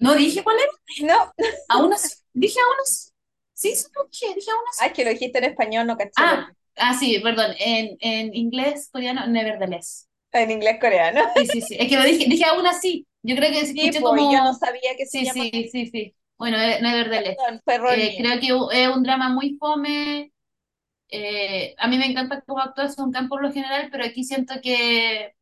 No 0.00 0.14
dije 0.14 0.42
cuál 0.44 0.56
era, 0.58 1.14
No. 1.14 1.32
aún 1.68 1.92
así, 1.92 2.14
dije 2.32 2.58
aún 2.60 2.76
así, 2.82 3.10
sí, 3.54 3.74
sí, 3.76 3.86
lo 3.94 4.04
dije, 4.06 4.34
dije 4.34 4.50
así. 4.70 4.86
Ay, 4.86 4.92
que 4.92 5.04
lo 5.04 5.10
dijiste 5.10 5.38
en 5.38 5.44
español, 5.44 5.86
no 5.86 5.96
caché. 5.96 6.14
Ah, 6.16 6.52
ah, 6.76 6.94
sí, 6.94 7.20
perdón. 7.22 7.52
En, 7.58 7.96
en 8.00 8.34
inglés, 8.34 8.88
coreano, 8.92 9.26
nevertheless. 9.26 10.08
En 10.32 10.50
inglés 10.50 10.78
coreano. 10.80 11.22
Sí, 11.34 11.46
sí, 11.46 11.62
sí. 11.62 11.76
Es 11.78 11.88
que 11.88 11.96
lo 11.96 12.04
dije, 12.04 12.26
dije 12.28 12.44
aún 12.44 12.66
así. 12.66 13.06
Yo 13.22 13.34
creo 13.36 13.50
que 13.50 13.64
se 13.66 13.72
Sí, 13.72 13.72
escuché 13.72 14.02
pues 14.08 14.28
yo 14.30 14.40
no 14.42 14.52
como. 14.52 14.54
sabía 14.54 14.96
que 14.96 15.06
se 15.06 15.18
Sí, 15.18 15.24
llamaba. 15.24 15.50
sí, 15.52 15.68
sí, 15.70 15.86
sí. 15.86 16.16
Bueno, 16.38 16.58
eh, 16.58 16.80
nevertheless. 16.82 17.38
Perdón, 17.64 18.00
Eh, 18.00 18.14
creo 18.18 18.40
que 18.40 18.48
es 18.82 18.88
un 18.96 19.02
drama 19.02 19.28
muy 19.30 19.56
fome. 19.58 20.32
Eh, 21.08 21.74
a 21.78 21.88
mí 21.88 21.98
me 21.98 22.06
encanta 22.06 22.42
cómo 22.46 22.60
actúa 22.60 22.90
Song 22.90 23.12
Kang 23.12 23.28
por 23.28 23.42
lo 23.42 23.52
general, 23.52 23.88
pero 23.92 24.04
aquí 24.04 24.24
siento 24.24 24.54
que 24.62 25.34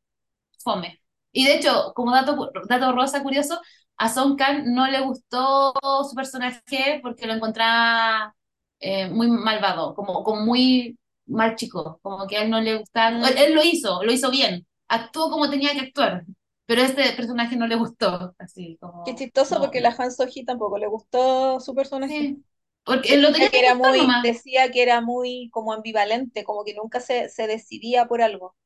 fome. 0.65 1.01
Y 1.33 1.47
de 1.47 1.57
hecho, 1.57 1.93
como 1.95 2.13
dato, 2.13 2.51
dato 2.69 2.93
rosa 2.93 3.23
curioso, 3.23 3.61
a 4.05 4.09
Song 4.09 4.37
Kang 4.37 4.65
no 4.67 4.87
le 4.89 5.01
gustó 5.01 5.73
su 6.09 6.15
personaje 6.17 7.01
porque 7.03 7.27
lo 7.27 7.35
encontraba 7.35 8.35
eh, 8.81 9.09
muy 9.11 9.29
malvado, 9.29 9.95
como, 9.95 10.23
como 10.25 10.43
muy 10.43 10.99
mal 11.27 11.55
chico, 11.57 11.99
como 12.03 12.27
que 12.27 12.37
a 12.39 12.43
él 12.43 12.51
no 12.51 12.61
le 12.61 12.79
gustaba. 12.79 13.29
Él, 13.29 13.39
él 13.39 13.55
lo 13.55 13.63
hizo, 13.65 14.03
lo 14.03 14.13
hizo 14.13 14.31
bien, 14.31 14.67
actuó 14.89 15.31
como 15.31 15.49
tenía 15.51 15.73
que 15.75 15.81
actuar, 15.81 16.25
pero 16.67 16.83
este 16.83 17.13
personaje 17.13 17.57
no 17.57 17.67
le 17.67 17.77
gustó, 17.77 18.35
así 18.39 18.77
Qué 19.05 19.15
como, 19.15 19.17
chistoso 19.17 19.59
no, 19.59 19.61
porque 19.61 19.81
la 19.81 19.95
Han 19.99 20.13
So-hee 20.13 20.45
tampoco 20.45 20.79
le 20.79 20.87
gustó 20.87 21.61
su 21.61 21.75
personaje. 21.75 22.33
sí, 22.33 22.45
porque 22.85 23.15
él 23.15 23.23
lo 23.23 23.33
tenía 23.33 23.51
que 23.51 23.51
que 23.51 23.61
era 23.61 23.75
actuar 23.75 23.77
muy, 23.77 23.99
nomás. 23.99 24.23
decía 24.23 24.71
que 24.73 24.83
era 24.83 25.01
muy 25.01 25.51
como 25.53 25.73
ambivalente, 25.73 26.45
como 26.45 26.65
que 26.65 26.75
nunca 26.75 27.01
se, 27.01 27.29
se 27.29 27.47
decidía 27.49 28.07
por 28.07 28.23
algo. 28.23 28.57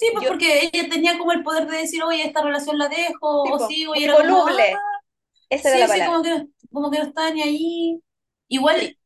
Sí, 0.00 0.10
pues 0.14 0.24
Yo, 0.24 0.28
porque 0.28 0.70
ella 0.72 0.88
tenía 0.88 1.18
como 1.18 1.32
el 1.32 1.42
poder 1.42 1.66
de 1.68 1.78
decir, 1.78 2.02
oye, 2.02 2.24
esta 2.26 2.42
relación 2.42 2.78
la 2.78 2.88
dejo, 2.88 3.54
o 3.54 3.58
tipo, 3.58 3.58
sigo, 3.58 3.94
y 3.96 4.04
muy 4.04 4.04
era 4.04 4.16
como, 4.16 4.44
ah, 4.46 5.00
esa 5.50 5.68
era 5.70 5.78
Sí, 5.78 5.88
la 5.88 5.88
sí, 5.88 6.04
como 6.04 6.22
que, 6.22 6.46
como 6.72 6.90
que 6.90 6.98
no 6.98 7.04
está 7.06 7.30
ni 7.32 7.42
ahí. 7.42 8.02
Sí, 8.72 8.76
Igual, 8.76 8.96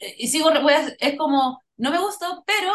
eh, 0.00 0.14
y 0.18 0.28
sigo, 0.28 0.50
a- 0.50 0.88
es 1.00 1.16
como, 1.18 1.62
no 1.76 1.90
me 1.90 2.00
gustó, 2.00 2.44
pero 2.46 2.72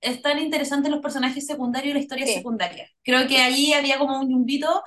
están 0.00 0.38
interesantes 0.38 0.90
los 0.90 1.00
personajes 1.02 1.46
secundarios 1.46 1.90
y 1.92 1.94
la 1.94 2.00
historia 2.00 2.26
sí, 2.26 2.28
secundaria. 2.28 2.88
Creo 3.02 3.26
que 3.28 3.38
sí. 3.38 3.42
allí 3.42 3.72
había 3.74 3.98
como 3.98 4.20
un 4.20 4.30
yumbito 4.30 4.82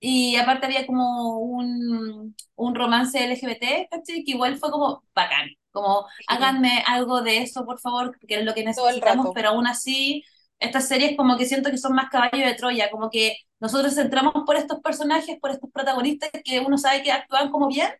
y 0.00 0.36
aparte 0.36 0.66
había 0.66 0.86
como 0.86 1.38
un, 1.40 2.36
un 2.56 2.74
romance 2.74 3.22
LGBT, 3.24 3.88
¿cachai? 3.90 4.24
Que 4.24 4.32
igual 4.32 4.56
fue 4.58 4.70
como 4.70 5.04
bacán. 5.14 5.48
Como, 5.72 6.06
sí, 6.18 6.26
háganme 6.26 6.82
algo 6.86 7.22
de 7.22 7.38
eso, 7.42 7.64
por 7.66 7.80
favor, 7.80 8.16
que 8.26 8.36
es 8.36 8.44
lo 8.44 8.54
que 8.54 8.64
necesitamos, 8.64 9.30
pero 9.34 9.50
aún 9.50 9.66
así, 9.66 10.24
estas 10.64 10.88
series 10.88 11.16
como 11.16 11.36
que 11.38 11.46
siento 11.46 11.70
que 11.70 11.78
son 11.78 11.94
más 11.94 12.10
caballos 12.10 12.46
de 12.46 12.54
Troya, 12.54 12.90
como 12.90 13.10
que 13.10 13.36
nosotros 13.60 13.96
entramos 13.98 14.34
por 14.46 14.56
estos 14.56 14.80
personajes, 14.80 15.38
por 15.40 15.50
estos 15.50 15.70
protagonistas 15.70 16.30
que 16.44 16.60
uno 16.60 16.78
sabe 16.78 17.02
que 17.02 17.12
actúan 17.12 17.50
como 17.50 17.68
bien 17.68 17.90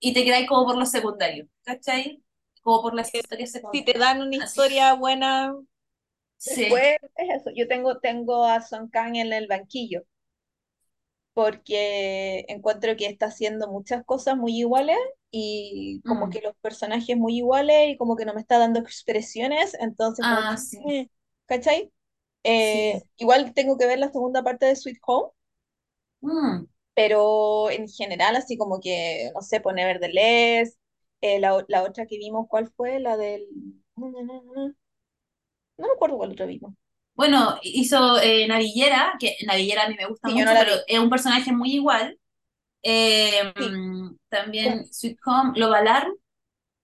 y 0.00 0.14
te 0.14 0.24
quedáis 0.24 0.48
como 0.48 0.66
por 0.66 0.78
los 0.78 0.90
secundarios, 0.90 1.48
¿cachai? 1.64 2.22
Como 2.62 2.82
por 2.82 2.94
las 2.94 3.14
historias 3.14 3.52
Si 3.70 3.84
te 3.84 3.92
secundarias. 3.92 3.98
dan 3.98 4.22
una 4.22 4.34
Así, 4.38 4.62
historia 4.64 4.94
buena, 4.94 5.54
sí. 6.38 6.66
después 6.66 6.96
es 7.16 7.40
eso. 7.42 7.50
Yo 7.56 7.68
tengo, 7.68 7.98
tengo 8.00 8.44
a 8.46 8.62
Son 8.62 8.88
Kang 8.90 9.16
en 9.16 9.32
el 9.34 9.48
banquillo, 9.48 10.04
porque 11.34 12.44
encuentro 12.48 12.96
que 12.96 13.06
está 13.06 13.26
haciendo 13.26 13.68
muchas 13.68 14.04
cosas 14.04 14.36
muy 14.36 14.58
iguales 14.58 14.96
y 15.30 16.02
como 16.06 16.30
Mm. 16.30 16.30
que 16.30 16.40
los 16.40 16.56
personajes 16.58 17.16
muy 17.16 17.36
iguales 17.38 17.90
y 17.90 17.96
como 17.98 18.16
que 18.16 18.24
no 18.24 18.32
me 18.34 18.40
está 18.40 18.58
dando 18.58 18.80
expresiones, 18.80 19.74
entonces 19.80 20.26
como 20.26 20.44
Ah, 20.44 20.56
que, 20.56 20.56
sí, 20.56 20.78
eh, 20.88 21.10
¿cachai? 21.46 21.92
Eh, 22.46 22.92
sí. 22.92 23.02
igual 23.18 23.54
tengo 23.54 23.78
que 23.78 23.86
ver 23.86 23.98
la 24.00 24.12
segunda 24.12 24.42
parte 24.44 24.66
de 24.66 24.76
Sweet 24.76 24.98
Home, 25.06 25.30
Mm. 26.22 26.66
pero 26.94 27.70
en 27.70 27.88
general 27.88 28.36
así 28.36 28.56
como 28.56 28.80
que, 28.80 29.30
no 29.34 29.42
sé, 29.42 29.60
poner 29.60 29.86
Nevertheless, 29.86 30.78
eh, 31.20 31.38
la, 31.40 31.64
la 31.68 31.82
otra 31.84 32.06
que 32.06 32.18
vimos, 32.18 32.46
¿cuál 32.48 32.70
fue? 32.76 33.00
La 33.00 33.16
del... 33.16 33.46
No, 33.96 34.10
no, 34.10 34.22
no, 34.22 34.42
no, 34.42 34.74
no 35.78 35.86
me 35.86 35.92
acuerdo 35.94 36.18
cuál 36.18 36.32
otra 36.32 36.44
vimos. 36.46 36.74
Bueno, 37.14 37.58
hizo 37.62 38.18
eh, 38.20 38.46
Navillera, 38.46 39.14
que 39.18 39.36
Navillera 39.46 39.84
a 39.84 39.88
mí 39.88 39.96
me 39.98 40.06
gusta 40.06 40.28
Sí, 40.28 40.34
mucho, 40.34 40.56
pero 40.58 40.72
vi. 40.72 40.84
es 40.86 40.98
un 40.98 41.08
personaje 41.10 41.50
muy 41.52 41.72
igual. 41.74 42.18
Eh, 42.82 43.52
Sí, 43.58 43.76
mm, 43.76 44.16
también 44.30 44.86
Sweet 44.92 45.18
Home, 45.26 45.52
Love 45.58 45.74
Alarm. 45.76 46.14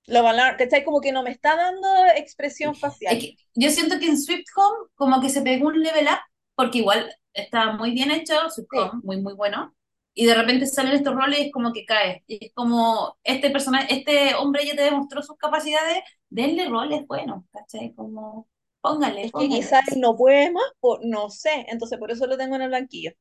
Lo 0.06 0.22
van 0.22 0.56
¿cachai? 0.56 0.84
Como 0.84 1.00
que 1.00 1.12
no 1.12 1.22
me 1.22 1.30
está 1.30 1.56
dando 1.56 1.88
expresión 2.16 2.74
Es 2.74 2.80
facial. 2.80 3.18
que 3.20 3.36
yo 3.54 3.70
siento 3.70 3.98
que 3.98 4.06
en 4.06 4.18
Sweet 4.20 4.44
Home 4.56 4.88
como 4.94 5.20
que 5.20 5.28
se 5.28 5.42
pegó 5.42 5.68
un 5.68 5.80
level 5.82 6.06
up, 6.06 6.20
porque 6.54 6.78
igual 6.78 7.14
está 7.32 7.72
muy 7.72 7.92
bien 7.92 8.10
hecho, 8.10 8.34
Sweet 8.50 8.68
Sí, 8.70 8.78
Home, 8.78 9.00
muy, 9.04 9.20
muy 9.20 9.34
bueno, 9.34 9.74
y 10.14 10.26
de 10.26 10.34
repente 10.34 10.66
salen 10.66 10.94
estos 10.94 11.14
roles 11.14 11.40
y 11.40 11.42
es 11.46 11.52
como 11.52 11.72
que 11.72 11.84
cae. 11.86 12.22
Y 12.26 12.46
es 12.46 12.52
como, 12.54 13.16
este 13.24 13.50
personaje, 13.50 13.94
este 13.94 14.34
hombre 14.34 14.66
ya 14.66 14.74
te 14.76 14.82
demostró 14.82 15.22
sus 15.22 15.36
capacidades, 15.38 16.02
denle 16.28 16.68
roles 16.68 17.06
buenos, 17.06 17.44
¿cachai? 17.52 17.94
Como, 17.94 18.48
póngale, 18.80 19.24
es 19.26 19.32
que 19.32 19.48
quizás 19.48 19.84
no 19.96 20.16
puede 20.16 20.50
más, 20.52 20.64
o 20.80 20.98
no 21.02 21.30
sé, 21.30 21.66
entonces 21.68 21.98
por 21.98 22.10
eso 22.10 22.26
lo 22.26 22.36
tengo 22.36 22.56
en 22.56 22.62
el 22.62 22.70
banquillo. 22.70 23.12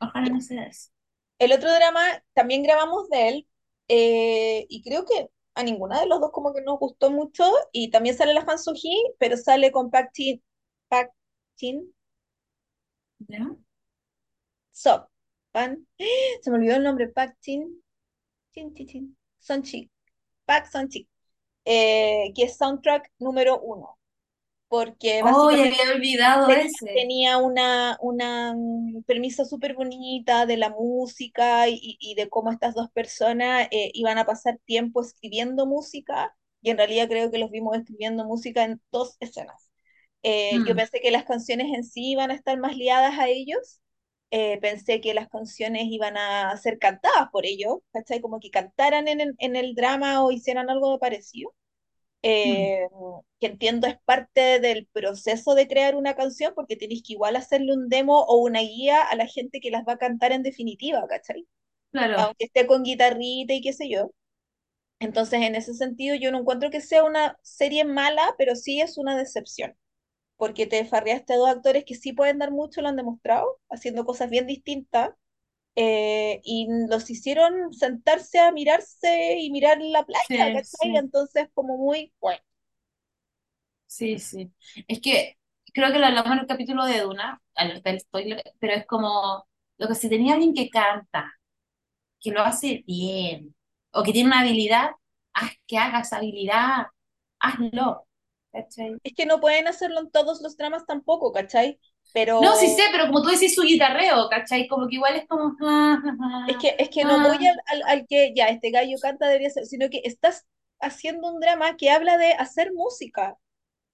Ojalá 0.00 0.26
no 0.30 0.40
sea 0.40 0.64
eso. 0.66 0.90
El 1.38 1.52
otro 1.52 1.72
drama 1.72 2.00
también 2.34 2.62
grabamos 2.62 3.08
de 3.10 3.28
él 3.28 3.48
eh, 3.88 4.66
y 4.68 4.82
creo 4.82 5.04
que 5.04 5.28
a 5.54 5.62
ninguna 5.62 6.00
de 6.00 6.06
los 6.06 6.20
dos 6.20 6.30
como 6.32 6.52
que 6.54 6.62
nos 6.62 6.78
gustó 6.78 7.10
mucho 7.10 7.44
y 7.72 7.90
también 7.90 8.16
sale 8.16 8.34
la 8.34 8.40
Han 8.46 8.58
So-hee, 8.58 9.14
pero 9.18 9.36
sale 9.36 9.72
con 9.72 9.90
Park 9.90 10.10
Jin, 10.14 10.42
Park 10.88 11.12
Jin 11.56 11.94
¿Ya? 13.28 13.56
Sop. 14.72 15.08
Pan. 15.52 15.86
Se 16.42 16.50
me 16.50 16.56
olvidó 16.58 16.76
el 16.76 16.82
nombre, 16.84 17.08
Park 17.08 17.36
Jin, 17.40 17.82
Jin, 18.54 18.74
Jin, 18.74 18.88
Jin, 18.88 19.18
Son-chi, 19.40 19.90
Park 20.46 20.66
Son-chi, 20.70 21.08
eh, 21.64 22.32
que 22.34 22.44
es 22.44 22.56
soundtrack 22.58 23.12
número 23.18 23.60
uno, 23.60 23.98
porque 25.22 25.22
Oh, 25.22 25.50
había 25.50 25.90
olvidado 25.92 26.46
tenía, 26.46 26.54
ese. 26.54 26.92
tenía 26.92 27.38
una, 27.38 27.96
una 28.00 28.54
mm, 28.56 29.02
premisa 29.04 29.44
súper 29.44 29.74
bonita 29.74 30.46
de 30.46 30.56
la 30.56 30.70
música 30.70 31.68
y, 31.68 31.96
y 32.00 32.14
de 32.16 32.28
cómo 32.28 32.50
estas 32.52 32.74
dos 32.74 32.90
personas 32.92 33.68
eh, 33.70 33.90
iban 33.94 34.18
a 34.18 34.26
pasar 34.26 34.58
tiempo 34.66 35.02
escribiendo 35.02 35.66
música, 35.66 36.36
y 36.62 36.70
en 36.70 36.78
realidad 36.78 37.08
creo 37.08 37.30
que 37.30 37.38
los 37.38 37.50
vimos 37.50 37.76
escribiendo 37.76 38.24
música 38.24 38.64
en 38.64 38.80
dos 38.92 39.16
escenas. 39.20 39.70
Eh, 40.22 40.62
yo 40.66 40.74
Mm, 40.74 40.76
pensé 40.76 41.00
que 41.00 41.10
las 41.10 41.24
canciones 41.24 41.68
en 41.74 41.84
sí 41.84 42.10
iban 42.12 42.30
a 42.30 42.34
estar 42.34 42.58
más 42.58 42.76
liadas 42.76 43.18
a 43.18 43.28
ellos, 43.28 43.80
eh, 44.30 44.58
pensé 44.60 45.00
que 45.00 45.14
las 45.14 45.28
canciones 45.28 45.84
iban 45.88 46.16
a 46.16 46.56
ser 46.56 46.78
cantadas 46.78 47.28
por 47.32 47.46
ellos, 47.46 47.78
¿cachai? 47.92 48.20
Como 48.20 48.40
que 48.40 48.50
cantaran 48.50 49.06
en, 49.08 49.20
el- 49.20 49.34
en 49.38 49.56
el 49.56 49.74
drama 49.74 50.24
o 50.24 50.32
hicieran 50.32 50.70
algo 50.70 50.92
de 50.92 50.98
Mm, 52.44 52.68
eh, 52.68 52.88
que 53.40 53.46
entiendo 53.48 53.86
es 53.86 53.98
parte 54.04 54.60
del 54.60 54.86
proceso 54.92 55.54
de 55.54 55.68
crear 55.68 55.96
una 55.96 56.14
canción, 56.16 56.52
porque 56.54 56.76
tenéis 56.76 57.02
que 57.06 57.14
igual 57.14 57.36
hacerle 57.36 57.74
un 57.74 57.88
demo 57.88 58.22
o 58.24 58.38
una 58.42 58.60
guía 58.60 59.02
a 59.02 59.16
la 59.16 59.26
gente 59.26 59.60
que 59.60 59.70
las 59.70 59.84
va 59.86 59.94
a 59.94 59.98
cantar 59.98 60.32
en 60.32 60.42
definitiva, 60.42 61.06
¿cachai? 61.08 61.46
claro, 61.92 62.16
Aunque 62.16 62.46
esté 62.46 62.66
con 62.66 62.84
guitarrita 62.84 63.54
y 63.54 63.62
qué 63.62 63.72
sé 63.74 63.88
yo. 63.90 64.12
Entonces, 65.00 65.40
en 65.42 65.54
ese 65.54 65.74
sentido, 65.74 66.16
yo 66.16 66.32
no 66.32 66.38
encuentro 66.40 66.70
que 66.70 66.80
sea 66.80 67.04
una 67.04 67.38
serie 67.42 67.84
mala, 67.84 68.34
pero 68.38 68.56
sí 68.56 68.80
es 68.80 68.98
una 68.98 69.16
decepción, 69.16 69.76
porque 70.36 70.66
te 70.66 70.84
farreaste 70.86 71.34
a 71.34 71.36
dos 71.38 71.50
actores 71.50 71.84
que 71.86 71.94
sí 71.96 72.12
pueden 72.14 72.38
dar 72.38 72.52
mucho, 72.52 72.82
lo 72.82 72.88
han 72.88 72.96
demostrado, 72.96 73.60
haciendo 73.70 74.04
cosas 74.06 74.30
bien 74.30 74.46
distintas, 74.48 75.10
eh, 75.76 76.40
y 76.44 76.68
los 76.88 77.10
hicieron 77.10 77.72
sentarse 77.74 78.38
a 78.38 78.52
mirarse 78.52 79.38
y 79.38 79.50
mirar 79.50 79.78
la 79.80 80.04
playa, 80.04 80.62
sí, 80.64 80.94
Entonces, 80.96 81.48
como 81.54 81.76
muy, 81.76 82.12
bueno, 82.20 82.40
sí, 83.86 84.18
sí. 84.18 84.52
Es 84.88 85.00
que 85.00 85.38
creo 85.72 85.92
que 85.92 85.98
lo 85.98 86.06
hablamos 86.06 86.32
en 86.32 86.38
el 86.40 86.46
capítulo 86.46 86.84
de 86.86 87.00
Duna, 87.00 87.42
alerta 87.54 87.90
del 87.90 88.00
spoiler, 88.00 88.42
pero 88.58 88.74
es 88.74 88.86
como, 88.86 89.46
lo 89.78 89.88
que 89.88 89.94
si 89.94 90.08
tenía 90.08 90.34
alguien 90.34 90.54
que 90.54 90.70
canta, 90.70 91.32
que 92.20 92.30
lo 92.32 92.42
hace 92.42 92.84
bien, 92.86 93.54
o 93.92 94.02
que 94.02 94.12
tiene 94.12 94.28
una 94.28 94.40
habilidad, 94.40 94.90
haz 95.34 95.52
que 95.66 95.78
haga 95.78 96.00
esa 96.00 96.18
habilidad, 96.18 96.86
hazlo. 97.40 98.06
¿cachai? 98.52 98.96
es 99.02 99.14
que 99.14 99.26
no 99.26 99.40
pueden 99.40 99.68
hacerlo 99.68 100.00
en 100.00 100.10
todos 100.10 100.40
los 100.40 100.56
dramas 100.56 100.86
tampoco, 100.86 101.32
¿cachai? 101.32 101.80
No, 102.38 102.56
sí 102.56 102.68
sé, 102.68 102.82
Pero 102.92 103.04
pero 103.04 103.06
como 103.06 103.22
tú 103.22 103.30
decís 103.30 103.54
su 103.54 103.62
guitarreo, 103.62 104.28
¿cachai? 104.28 104.66
Como 104.68 104.88
que 104.88 104.96
igual 104.96 105.16
es 105.16 105.26
como... 105.28 105.56
ah, 105.60 105.98
es 106.46 106.56
ah, 106.56 106.58
que, 106.60 106.76
es 106.78 106.88
que 106.90 107.04
no 107.04 107.20
voy 107.20 107.38
ah, 107.46 107.52
al, 107.66 107.82
al, 107.82 107.82
al 108.00 108.06
que 108.06 108.32
ya 108.34 108.46
este 108.48 108.70
gallo 108.70 108.98
canta, 109.00 109.26
debería 109.26 109.50
ser, 109.50 109.66
sino 109.66 109.88
que 109.90 110.02
estás 110.04 110.46
haciendo 110.80 111.32
un 111.32 111.40
drama 111.40 111.76
que 111.76 111.90
habla 111.90 112.18
de 112.18 112.32
hacer 112.34 112.72
música. 112.72 113.38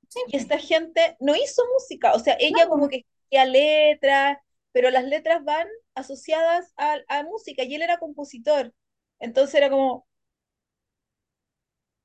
sí, 0.09 0.21
Y 0.27 0.37
esta 0.37 0.59
gente 0.59 1.17
no 1.21 1.35
hizo 1.37 1.63
música, 1.75 2.13
o 2.15 2.19
sea, 2.19 2.37
no, 2.49 2.59
ella 2.59 2.69
como 2.69 2.89
que 2.89 3.07
escribía 3.31 3.47
letras, 3.47 4.39
pero 4.73 4.91
las 4.91 5.05
letras 5.05 5.45
van 5.45 5.69
asociadas 5.95 6.73
a, 6.77 6.99
a 7.09 7.23
música 7.25 7.65
y 7.65 7.75
él 7.75 7.83
era 7.83 7.99
compositor. 7.99 8.75
Entonces 9.21 9.55
era 9.57 9.71
como, 9.71 10.07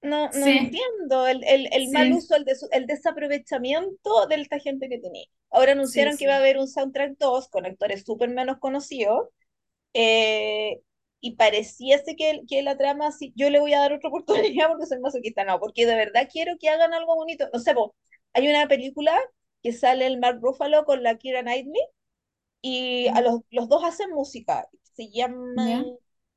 no, 0.06 0.32
no 0.34 0.48
sí, 0.48 0.52
entiendo 0.52 1.28
el, 1.28 1.44
el, 1.46 1.68
el 1.74 1.90
mal 1.90 2.12
sí, 2.12 2.14
uso, 2.14 2.36
el, 2.36 2.46
des- 2.46 2.68
el 2.72 2.88
desaprovechamiento 2.88 4.28
de 4.28 4.36
esta 4.42 4.60
gente 4.60 4.90
que 4.90 5.00
tenía. 5.00 5.26
Ahora 5.52 5.74
sí, 5.82 6.12
anunciaron 6.12 6.18
que 6.18 6.28
va 6.28 6.36
a 6.36 6.38
sí. 6.38 6.40
haber 6.40 6.58
un 6.58 6.68
soundtrack 6.68 7.18
2 7.18 7.48
con 7.50 7.66
actores 7.66 8.04
súper 8.06 8.30
menos 8.30 8.58
conocidos 8.60 9.30
eh, 9.94 10.82
y 11.22 11.36
pareciese 11.38 12.16
que, 12.16 12.42
que 12.50 12.64
la 12.64 12.78
trama, 12.78 13.12
sí, 13.12 13.34
yo 13.36 13.50
le 13.50 13.60
voy 13.60 13.74
a 13.74 13.80
dar 13.82 13.94
otra 13.94 14.10
oportunidad 14.12 14.70
porque 14.70 14.86
soy 14.88 15.00
masoquista, 15.00 15.46
no, 15.46 15.60
porque 15.60 15.86
de 15.86 15.96
verdad 15.96 16.30
quiero 16.32 16.54
que 16.60 16.70
hagan 16.70 16.94
algo 16.94 17.16
bonito. 17.16 17.50
No 17.54 17.60
sé, 17.60 17.74
hay 18.34 18.48
una 18.50 18.68
película 18.68 19.20
que 19.64 19.74
sale 19.74 20.06
el 20.08 20.20
Mark 20.20 20.40
Ruffalo 20.42 20.86
con 20.86 21.04
la 21.04 21.18
Keira 21.18 21.42
Knightley 21.42 21.82
y 22.62 23.08
a 23.10 23.22
los, 23.22 23.42
los 23.52 23.70
dos 23.70 23.84
hacen 23.84 24.12
música. 24.12 24.68
Se 24.94 25.10
llama, 25.12 25.66
¿Ya? 25.66 25.84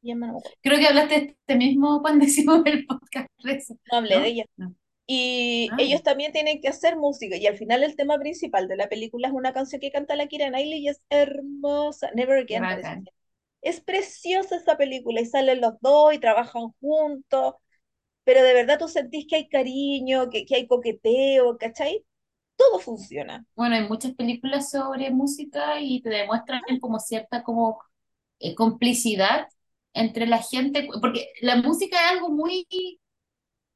Llama, 0.03 0.28
no 0.28 0.38
Creo 0.62 0.78
que 0.78 0.86
hablaste 0.86 1.14
de 1.20 1.26
este 1.40 1.57
mismo 1.57 2.01
cuando 2.03 2.24
hicimos 2.24 2.62
el 2.66 2.86
podcast, 2.86 3.28
no 3.90 3.99
hablé 3.99 4.20
de 4.20 4.20
¿no? 4.20 4.28
ella. 4.28 4.44
No. 4.57 4.74
Y 5.07 5.70
Ah, 5.72 5.78
ellos 5.78 6.03
también 6.03 6.32
tienen 6.32 6.61
que 6.61 6.68
hacer 6.68 6.96
música 6.96 7.36
y 7.36 7.46
al 7.46 7.57
final 7.57 7.82
el 7.82 7.96
tema 7.96 8.18
principal 8.18 8.68
de 8.68 8.76
la 8.76 8.88
película 8.88 9.28
es 9.28 9.34
una 9.34 9.53
canción 9.55 9.80
que 9.80 9.90
canta 9.92 10.16
la 10.16 10.28
Keira 10.28 10.49
Knightley 10.51 10.80
y 10.80 10.88
es 10.88 11.01
hermosa. 11.11 12.11
Never 12.14 12.38
Again. 12.40 13.09
Es 13.62 13.80
preciosa 13.80 14.57
esa 14.57 14.76
película 14.76 15.20
y 15.20 15.26
salen 15.26 15.61
los 15.61 15.74
dos 15.80 16.14
y 16.14 16.18
trabajan 16.18 16.70
juntos 16.80 17.55
pero 18.24 18.42
de 18.42 18.55
verdad 18.55 18.78
tú 18.78 18.88
sentís 18.88 19.26
que 19.28 19.36
hay 19.36 19.49
cariño, 19.49 20.30
que, 20.30 20.46
que 20.46 20.57
hay 20.57 20.66
coqueteo, 20.68 21.59
¿cachai? 21.59 22.05
Todo 22.57 22.78
funciona. 22.78 23.46
Bueno, 23.57 23.74
hay 23.76 23.88
muchas 23.88 24.14
películas 24.14 24.70
sobre 24.70 25.11
música 25.11 25.80
y 25.80 26.01
te 26.03 26.11
demuestran 26.11 26.62
como 26.80 27.01
cierta 27.01 27.42
como 27.42 27.80
eh, 28.40 28.55
complicidad 28.55 29.49
entre 29.99 30.26
la 30.26 30.38
gente, 30.42 30.88
porque 31.03 31.28
la 31.42 31.57
música 31.57 31.96
es 32.07 32.12
algo 32.12 32.30
muy, 32.30 32.66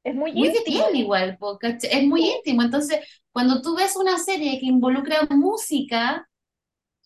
Es 0.03 0.15
muy 0.15 0.31
muy 0.33 0.49
de 0.51 0.59
íntimo. 0.65 0.89
igual, 0.95 1.37
po, 1.37 1.57
¿cachai? 1.59 1.89
Es 2.01 2.03
muy 2.07 2.21
íntimo. 2.29 2.61
Entonces, 2.63 2.99
cuando 3.31 3.61
tú 3.61 3.75
ves 3.75 3.95
una 3.95 4.17
serie 4.19 4.59
que 4.59 4.65
involucra 4.65 5.27
música, 5.31 6.27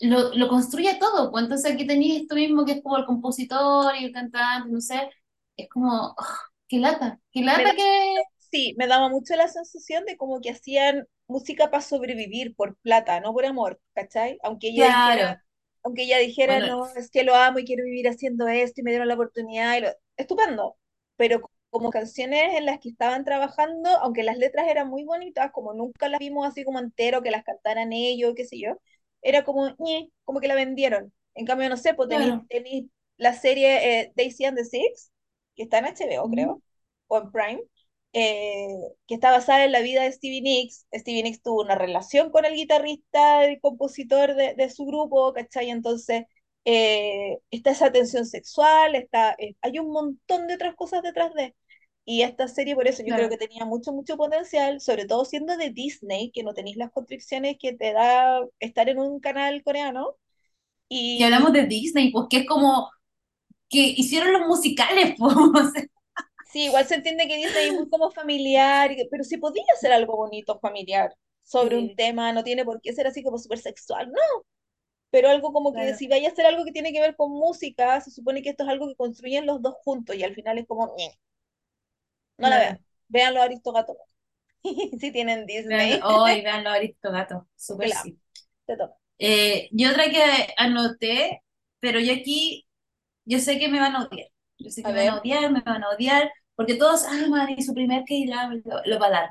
lo, 0.01 0.34
lo 0.36 0.47
construye 0.49 0.95
todo. 0.99 1.32
Pues 1.32 1.43
entonces 1.45 1.74
aquí 1.74 1.88
tenéis 1.88 2.22
esto 2.24 2.36
mismo 2.36 2.65
que 2.65 2.74
es 2.74 2.84
como 2.84 2.97
el 2.97 3.05
compositor 3.05 3.95
y 3.97 4.05
el 4.05 4.11
cantante, 4.13 4.70
no 4.72 4.82
sé, 4.82 5.09
es 5.57 5.70
como, 5.70 6.15
ah, 6.18 6.39
qué 6.68 6.80
lata, 6.80 7.20
qué 7.32 7.41
Me 7.51 7.63
lata 7.63 7.63
da, 7.65 7.74
que, 7.76 8.15
sí, 8.51 8.76
me 8.78 8.88
daba 8.88 9.09
mucho 9.09 9.36
la 9.36 9.47
sensación 9.47 10.05
de 10.05 10.18
como 10.18 10.41
que 10.41 10.51
hacían 10.51 11.07
música 11.28 11.70
para 11.72 11.82
sobrevivir, 11.84 12.55
por 12.55 12.78
plata, 12.78 13.20
no 13.22 13.34
por 13.34 13.45
amor, 13.45 13.82
¿cachai? 13.93 14.38
Aunque 14.43 14.70
ella 14.70 14.86
dijera, 14.88 15.26
claro, 15.26 15.41
aunque 15.88 16.04
ella 16.04 16.18
dijera, 16.20 16.60
bueno, 16.60 16.66
no, 16.66 16.94
es 16.96 17.10
que 17.12 17.24
lo 17.24 17.36
amo 17.36 17.60
y 17.60 17.66
quiero 17.66 17.84
vivir 17.86 18.08
haciendo 18.10 18.48
esto 18.48 18.82
y 18.82 18.84
me 18.84 18.92
dieron 18.92 19.08
la 19.08 19.16
oportunidad, 19.16 19.78
y 19.78 19.82
lo- 19.82 19.90
estupendo. 20.18 20.78
Pero 21.18 21.42
co- 21.42 21.52
como 21.70 21.90
canciones 21.92 22.56
en 22.58 22.66
las 22.66 22.80
que 22.80 22.90
estaban 22.90 23.26
trabajando, 23.26 23.90
aunque 24.02 24.24
las 24.24 24.38
letras 24.38 24.68
eran 24.70 24.90
muy 24.90 25.04
bonitas, 25.04 25.52
como 25.52 25.74
nunca 25.74 26.10
las 26.10 26.20
vimos 26.20 26.48
así 26.48 26.64
como 26.64 26.80
entero, 26.80 27.22
que 27.24 27.32
las 27.32 27.44
cantaran 27.44 27.94
ellos, 27.94 28.34
qué 28.36 28.46
sé 28.46 28.60
yo, 28.60 28.78
era 29.22 29.44
como, 29.44 29.76
ñe, 29.80 30.12
como 30.24 30.40
que 30.40 30.48
la 30.48 30.56
vendieron. 30.56 31.14
En 31.36 31.46
cambio, 31.46 31.70
no 31.70 31.78
sé, 31.78 31.94
pues 31.94 32.10
tenéis, 32.10 32.48
tenéis 32.48 32.90
la 33.18 33.34
serie 33.34 34.02
eh, 34.02 34.14
Daisy 34.16 34.46
and 34.46 34.58
the 34.58 34.66
Six, 34.66 35.12
que 35.56 35.64
está 35.64 35.80
en 35.80 35.86
HBO, 35.86 36.30
Ujú, 36.30 36.30
creo, 36.30 36.62
o 37.08 37.18
en 37.20 37.32
Prime 37.32 37.62
eh, 38.14 38.68
que 39.08 39.16
está 39.16 39.32
basada 39.32 39.66
en 39.66 39.72
la 39.72 39.82
vida 39.82 40.03
de 40.03 40.12
Stevie 40.12 40.41
Nicks. 40.41 40.88
Stevie 40.93 41.24
Nicks 41.24 41.41
tuvo 41.41 41.62
una 41.62 41.76
relación 41.76 42.32
con 42.32 42.45
el 42.45 42.55
guitarrista, 42.55 43.45
el 43.45 43.60
compositor 43.62 44.36
de, 44.36 44.55
de 44.55 44.70
su 44.70 44.86
grupo, 44.86 45.34
¿cachai? 45.34 45.70
Entonces, 45.70 46.26
eh, 46.66 47.38
está 47.51 47.72
esa 47.72 47.91
tensión 47.91 48.26
sexual, 48.26 48.95
está, 48.95 49.34
eh, 49.39 49.55
hay 49.62 49.80
un 49.80 49.91
montón 49.91 50.47
de 50.47 50.55
otras 50.55 50.76
cosas 50.76 51.01
detrás 51.03 51.34
de. 51.34 51.55
Y 52.05 52.22
esta 52.22 52.47
serie, 52.47 52.76
por 52.76 52.88
eso 52.88 53.03
yo 53.05 53.14
creo 53.16 53.28
que 53.30 53.38
claro. 53.38 53.38
tenía 53.38 53.66
mucho, 53.66 53.91
mucho 53.91 54.16
potencial, 54.18 54.80
sobre 54.82 55.05
todo 55.05 55.26
siendo 55.26 55.58
de 55.58 55.72
Disney, 55.72 56.32
que 56.32 56.43
no 56.43 56.53
tenéis 56.53 56.78
las 56.78 56.91
constricciones 56.91 57.58
que 57.60 57.74
te 57.74 57.91
da 57.93 58.39
estar 58.60 58.88
en 58.89 58.99
un 58.99 59.20
canal 59.20 59.62
coreano. 59.64 60.16
Y 61.16 61.24
hablamos 61.24 61.53
Y 61.53 61.53
de 61.53 61.66
Disney, 61.68 62.12
pues 62.12 62.28
que 62.30 62.38
es 62.39 62.45
como 62.47 62.89
que 63.70 63.80
hicieron 63.97 64.34
los 64.34 64.47
musicales, 64.47 65.16
pues. 65.20 65.36
Sí, 66.52 66.66
igual 66.66 66.86
se 66.88 66.95
entiende 66.95 67.28
que 67.28 67.38
Disney 67.38 67.68
es 67.68 67.74
muy 67.74 67.89
como 67.89 68.12
familiar, 68.12 68.95
pero 69.12 69.24
si 69.24 69.38
podía 69.38 69.66
ser 69.80 69.91
algo 69.93 70.16
bonito 70.18 70.60
familiar 70.60 71.16
sobre 71.43 71.78
un 71.78 71.95
tema, 71.95 72.34
no 72.34 72.43
tiene 72.43 72.66
por 72.66 72.82
qué 72.82 72.93
ser 72.93 73.08
así 73.08 73.24
como 73.24 73.38
súper 73.38 73.60
sexual, 73.60 74.12
no, 74.12 74.45
pero 75.12 75.30
algo 75.30 75.54
como 75.54 75.74
que 75.74 75.80
claro, 75.82 75.98
si 75.98 76.08
vaya 76.08 76.30
a 76.30 76.36
ser 76.36 76.45
algo 76.45 76.66
que 76.66 76.72
tiene 76.72 76.91
que 76.93 77.02
ver 77.02 77.16
con 77.16 77.32
música, 77.32 78.02
se 78.02 78.12
supone 78.12 78.41
que 78.41 78.50
esto 78.50 78.64
es 78.64 78.70
algo 78.70 78.88
que 78.88 78.95
construyen 78.95 79.45
los 79.45 79.62
dos 79.62 79.76
juntos 79.84 80.16
y 80.16 80.24
al 80.24 80.34
final 80.36 80.58
es 80.58 80.68
como, 80.68 80.93
no 82.38 82.50
la 82.50 82.58
vean, 82.58 82.78
claro. 82.78 82.84
vean 83.08 83.34
los 83.34 83.43
Aristogatos, 83.43 83.98
si 85.00 85.12
tienen 85.12 85.45
Vean, 85.70 86.00
Disney, 86.00 86.00
hoy 86.04 86.41
vean 86.41 86.64
los 86.64 86.74
Aristogatos, 86.74 87.43
súper 87.56 87.89
la 87.89 88.02
amo, 88.02 88.12
sí. 88.12 88.20
te 88.66 88.78
toca. 88.78 88.95
Eh, 89.20 89.70
y 89.72 89.86
otra 89.86 90.10
que 90.10 90.54
anoté, 90.58 91.43
pero 91.80 92.00
yo 92.00 92.14
aquí, 92.14 92.68
yo 93.26 93.39
sé 93.39 93.60
que 93.60 93.70
me 93.70 93.80
van 93.80 93.95
a 93.95 94.06
odiar. 94.06 94.30
Yo 94.60 94.70
sé 94.72 94.84
que 94.84 94.89
A 94.89 94.91
me 94.91 94.97
van 94.97 95.10
a 95.10 95.16
ver, 95.16 95.20
odiar, 95.20 95.51
me 95.51 95.62
van 95.62 95.84
a 95.84 95.89
odiar, 95.89 96.32
porque 96.55 96.76
todos 96.76 97.05
aman 97.05 97.49
y 97.58 97.64
su 97.64 97.74
primer 97.74 98.03
K-drama, 98.05 98.55
lo, 98.66 98.82
lo 98.86 98.99
Valar. 98.99 99.30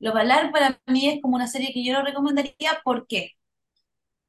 Lo 0.00 0.12
Valar 0.12 0.52
para 0.52 0.80
mí 0.86 1.08
es 1.08 1.22
como 1.22 1.36
una 1.36 1.46
serie 1.48 1.72
que 1.72 1.84
yo 1.84 1.92
no 1.94 2.04
recomendaría, 2.04 2.80
¿por 2.84 3.06
qué? 3.06 3.32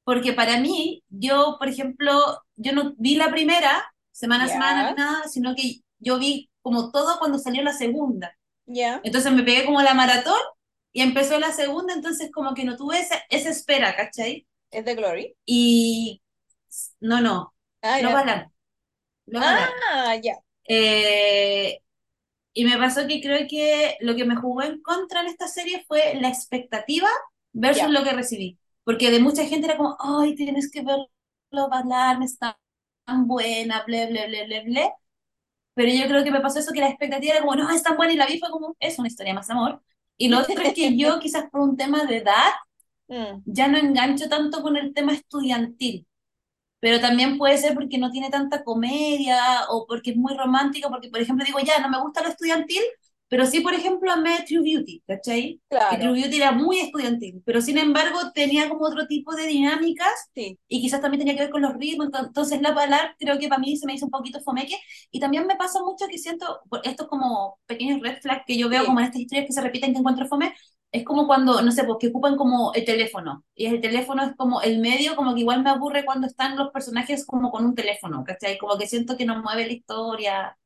Porque 0.04 0.34
para 0.34 0.60
mí, 0.60 1.04
yo, 1.10 1.58
por 1.60 1.68
ejemplo, 1.70 2.20
yo 2.56 2.74
no 2.74 2.94
vi 2.98 3.16
la 3.16 3.30
primera, 3.30 3.94
semana 4.12 4.46
a 4.46 4.48
semana 4.48 4.94
nada, 4.94 5.28
sino 5.28 5.56
que 5.56 5.82
yo 6.00 6.18
vi 6.20 6.50
como 6.62 6.92
todo 6.92 7.20
cuando 7.20 7.38
salió 7.38 7.62
la 7.64 7.74
segunda. 7.74 8.36
ya, 8.68 9.02
Entonces 9.04 9.32
me 9.32 9.44
pegué 9.44 9.66
como 9.66 9.82
la 9.82 9.94
maratón 9.94 10.40
y 10.92 11.02
empezó 11.02 11.40
la 11.40 11.52
segunda, 11.52 11.94
entonces 11.94 12.32
como 12.34 12.54
que 12.54 12.66
no 12.66 12.76
tuve 12.76 13.00
esa, 13.00 13.16
esa 13.30 13.50
espera, 13.50 13.96
¿cachai? 13.96 14.48
es 14.72 14.86
de 14.86 14.96
Glory. 14.96 15.36
Y 15.46 16.22
no, 17.00 17.22
no, 17.22 17.54
Ah, 17.82 18.00
ya. 18.00 18.14
Valar, 18.14 18.52
lo 19.32 19.40
Valar. 19.40 19.70
Ah, 19.92 20.16
ya, 20.24 20.36
Eh, 20.66 21.80
y 22.54 22.66
me 22.66 22.78
pasó 22.78 23.08
que 23.08 23.22
creo 23.22 23.48
que 23.50 23.98
lo 24.02 24.16
que 24.16 24.26
me 24.26 24.36
jugó 24.36 24.64
en 24.64 24.82
contra 24.82 25.22
en 25.22 25.28
esta 25.28 25.48
serie 25.48 25.86
fue 25.88 26.16
la 26.22 26.30
expectativa 26.30 27.10
versus 27.54 27.84
ya. 27.84 27.90
lo 27.90 28.04
que 28.04 28.14
recibí. 28.14 28.60
Porque 28.84 29.12
de 29.12 29.20
mucha 29.20 29.46
gente 29.46 29.68
era 29.68 29.78
como, 29.78 29.98
ay, 30.00 30.36
tienes 30.36 30.72
que 30.72 30.82
verlo 30.84 31.70
bailar, 31.70 32.20
me 32.20 32.26
está 32.26 32.60
tan 33.06 33.28
buena, 33.28 33.84
ble, 33.86 34.08
ble, 34.08 34.28
ble, 34.28 34.46
ble, 34.48 34.64
ble. 34.66 34.94
Pero 35.76 35.92
yo 35.94 36.08
creo 36.10 36.24
que 36.24 36.32
me 36.32 36.42
pasó 36.42 36.60
eso, 36.60 36.74
que 36.74 36.82
la 36.82 36.90
expectativa 36.90 37.34
era 37.36 37.42
como, 37.42 37.56
no, 37.56 37.70
es 37.72 37.84
tan 37.84 37.98
buena 37.98 38.14
y 38.14 38.18
la 38.18 38.28
vi 38.28 38.40
fue 38.40 38.50
como, 38.52 38.76
es 38.80 39.00
una 39.00 39.08
historia 39.10 39.34
más 39.34 39.50
amor. 39.50 39.82
Y 40.18 40.30
lo 40.30 40.40
otro 40.40 40.62
es 40.64 40.74
que 40.74 40.98
yo 40.98 41.20
quizás 41.22 41.50
por 41.52 41.62
un 41.62 41.78
tema 41.78 42.06
de 42.06 42.18
edad 42.18 42.50
Mm, 43.10 43.44
ya 43.46 43.68
no 43.68 43.78
engancho 43.78 44.30
tanto 44.30 44.62
con 44.62 44.78
el 44.78 44.94
tema 44.94 45.14
estudiantil. 45.14 46.08
Pero 46.80 47.00
también 47.02 47.38
puede 47.38 47.58
ser 47.58 47.74
porque 47.74 47.98
no 47.98 48.12
tiene 48.12 48.30
tanta 48.30 48.64
comedia 48.64 49.38
o 49.70 49.86
porque 49.88 50.12
es 50.12 50.18
muy 50.18 50.36
romántica, 50.36 50.90
porque 50.90 51.10
por 51.10 51.20
ejemplo 51.22 51.46
digo, 51.46 51.60
ya, 51.60 51.80
no 51.80 51.90
me 51.90 52.02
gusta 52.02 52.22
lo 52.24 52.30
estudiantil, 52.30 52.82
pero 53.28 53.46
sí, 53.46 53.62
por 53.62 53.74
ejemplo, 53.74 54.12
amé 54.12 54.44
True 54.48 54.62
Beauty, 54.64 55.04
¿cachai? 55.08 55.62
Que 55.88 55.98
True 55.98 56.14
Claro, 56.14 56.14
Beauty 56.14 56.38
era 56.38 56.52
muy 56.52 56.80
estudiantil, 56.80 57.42
pero 57.46 57.62
sin 57.62 57.78
embargo 57.78 58.20
tenía 58.34 58.70
como 58.70 58.86
otro 58.86 59.08
tipo 59.08 59.36
de 59.36 59.48
dinámicas 59.48 60.30
sí. 60.36 60.58
y 60.68 60.82
quizás 60.82 61.02
también 61.02 61.20
tenía 61.20 61.36
que 61.36 61.42
ver 61.42 61.50
con 61.52 61.62
los 61.62 61.74
ritmos, 61.76 62.08
ento- 62.08 62.28
entonces 62.28 62.62
la 62.62 62.74
palabra 62.76 63.16
creo 63.20 63.40
que 63.40 63.48
para 63.48 63.60
mí 63.60 63.76
se 63.78 63.86
me 63.88 63.94
hizo 63.96 64.06
un 64.06 64.12
poquito 64.12 64.40
fomeque 64.42 64.76
y 65.12 65.20
también 65.20 65.48
me 65.48 65.56
pasa 65.56 65.80
mucho 65.84 66.08
que 66.08 66.18
siento, 66.18 66.60
estos 66.84 67.08
como 67.08 67.60
pequeños 67.66 68.02
red 68.02 68.20
flags 68.22 68.44
que 68.48 68.58
yo 68.58 68.70
veo 68.70 68.82
Sí. 68.82 68.86
como 68.86 69.00
en 69.00 69.06
estas 69.08 69.22
historias 69.22 69.48
que 69.48 69.54
se 69.54 69.62
repiten 69.62 69.94
que 69.94 70.00
encuentro 70.00 70.28
fome, 70.28 70.54
es 70.92 71.04
como 71.06 71.28
cuando, 71.28 71.62
no 71.62 71.72
sé, 71.72 71.84
pues 71.84 71.98
que 72.00 72.08
ocupan 72.10 72.36
como 72.38 72.74
el 72.74 72.86
teléfono 72.86 73.46
y 73.56 73.68
el 73.68 73.82
teléfono 73.82 74.24
es 74.24 74.36
como 74.36 74.62
el 74.62 74.80
medio, 74.80 75.16
como 75.16 75.34
que 75.36 75.42
igual 75.42 75.64
me 75.64 75.70
aburre 75.70 76.06
cuando 76.06 76.28
están 76.28 76.58
los 76.58 76.72
personajes 76.72 77.26
como 77.26 77.52
con 77.52 77.66
un 77.66 77.76
teléfono, 77.76 78.24
¿cachai? 78.24 78.58
Como 78.58 78.78
que 78.78 78.88
siento 78.88 79.16
que 79.18 79.26
no 79.26 79.42
mueve 79.44 79.66
la 79.68 79.74
historia 79.74 80.58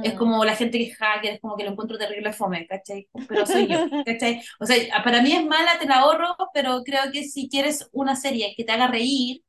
es 0.00 0.14
Mm. 0.14 0.16
como 0.16 0.44
la 0.44 0.56
gente 0.56 0.78
que 0.78 0.84
es 0.90 0.96
hacker, 0.98 1.34
es 1.34 1.40
como 1.40 1.56
que 1.56 1.64
lo 1.64 1.70
encuentro 1.72 1.98
terrible 1.98 2.32
fome, 2.32 2.66
¿cachai? 2.66 3.08
Pero 3.28 3.46
soy 3.46 3.68
yo, 3.68 3.78
¿cachai? 4.04 4.42
O 4.60 4.66
sea, 4.66 5.02
para 5.04 5.22
mí 5.22 5.32
es 5.32 5.44
mala, 5.46 5.78
te 5.80 5.86
la 5.86 6.00
ahorro, 6.00 6.36
pero 6.54 6.82
creo 6.84 7.02
que 7.12 7.24
si 7.24 7.48
quieres 7.48 7.88
una 7.92 8.16
serie 8.16 8.54
que 8.56 8.64
te 8.64 8.72
haga 8.72 8.88
reír, 8.88 9.42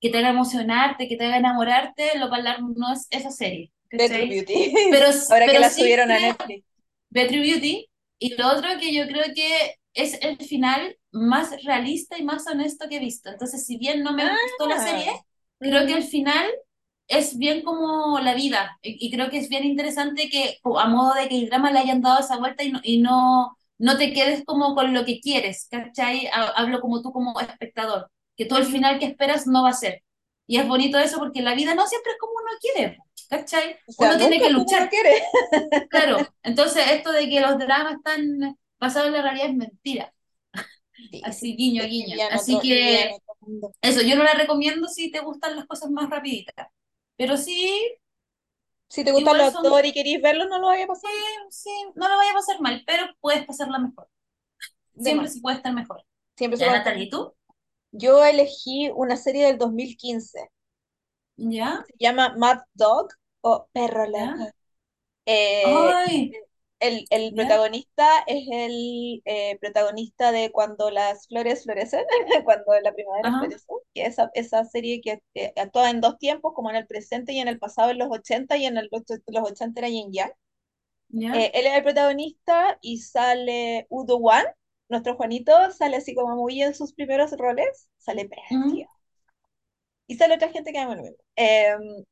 que 0.00 0.10
te 0.10 0.18
haga 0.18 0.30
emocionarte, 0.30 1.08
que 1.08 1.16
te 1.16 1.26
haga 1.26 1.38
enamorarte, 1.38 2.18
lo 2.18 2.26
hablar 2.34 2.60
no 2.62 2.92
es 2.92 3.06
esa 3.10 3.30
serie, 3.30 3.72
¿cachai? 3.90 4.28
Beauty. 4.28 4.72
Pero, 4.90 5.06
Ahora 5.30 5.46
que 5.46 5.52
pero 5.52 5.60
la 5.60 5.70
sí 5.70 5.82
subieron 5.82 6.10
a 6.10 6.18
Netflix. 6.20 6.64
True 7.12 7.40
Beauty, 7.42 7.89
y 8.20 8.36
lo 8.36 8.48
otro 8.50 8.70
que 8.80 8.94
yo 8.94 9.08
creo 9.08 9.26
que 9.34 9.76
es 9.94 10.18
el 10.22 10.38
final 10.38 10.98
más 11.12 11.52
realista 11.64 12.18
y 12.18 12.24
más 12.24 12.46
honesto 12.48 12.88
que 12.90 12.98
he 12.98 13.00
visto. 13.00 13.30
Entonces, 13.30 13.66
si 13.66 13.78
bien 13.78 14.04
no 14.04 14.14
me 14.14 14.24
gustó 14.30 14.68
la 14.68 14.80
serie, 14.80 15.10
Ah. 15.10 15.24
creo 15.60 15.86
que 15.86 15.94
el 15.94 16.04
final 16.04 16.46
es 17.08 17.36
bien 17.38 17.62
como 17.62 18.20
la 18.20 18.34
vida 18.34 18.78
y, 18.82 19.06
y 19.08 19.10
creo 19.10 19.30
que 19.30 19.38
es 19.38 19.48
bien 19.48 19.64
interesante 19.64 20.28
que 20.30 20.58
a 20.78 20.88
modo 20.88 21.14
de 21.14 21.28
que 21.28 21.38
el 21.38 21.48
drama 21.48 21.72
le 21.72 21.80
hayan 21.80 22.00
dado 22.02 22.20
esa 22.20 22.38
vuelta 22.38 22.62
y 22.64 22.72
no, 22.72 22.80
y 22.84 22.98
no, 23.02 23.56
no 23.78 23.98
te 23.98 24.12
quedes 24.12 24.44
como 24.44 24.74
con 24.74 24.94
lo 24.94 25.04
que 25.04 25.20
quieres, 25.20 25.66
¿cachai? 25.70 26.26
Ha- 26.28 26.52
Hablo 26.56 26.80
como 26.80 27.02
tú 27.02 27.12
como 27.12 27.38
espectador, 27.40 28.10
que 28.36 28.46
todo 28.46 28.58
el 28.60 28.66
final 28.66 28.98
que 29.00 29.06
esperas 29.06 29.46
no 29.48 29.64
va 29.64 29.70
a 29.70 29.72
ser. 29.74 30.02
Y 30.46 30.58
es 30.58 30.66
bonito 30.68 30.98
eso 30.98 31.18
porque 31.18 31.42
la 31.42 31.54
vida 31.54 31.74
no 31.74 31.86
siempre 31.86 32.12
es 32.12 32.18
como 32.18 32.32
uno 32.34 32.50
quiere, 32.60 32.98
¿cachai? 33.30 33.78
O 33.86 33.92
sea, 33.92 34.10
Uno 34.10 34.18
tiene 34.18 34.38
que 34.40 34.50
luchar, 34.50 34.90
quiere. 34.90 35.22
claro. 35.90 36.18
Entonces 36.42 36.84
esto 36.92 37.12
de 37.12 37.28
que 37.28 37.40
los 37.40 37.58
dramas 37.58 37.96
están 37.96 38.58
basados 38.80 39.08
en 39.08 39.14
la 39.14 39.22
realidad 39.22 39.48
es 39.50 39.56
mentira. 39.56 40.14
Sí, 40.96 41.08
sí, 41.10 41.22
Así, 41.22 41.56
guiño, 41.56 41.82
sí, 41.82 41.88
guiño. 41.88 42.16
Así 42.30 42.58
que 42.60 43.16
eso, 43.82 44.02
yo 44.02 44.16
no 44.16 44.24
la 44.24 44.34
recomiendo 44.34 44.88
si 44.88 45.10
te 45.10 45.20
gustan 45.20 45.56
las 45.56 45.66
cosas 45.66 45.90
más 45.90 46.10
rapiditas. 46.10 46.68
Pero 47.16 47.36
sí, 47.36 47.98
Si 48.88 49.04
te 49.04 49.10
gustan 49.12 49.38
los 49.38 49.46
son 49.52 49.64
actores 49.64 49.90
y 49.90 49.94
querís 49.94 50.20
verlos, 50.20 50.48
no 50.48 50.58
lo 50.58 50.66
vaya 50.66 50.84
a 50.84 50.88
Sí, 50.92 51.08
pasar 51.08 51.10
sí, 51.50 51.70
no 51.94 52.08
lo 52.08 52.16
vaya 52.16 52.30
a 52.32 52.34
pasar 52.34 52.60
mal, 52.60 52.82
pero 52.86 53.04
puedes 53.20 53.44
pasarla 53.46 53.78
mejor. 53.78 54.08
de 54.94 55.02
Siempre 55.04 55.28
se 55.28 55.40
puede 55.40 55.56
estar 55.56 55.74
mejor. 55.74 56.04
Siempre 56.36 56.58
se 56.58 56.64
estar 56.64 56.78
Natalie, 56.78 57.04
¿y 57.04 57.10
tú? 57.10 57.34
Yo 57.92 58.24
elegí 58.24 58.90
una 58.92 59.16
serie 59.16 59.46
del 59.46 59.56
2015. 59.58 60.50
¿Ya? 61.48 61.84
Se 61.86 61.94
llama 61.98 62.34
Mad 62.36 62.60
Dog 62.74 63.08
o 63.42 63.68
Perro. 63.72 64.06
Loco. 64.06 64.52
Eh, 65.26 65.86
el, 66.80 67.06
el 67.10 67.34
protagonista 67.34 68.06
es 68.26 68.46
el 68.50 69.22
eh, 69.24 69.58
protagonista 69.60 70.32
de 70.32 70.50
Cuando 70.52 70.90
las 70.90 71.26
flores 71.28 71.64
florecen, 71.64 72.04
cuando 72.44 72.78
la 72.82 72.92
primavera 72.94 73.28
Ajá, 73.28 73.38
florece, 73.38 73.66
que 73.94 74.04
esa, 74.06 74.30
esa 74.34 74.64
serie 74.64 75.00
que 75.02 75.22
eh, 75.34 75.52
actúa 75.56 75.90
en 75.90 76.00
dos 76.00 76.18
tiempos, 76.18 76.52
como 76.54 76.70
en 76.70 76.76
el 76.76 76.86
presente 76.86 77.32
y 77.32 77.38
en 77.40 77.48
el 77.48 77.58
pasado 77.58 77.90
en 77.90 77.98
los 77.98 78.08
80 78.10 78.56
y 78.56 78.66
en 78.66 78.78
el, 78.78 78.88
los 78.90 79.50
80 79.50 79.80
era 79.80 79.88
Yin 79.88 80.12
Yang. 80.12 80.32
¿ya? 81.10 81.34
Eh, 81.34 81.50
él 81.54 81.66
es 81.66 81.74
el 81.74 81.82
protagonista 81.84 82.78
y 82.82 82.98
sale 82.98 83.86
Udo 83.90 84.18
Wan, 84.18 84.44
nuestro 84.88 85.16
Juanito, 85.16 85.52
sale 85.72 85.96
así 85.96 86.14
como 86.14 86.36
muy 86.36 86.62
en 86.62 86.74
sus 86.74 86.92
primeros 86.94 87.32
roles, 87.32 87.88
sale 87.98 88.28
precioso. 88.28 88.99
Y 90.10 90.16
sale 90.16 90.34
otra 90.34 90.50
gente 90.50 90.72
que 90.72 90.78
ama 90.78 90.96
lo 90.96 91.02
mismo. 91.02 91.18
Em, 91.36 92.04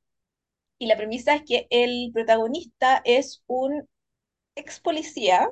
y 0.78 0.86
la 0.86 0.96
premisa 0.96 1.34
es 1.34 1.42
que 1.44 1.66
el 1.70 2.10
protagonista 2.12 3.02
es 3.04 3.42
un 3.46 3.88
ex 4.56 4.80
policía 4.80 5.50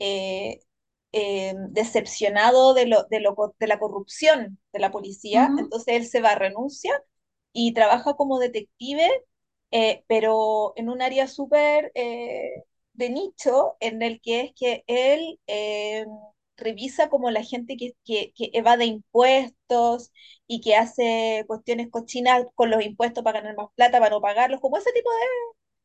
eh, 0.00 0.60
eh, 1.12 1.54
decepcionado 1.70 2.74
de, 2.74 2.86
lo, 2.86 3.04
de, 3.04 3.20
lo, 3.20 3.36
de 3.58 3.66
la 3.68 3.78
corrupción 3.78 4.58
de 4.72 4.80
la 4.80 4.92
policía, 4.92 5.50
ujú, 5.52 5.60
entonces 5.60 5.94
él 5.96 6.06
se 6.06 6.20
va 6.22 6.32
a 6.32 6.36
renuncia 6.38 6.92
y 7.52 7.74
trabaja 7.74 8.14
como 8.16 8.38
detective, 8.40 9.08
eh, 9.72 10.04
pero 10.08 10.74
en 10.76 10.90
un 10.90 11.02
área 11.02 11.28
súper 11.28 11.92
eh, 11.94 12.64
de 12.94 13.10
nicho, 13.10 13.76
en 13.80 14.02
el 14.02 14.20
que 14.20 14.40
es 14.42 14.52
que 14.56 14.84
él 14.86 15.40
eh, 15.46 16.06
revisa 16.56 17.08
como 17.08 17.30
la 17.30 17.42
gente 17.42 17.76
que, 17.76 17.94
que, 18.04 18.32
que 18.34 18.50
evade 18.54 18.84
impuestos 18.86 20.12
y 20.46 20.60
que 20.60 20.76
hace 20.76 21.44
cuestiones 21.46 21.90
cochinas 21.90 22.44
con 22.54 22.70
los 22.70 22.84
impuestos 22.84 23.24
para 23.24 23.40
ganar 23.40 23.56
más 23.56 23.68
plata, 23.76 23.98
para 24.00 24.10
no 24.14 24.20
pagarlos, 24.20 24.60
como 24.60 24.76
ese 24.78 24.92
tipo 24.92 25.10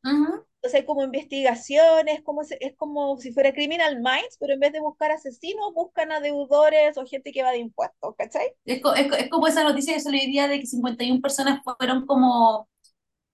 ujú. 0.06 0.46
entonces 0.58 0.80
hay 0.82 0.86
como 0.86 1.04
investigaciones, 1.04 2.22
como 2.24 2.44
se- 2.44 2.58
es 2.62 2.76
como 2.76 3.18
si 3.18 3.32
fuera 3.34 3.52
Criminal 3.54 3.96
Minds, 3.98 4.38
pero 4.40 4.54
en 4.54 4.60
vez 4.60 4.72
de 4.74 4.80
buscar 4.80 5.12
asesinos, 5.12 5.74
buscan 5.74 6.12
a 6.12 6.20
deudores 6.20 6.98
o 6.98 7.06
gente 7.06 7.32
que 7.32 7.44
va 7.44 7.52
de 7.52 7.58
impuestos, 7.60 8.16
¿cachai? 8.18 8.54
Es, 8.66 8.82
es 8.96 9.12
es 9.20 9.30
como 9.30 9.48
esa 9.48 9.64
noticia 9.64 9.94
que 9.94 10.00
se 10.00 10.12
le 10.12 10.20
día 10.28 10.48
de 10.48 10.60
que 10.60 10.68
51 10.68 11.22
personas 11.22 11.62
fueron 11.64 12.06
como, 12.06 12.70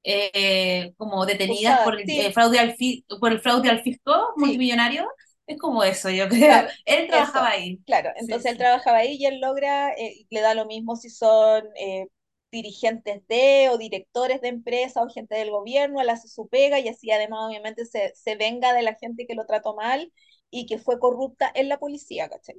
eh, 0.04 0.94
como 0.98 1.26
detenidas 1.26 1.80
Usadas, 1.80 1.82
por 1.82 2.00
el, 2.00 2.20
eh, 2.20 2.32
sí, 2.32 2.34
fraude 2.34 2.60
al 2.60 2.76
por 3.20 3.32
el 3.34 3.42
fraude 3.42 3.70
al 3.70 3.82
fisco 3.84 4.34
sí, 4.36 4.38
multimillonario. 4.38 5.08
Es 5.48 5.58
como 5.60 5.84
eso, 5.84 6.10
yo 6.10 6.28
creo. 6.30 6.44
claro, 6.44 6.70
Él 6.86 7.08
trabajaba 7.08 7.50
eso, 7.50 7.52
ahí. 7.52 7.82
claro. 7.86 8.12
Sí, 8.18 8.40
Entonces 8.40 8.52
él 8.52 8.58
sí. 8.58 8.58
trabajaba 8.58 9.00
ahí 9.00 9.16
y 9.20 9.26
él 9.26 9.40
logra, 9.42 9.92
eh, 9.94 10.26
le 10.30 10.42
da 10.42 10.54
lo 10.54 10.66
mismo 10.66 10.96
si 10.96 11.10
son 11.10 11.64
eh, 11.76 12.08
dirigentes 12.52 13.28
de 13.28 13.70
o 13.72 13.78
directores 13.78 14.42
de 14.42 14.50
empresa 14.50 15.04
o 15.04 15.10
gente 15.10 15.36
del 15.36 15.52
gobierno, 15.52 16.02
él 16.02 16.10
hace 16.10 16.28
su 16.28 16.48
pega 16.48 16.80
y 16.80 16.88
así 16.90 17.12
además 17.12 17.42
obviamente 17.48 17.86
se, 17.86 18.14
se 18.16 18.36
venga 18.36 18.74
de 18.74 18.84
la 18.84 18.96
gente 18.96 19.26
que 19.28 19.36
lo 19.36 19.46
trató 19.46 19.76
mal 19.76 20.12
y 20.50 20.66
que 20.66 20.78
fue 20.80 21.00
corrupta 21.00 21.52
en 21.56 21.70
la 21.70 21.78
policía, 21.80 22.30
¿cachai? 22.30 22.56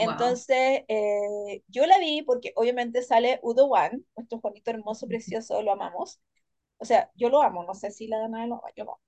Wow. 0.00 0.38
Entonces, 0.38 0.84
eh, 0.88 1.62
yo 1.68 1.86
la 1.86 1.98
vi 1.98 2.22
porque 2.22 2.52
obviamente 2.56 3.02
sale 3.02 3.40
Udo 3.42 3.66
Wan, 3.68 4.04
nuestro 4.16 4.40
Juanito 4.40 4.70
hermoso, 4.70 5.08
precioso, 5.08 5.62
lo 5.62 5.72
amamos. 5.72 6.20
O 6.78 6.84
sea, 6.86 7.10
yo 7.16 7.30
lo 7.30 7.42
amo, 7.42 7.64
no 7.64 7.74
sé 7.74 7.90
si 7.92 8.08
la 8.08 8.18
Dana 8.20 8.46
lo 8.46 8.56
ama, 8.56 8.68
yo 8.76 8.84
no. 8.86 9.00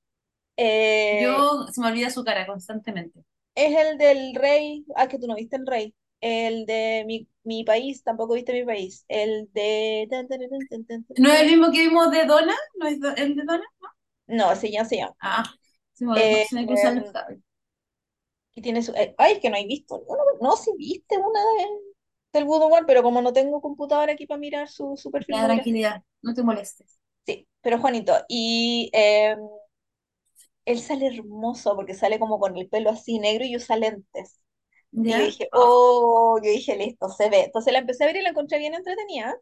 Eh, 0.63 1.45
Yo 1.45 1.67
se 1.73 1.81
me 1.81 1.87
olvida 1.89 2.11
su 2.11 2.25
cara 2.25 2.47
constantemente. 2.49 3.25
es 3.55 3.77
el 3.77 3.99
del 3.99 4.35
rey, 4.35 4.85
ah, 4.97 5.09
que 5.09 5.19
tú 5.19 5.27
no 5.27 5.35
viste 5.37 5.57
el 5.57 5.67
rey. 5.67 5.95
El 6.21 6.67
de 6.67 7.05
mi, 7.07 7.29
mi 7.45 7.65
país, 7.65 8.03
tampoco 8.03 8.35
viste 8.35 8.53
mi 8.53 8.65
país. 8.65 9.05
El 9.09 9.51
de... 9.53 10.07
¿No 11.17 11.31
es 11.31 11.41
el 11.43 11.47
mismo 11.51 11.71
que 11.71 11.87
vimos 11.89 12.11
de 12.11 12.25
Donna? 12.27 12.55
¿No 12.79 12.87
es 12.89 13.01
do- 13.01 13.15
el 13.17 13.37
de 13.37 13.45
Donna? 13.45 13.65
No, 14.27 14.55
se 14.57 14.71
llama, 14.71 14.89
se 14.89 14.97
llama. 14.97 15.17
Ah, 15.21 15.45
se 15.95 16.05
me, 16.07 16.15
Eh, 16.15 16.45
se 16.45 16.55
me 16.57 16.67
cruzan 16.67 16.97
los 16.97 17.11
cables. 17.11 17.41
y 18.55 18.63
tiene 18.63 18.83
su... 18.83 18.93
eh, 18.93 19.15
ay, 19.19 19.35
es 19.35 19.39
que 19.41 19.51
no 19.51 19.57
hay 19.57 19.67
visto. 19.67 20.05
No, 20.09 20.17
no, 20.17 20.23
no, 20.51 20.57
sí 20.57 20.71
viste 20.79 21.17
una 21.19 21.41
de, 21.41 21.69
del 22.41 22.45
Wan, 22.49 22.85
pero 22.87 23.03
como 23.03 23.23
no 23.23 23.33
tengo 23.33 23.61
computadora 23.61 24.13
aquí 24.13 24.27
para 24.27 24.39
mirar 24.41 24.69
su, 24.69 24.97
su 24.97 25.11
filmografía. 25.27 25.45
tranquilidad, 25.47 26.03
no 26.23 26.35
te 26.35 26.43
molestes. 26.43 26.99
Sí, 27.27 27.47
pero 27.61 27.79
Juanito, 27.79 28.15
y 28.29 28.91
eh, 28.93 29.37
él 30.73 30.81
sale 30.81 31.07
hermoso 31.09 31.77
porque 31.77 31.95
sale 31.95 32.19
como 32.19 32.39
con 32.39 32.57
el 32.57 32.69
pelo 32.69 32.91
así 32.91 33.19
negro 33.19 33.45
y 33.45 33.57
usa 33.57 33.77
lentes. 33.77 34.41
Y 34.93 35.11
yo 35.11 35.19
dije, 35.19 35.49
Ah, 35.53 35.59
oh, 35.61 36.41
yo 36.43 36.51
dije, 36.51 36.77
listo, 36.77 37.09
se 37.11 37.31
ve. 37.31 37.45
Entonces 37.45 37.73
la 37.73 37.81
empecé 37.81 38.05
a 38.05 38.07
ver 38.09 38.17
y 38.17 38.23
la 38.23 38.31
encontré 38.31 38.59
bien 38.59 38.75
entretenida, 38.75 39.37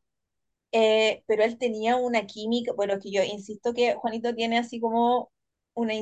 eh, 0.72 1.22
pero 1.26 1.44
él 1.44 1.58
tenía 1.58 1.96
una 1.96 2.26
química, 2.26 2.72
bueno, 2.74 2.98
que 3.00 3.10
yo 3.10 3.22
insisto 3.22 3.72
que 3.74 3.94
Juanito 3.94 4.34
tiene 4.34 4.58
así 4.58 4.80
como 4.80 5.32
una, 5.74 5.94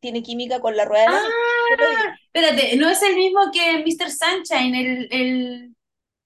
tiene 0.00 0.22
química 0.22 0.60
con 0.60 0.76
la 0.76 0.84
rueda 0.84 1.04
de 1.06 1.10
la. 1.10 1.18
Ah, 1.18 2.16
espérate, 2.32 2.76
¿no 2.76 2.88
es 2.90 3.02
el 3.02 3.14
mismo 3.16 3.40
que 3.52 3.78
Mr. 3.84 4.10
Sunshine, 4.10 4.74
el, 4.74 5.08
el, 5.12 5.76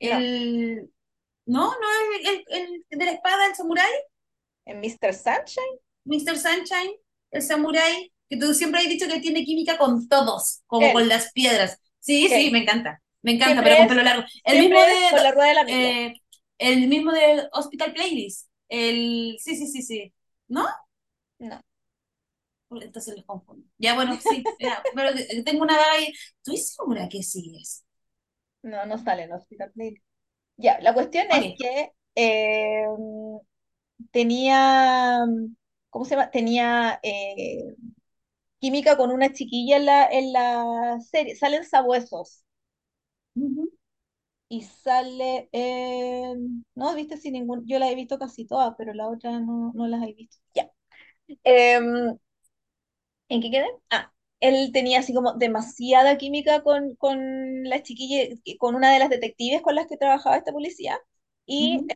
No, 0.00 0.18
el... 0.18 0.90
¿No? 1.46 1.66
¿No 1.66 1.72
es 2.20 2.28
el, 2.28 2.44
el, 2.48 2.86
el 2.90 2.98
de 2.98 3.04
la 3.04 3.12
espada, 3.12 3.46
el 3.46 3.54
samurái? 3.54 3.90
en 4.66 4.80
Mr. 4.80 5.12
Sunshine, 5.14 5.78
Mr. 6.04 6.38
Sunshine, 6.38 6.94
el 7.30 7.42
samurái, 7.42 8.12
que 8.34 8.46
tú 8.46 8.54
siempre 8.54 8.80
has 8.80 8.88
dicho 8.88 9.06
que 9.08 9.20
tiene 9.20 9.44
química 9.44 9.78
con 9.78 10.08
todos, 10.08 10.62
como 10.66 10.92
con 10.92 11.08
las 11.08 11.32
piedras. 11.32 11.78
Sí, 12.00 12.28
sí, 12.28 12.50
me 12.50 12.60
encanta, 12.60 13.02
me 13.22 13.32
encanta, 13.32 13.62
pero 13.62 13.76
con 13.76 13.86
es, 13.86 13.88
pelo 13.88 14.02
largo. 14.02 14.24
El 14.44 14.58
mismo 14.58 14.78
es 14.80 14.86
de, 14.86 15.10
con 15.10 15.22
la 15.22 15.32
rueda 15.32 15.48
de 15.48 15.54
la 15.54 15.64
micro. 15.64 15.98
eh, 16.08 16.14
el 16.58 16.88
mismo 16.88 17.12
de 17.12 17.48
Hospital 17.52 17.92
Playlist. 17.92 18.48
El, 18.68 19.36
sí, 19.38 19.56
sí, 19.56 19.66
sí, 19.66 19.82
sí. 19.82 20.12
¿No? 20.48 20.66
No, 21.38 21.60
Entonces 22.70 23.14
los 23.16 23.24
confundo. 23.24 23.66
Ya, 23.78 23.94
bueno, 23.94 24.18
sí, 24.20 24.52
ya, 24.58 24.82
pero 24.94 25.10
tengo 25.44 25.62
una 25.62 25.76
vaga 25.76 25.92
ahí. 25.92 26.12
¿Estoy 26.38 26.56
segura 26.58 27.08
que 27.08 27.22
sí 27.22 27.52
es? 27.60 27.84
no, 28.62 28.86
no 28.86 28.98
sale 28.98 29.24
en 29.24 29.32
Hospital 29.32 29.72
Playlist. 29.72 30.04
Ya, 30.56 30.80
la 30.80 30.94
cuestión 30.94 31.26
es 31.32 31.46
Ok. 31.46 31.58
que 31.58 31.92
eh, 32.16 32.86
tenía, 34.10 35.18
¿cómo 35.90 36.04
se 36.04 36.12
llama? 36.16 36.30
Tenía 36.30 37.00
eh, 37.02 37.74
química 38.64 38.96
con 38.96 39.10
una 39.12 39.32
chiquilla 39.32 39.76
en 39.76 39.86
la, 39.86 40.06
en 40.10 40.32
la 40.32 40.98
serie. 41.10 41.36
Salen 41.36 41.64
sabuesos 41.64 42.44
y 44.48 44.62
sale 44.62 45.48
en... 45.52 46.64
No, 46.74 46.94
viste 46.94 47.16
sin 47.16 47.32
ningún... 47.34 47.66
Yo 47.66 47.78
las 47.78 47.90
he 47.90 47.94
visto 47.94 48.18
casi 48.18 48.46
todas, 48.46 48.74
pero 48.78 48.94
la 48.94 49.08
otra 49.08 49.40
no, 49.40 49.72
no 49.74 49.86
las 49.88 50.02
he 50.06 50.12
visto. 50.14 50.36
Ya. 50.54 50.70
Em, 51.44 52.18
¿En 53.28 53.40
qué 53.42 53.50
quedé? 53.50 53.66
Ah, 53.90 54.12
él 54.40 54.70
tenía 54.72 55.00
así 55.00 55.14
como 55.14 55.32
demasiada 55.34 56.18
química 56.18 56.62
con, 56.62 56.94
con 56.96 57.64
la 57.64 57.82
chiquilla, 57.82 58.34
con 58.58 58.74
una 58.74 58.92
de 58.92 58.98
las 58.98 59.10
detectives 59.10 59.62
con 59.62 59.74
las 59.74 59.86
que 59.86 59.96
trabajaba 59.96 60.36
esta 60.36 60.52
policía. 60.52 60.98
Y. 61.46 61.86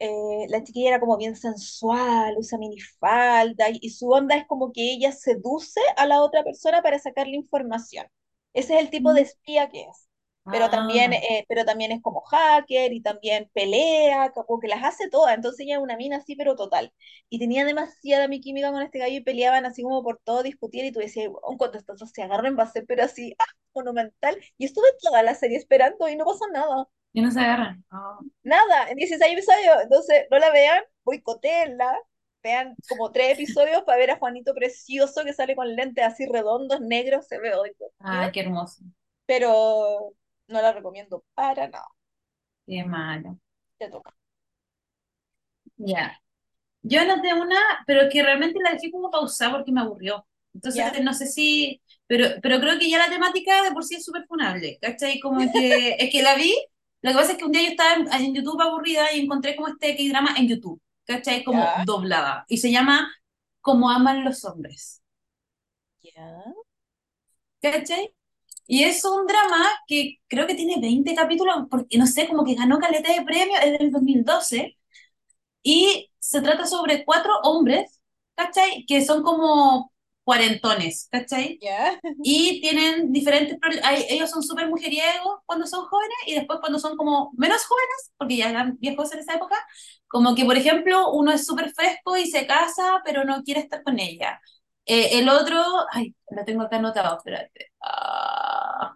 eh, 0.00 0.46
la 0.48 0.62
chiquilla 0.64 0.88
era 0.90 1.00
como 1.00 1.16
bien 1.16 1.36
sensual, 1.36 2.34
usa 2.38 2.58
minifalda, 2.58 3.70
y, 3.70 3.78
y 3.82 3.90
su 3.90 4.08
onda 4.10 4.36
es 4.36 4.46
como 4.46 4.72
que 4.72 4.92
ella 4.94 5.12
seduce 5.12 5.80
a 5.96 6.06
la 6.06 6.22
otra 6.22 6.44
persona 6.44 6.82
para 6.82 6.98
sacarle 6.98 7.36
información. 7.36 8.06
Ese 8.54 8.74
es 8.76 8.80
el 8.82 8.90
tipo 8.90 9.12
de 9.14 9.22
Ujú. 9.22 9.22
espía 9.22 9.68
que 9.68 9.82
es. 9.82 10.08
Pero 10.48 10.70
también, 10.70 11.12
Ah, 11.12 11.14
eh, 11.14 11.44
pero 11.48 11.64
también 11.64 11.92
es 11.92 12.00
como 12.02 12.20
hacker 12.22 12.92
y 12.92 13.00
también 13.02 13.50
pelea, 13.52 14.30
como 14.32 14.60
que 14.60 14.68
las 14.68 14.84
hace 14.84 15.08
todas. 15.10 15.34
Entonces 15.34 15.60
ella 15.66 15.76
es 15.76 15.82
una 15.82 15.96
mina 15.96 16.18
así, 16.18 16.36
pero 16.36 16.54
total 16.56 16.92
y 17.28 17.38
tenía 17.38 17.64
demasiada 17.64 18.28
mi 18.28 18.40
química 18.40 18.70
con 18.72 18.82
este 18.82 18.98
gallo 18.98 19.16
y 19.16 19.20
peleaban 19.22 19.66
así 19.66 19.82
como 19.82 20.02
por 20.02 20.20
todo, 20.24 20.42
discutían 20.42 20.86
y 20.86 20.92
tú 20.92 21.00
decías, 21.00 21.28
"Weón, 21.28 21.56
cuando 21.58 21.78
estos 21.78 21.98
dos 21.98 22.10
se 22.12 22.22
agarren 22.22 22.56
va 22.58 22.64
a 22.64 22.70
ser 22.72 22.84
pero 22.86 23.04
así, 23.04 23.34
¡ah! 23.38 23.44
monumental. 23.74 24.36
Y 24.58 24.64
estuve 24.66 24.86
toda 25.02 25.22
la 25.22 25.34
serie 25.34 25.58
esperando 25.58 26.08
y 26.08 26.16
no 26.16 26.24
pasó 26.24 26.46
nada, 26.52 26.86
y 27.12 27.22
no 27.22 27.30
se 27.30 27.40
agarran. 27.40 27.84
Ah, 27.90 28.18
nada, 28.42 28.88
en 28.90 28.96
16 28.96 29.32
episodios, 29.32 29.82
entonces 29.82 30.26
no 30.30 30.38
la 30.38 30.50
vean, 30.50 30.82
boicotéenla, 31.04 31.98
vean 32.42 32.76
como 32.88 33.10
tres 33.12 33.34
episodios 33.34 33.82
para 33.82 33.98
ver 33.98 34.10
a 34.12 34.18
Juanito 34.18 34.54
precioso 34.54 35.24
que 35.24 35.32
sale 35.32 35.56
con 35.56 35.74
lentes 35.74 36.04
así 36.04 36.26
redondos, 36.26 36.80
negros, 36.80 37.26
se 37.26 37.38
ve 37.38 37.54
hoy 37.54 37.72
Ay, 37.98 38.30
qué 38.32 38.40
hermoso. 38.40 38.82
pero 39.26 40.12
no 40.48 40.60
la 40.62 40.72
recomiendo 40.72 41.24
para 41.34 41.68
nada, 41.68 41.86
Qué 42.66 42.84
malo. 42.84 43.38
te 43.78 43.88
toca. 43.90 44.14
Ya. 45.76 46.20
Yo 46.82 47.00
anoté 47.00 47.34
una, 47.34 47.56
pero 47.86 48.08
que 48.10 48.22
realmente 48.22 48.60
la 48.62 48.72
dejé 48.72 48.90
como 48.92 49.10
pausada 49.10 49.52
porque 49.52 49.72
me 49.72 49.80
aburrió. 49.82 50.26
Entonces, 50.54 50.84
no 51.02 51.14
sé 51.14 51.26
si, 51.26 51.82
pero, 52.06 52.28
pero 52.42 52.60
creo 52.60 52.78
que 52.78 52.90
ya 52.90 52.98
la 52.98 53.10
temática 53.10 53.62
de 53.64 53.72
por 53.72 53.84
sí 53.84 53.96
es 53.96 54.04
súper 54.04 54.26
funable, 54.26 54.78
¿cachai? 54.82 55.20
Como 55.20 55.50
que, 55.52 55.96
es 56.00 56.10
que 56.12 56.22
la 56.22 56.36
vi, 56.36 56.54
lo 57.02 57.10
que 57.12 57.16
pasa 57.18 57.32
es 57.32 57.38
que 57.38 57.44
un 57.44 57.52
día 57.52 57.62
yo 57.64 57.70
estaba 57.70 57.94
en, 57.96 58.26
en 58.26 58.34
YouTube 58.34 58.60
aburrida 58.62 59.12
y 59.14 59.20
encontré 59.20 59.56
como 59.56 59.68
este 59.68 59.96
K-drama 59.96 60.36
en 60.38 60.48
YouTube, 60.48 60.80
¿cachai? 61.06 61.44
Como 61.44 61.74
doblada. 61.76 62.44
Y 62.48 62.58
se 62.58 62.70
llama 62.72 63.12
Como 63.62 63.90
aman 63.90 64.24
los 64.24 64.44
hombres, 64.44 65.02
¿Ya? 66.02 66.56
¿cachai? 67.60 68.14
Y 68.66 68.84
es 68.84 69.04
un 69.04 69.26
drama 69.26 69.64
que 69.86 70.16
creo 70.28 70.46
que 70.46 70.54
tiene 70.54 70.80
20 70.80 71.14
capítulos, 71.14 71.56
porque 71.70 71.98
no 71.98 72.06
sé, 72.06 72.28
como 72.28 72.44
que 72.44 72.54
ganó 72.54 72.78
caleta 72.78 73.12
de 73.12 73.22
premios, 73.24 73.60
es 73.62 73.78
del 73.78 73.90
2012 73.90 74.76
Y 75.62 76.10
se 76.18 76.40
trata 76.42 76.66
sobre 76.66 77.04
cuatro 77.04 77.32
hombres, 77.42 78.00
¿cachai? 78.36 78.84
Que 78.86 79.04
son 79.04 79.22
como 79.22 79.92
cuarentones, 80.24 81.08
¿cachai? 81.10 81.58
¿Ya? 81.62 82.00
Y 82.22 82.60
tienen 82.60 83.12
diferentes 83.12 83.58
problemas. 83.58 83.92
Ellos 84.08 84.30
son 84.30 84.42
súper 84.42 84.68
mujeriegos 84.68 85.40
cuando 85.46 85.66
son 85.66 85.86
jóvenes 85.86 86.16
y 86.26 86.34
después 86.34 86.58
cuando 86.60 86.78
son 86.78 86.96
como 86.96 87.32
menos 87.36 87.64
jóvenes, 87.64 88.12
porque 88.18 88.36
ya 88.38 88.50
eran 88.50 88.76
viejos 88.80 89.12
en 89.12 89.20
esa 89.20 89.34
época, 89.34 89.56
como 90.08 90.34
que, 90.34 90.44
por 90.44 90.56
ejemplo, 90.56 91.12
uno 91.12 91.32
es 91.32 91.46
súper 91.46 91.72
fresco 91.74 92.16
y 92.16 92.26
se 92.26 92.46
casa, 92.46 93.02
pero 93.04 93.24
no 93.24 93.42
quiere 93.42 93.60
estar 93.60 93.82
con 93.82 93.98
ella. 93.98 94.40
Eh, 94.86 95.18
el 95.18 95.28
otro, 95.28 95.62
ay, 95.92 96.14
lo 96.30 96.44
tengo 96.44 96.62
acá 96.62 96.76
anotado, 96.76 97.16
espérate. 97.18 97.72
Ah, 97.80 98.94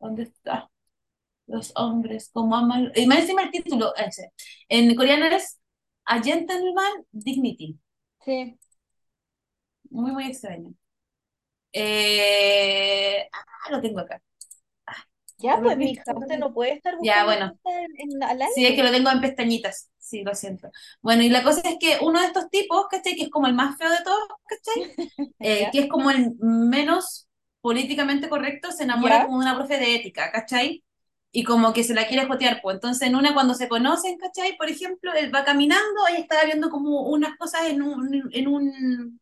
¿dónde 0.00 0.24
está? 0.24 0.70
Los 1.46 1.72
hombres, 1.76 2.30
como 2.32 2.56
aman. 2.56 2.92
Y 2.96 3.06
más 3.06 3.20
encima 3.20 3.42
el 3.44 3.50
título, 3.52 3.94
ese. 3.96 4.32
En 4.68 4.94
coreano 4.96 5.26
es 5.26 5.60
A 6.06 6.22
Gentleman 6.22 7.06
Dignity. 7.12 7.78
Sí. 8.24 8.58
Muy, 9.90 10.12
muy 10.12 10.26
extraño. 10.26 10.74
Eh, 11.72 13.28
ah, 13.32 13.70
lo 13.72 13.80
tengo 13.80 14.00
acá. 14.00 14.22
Ah, 14.86 15.04
Ya, 15.38 15.56
lo 15.56 15.62
pues, 15.62 15.78
mija, 15.78 16.02
usted 16.16 16.38
no 16.38 16.52
puede 16.54 16.74
estar 16.74 16.96
Ya, 17.02 17.24
buscando 17.24 17.26
bueno. 17.26 17.58
en, 17.64 18.12
en- 18.12 18.22
al 18.22 18.42
Sí, 18.54 18.66
es 18.66 18.74
que 18.76 18.82
lo 18.82 18.92
tengo 18.92 19.10
en 19.10 19.20
pestañitas. 19.20 19.89
Sí, 20.10 20.24
lo 20.24 20.34
siento. 20.34 20.72
Bueno, 21.02 21.22
y 21.22 21.28
la 21.28 21.44
cosa 21.44 21.60
es 21.64 21.76
que 21.78 21.98
uno 22.02 22.20
de 22.20 22.26
estos 22.26 22.50
tipos, 22.50 22.86
¿cachai? 22.90 23.14
Que 23.14 23.22
es 23.24 23.30
como 23.30 23.46
el 23.46 23.54
más 23.54 23.78
feo 23.78 23.88
de 23.88 24.02
todos, 24.04 24.28
¿cachai? 24.44 24.92
Eh, 25.38 25.68
que 25.72 25.80
es 25.80 25.88
como 25.88 26.10
el 26.10 26.34
menos 26.40 27.28
políticamente 27.60 28.28
correcto, 28.28 28.72
se 28.72 28.82
enamora 28.82 29.18
¿Ya? 29.18 29.26
como 29.26 29.38
de 29.38 29.46
una 29.46 29.56
profe 29.56 29.78
de 29.78 29.94
ética, 29.94 30.32
¿cachai? 30.32 30.82
Y 31.30 31.44
como 31.44 31.72
que 31.72 31.84
se 31.84 31.94
la 31.94 32.08
quiere 32.08 32.26
jotear, 32.26 32.60
pues. 32.60 32.74
Entonces, 32.74 33.06
en 33.06 33.14
una, 33.14 33.34
cuando 33.34 33.54
se 33.54 33.68
conocen, 33.68 34.18
¿cachai? 34.18 34.56
Por 34.56 34.68
ejemplo, 34.68 35.12
él 35.14 35.32
va 35.32 35.44
caminando, 35.44 36.08
ella 36.08 36.18
estaba 36.18 36.42
viendo 36.44 36.70
como 36.70 37.02
unas 37.02 37.36
cosas 37.38 37.68
en 37.68 37.80
un, 37.82 38.28
en 38.32 38.48
un, 38.48 39.20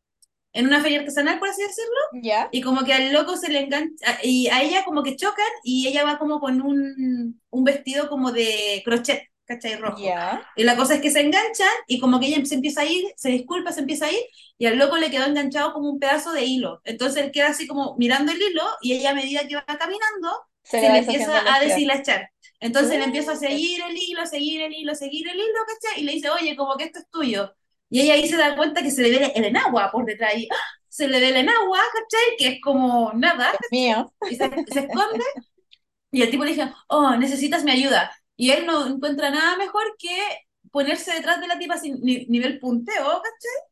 en 0.55 0.67
una 0.67 0.81
feria 0.81 1.01
artesanal, 1.01 1.39
por 1.39 1.51
así 1.51 1.61
decirlo, 1.63 1.93
¿Ya? 2.23 2.49
y 2.51 2.63
como 2.63 2.85
que 2.85 2.95
al 2.95 3.13
loco 3.13 3.37
se 3.37 3.51
le 3.53 3.61
engancha, 3.61 4.19
y 4.23 4.49
a 4.49 4.63
ella 4.63 4.85
como 4.85 5.03
que 5.03 5.17
chocan, 5.17 5.45
y 5.63 5.87
ella 5.87 6.05
va 6.05 6.19
como 6.19 6.41
con 6.41 6.63
un, 6.63 7.41
un 7.51 7.65
vestido 7.65 8.09
como 8.09 8.33
de 8.33 8.81
crochet, 8.85 9.23
¿cachai? 9.49 9.77
Rojo. 9.77 9.99
¿Ya? 10.01 10.47
Y 10.55 10.65
la 10.65 10.77
cosa 10.77 10.95
es 10.95 11.01
que 11.01 11.11
se 11.11 11.21
enganchan, 11.21 11.69
y 11.87 11.99
como 11.99 12.21
que 12.21 12.27
ella 12.27 12.45
se 12.45 12.55
empieza 12.55 12.83
a 12.83 12.85
ir, 12.85 13.05
se 13.17 13.31
disculpa, 13.31 13.73
se 13.73 13.81
empieza 13.81 14.07
a 14.07 14.13
ir, 14.13 14.21
y 14.59 14.67
al 14.67 14.79
loco 14.79 14.97
le 14.99 15.11
quedó 15.11 15.25
enganchado 15.25 15.73
como 15.73 15.91
un 15.91 15.99
pedazo 15.99 16.33
de 16.33 16.45
hilo. 16.45 16.81
Entonces 16.85 17.25
él 17.25 17.33
queda 17.33 17.49
así 17.49 17.67
como 17.67 17.97
mirando 17.97 18.31
el 18.31 18.41
hilo, 18.41 18.63
y 18.83 18.93
ella 18.93 19.11
a 19.11 19.15
medida 19.15 19.49
que 19.49 19.57
va 19.57 19.65
caminando, 19.65 20.31
Se 20.63 20.77
le 20.81 20.87
se 20.87 20.93
le 20.93 20.99
deshaciendo 21.01 21.33
empieza 21.35 21.55
a 21.55 21.61
deshilachar. 21.61 22.31
Entonces 22.61 22.99
le 22.99 23.05
empieza 23.05 23.33
a 23.33 23.37
seguir 23.37 23.81
el 23.89 23.97
hilo, 23.97 24.27
seguir 24.27 24.63
el 24.63 24.73
hilo, 24.75 24.95
seguir 24.95 25.29
el 25.29 25.37
hilo, 25.37 25.61
¿cachai? 25.67 26.03
Y 26.03 26.05
le 26.05 26.13
dice, 26.13 26.29
oye, 26.31 26.57
como 26.57 26.77
que 26.77 26.85
esto 26.85 26.99
es 26.99 27.09
tuyo. 27.11 27.55
Y 27.91 28.01
ella 28.03 28.15
ahí 28.15 28.29
se 28.29 28.37
da 28.37 28.55
cuenta 28.57 28.83
que 28.83 28.91
se 28.91 29.03
le 29.03 29.11
ve 29.11 29.33
el 29.35 29.45
enagua 29.45 29.91
por 29.91 30.05
detrás, 30.05 30.37
y 30.37 30.49
¡ah! 30.51 30.57
se 30.89 31.09
le 31.09 31.21
ve 31.21 31.31
el 31.31 31.37
enagua, 31.37 31.79
¿cachai? 31.79 32.37
Que 32.37 32.49
es 32.49 32.61
como 32.61 33.13
nada, 33.15 33.53
¿cachai? 33.53 33.69
mío. 33.71 34.13
Y 34.31 34.37
se, 34.37 34.51
se 34.67 34.81
esconde, 34.81 35.25
y 36.11 36.23
el 36.23 36.31
tipo 36.31 36.45
le 36.45 36.51
dice, 36.53 36.73
oh, 36.89 37.17
necesitas 37.17 37.65
mi 37.65 37.73
ayuda. 37.73 38.11
Y 38.39 38.53
él 38.53 38.67
no 38.67 38.87
encuentra 38.89 39.31
nada 39.31 39.59
mejor 39.59 39.85
que 39.99 40.11
ponerse 40.73 41.15
detrás 41.15 41.41
de 41.43 41.49
la 41.49 41.59
tipa 41.61 41.79
sin 41.79 42.01
ni- 42.03 42.27
nivel 42.29 42.61
punteo, 42.61 43.05
¿cachai? 43.05 43.63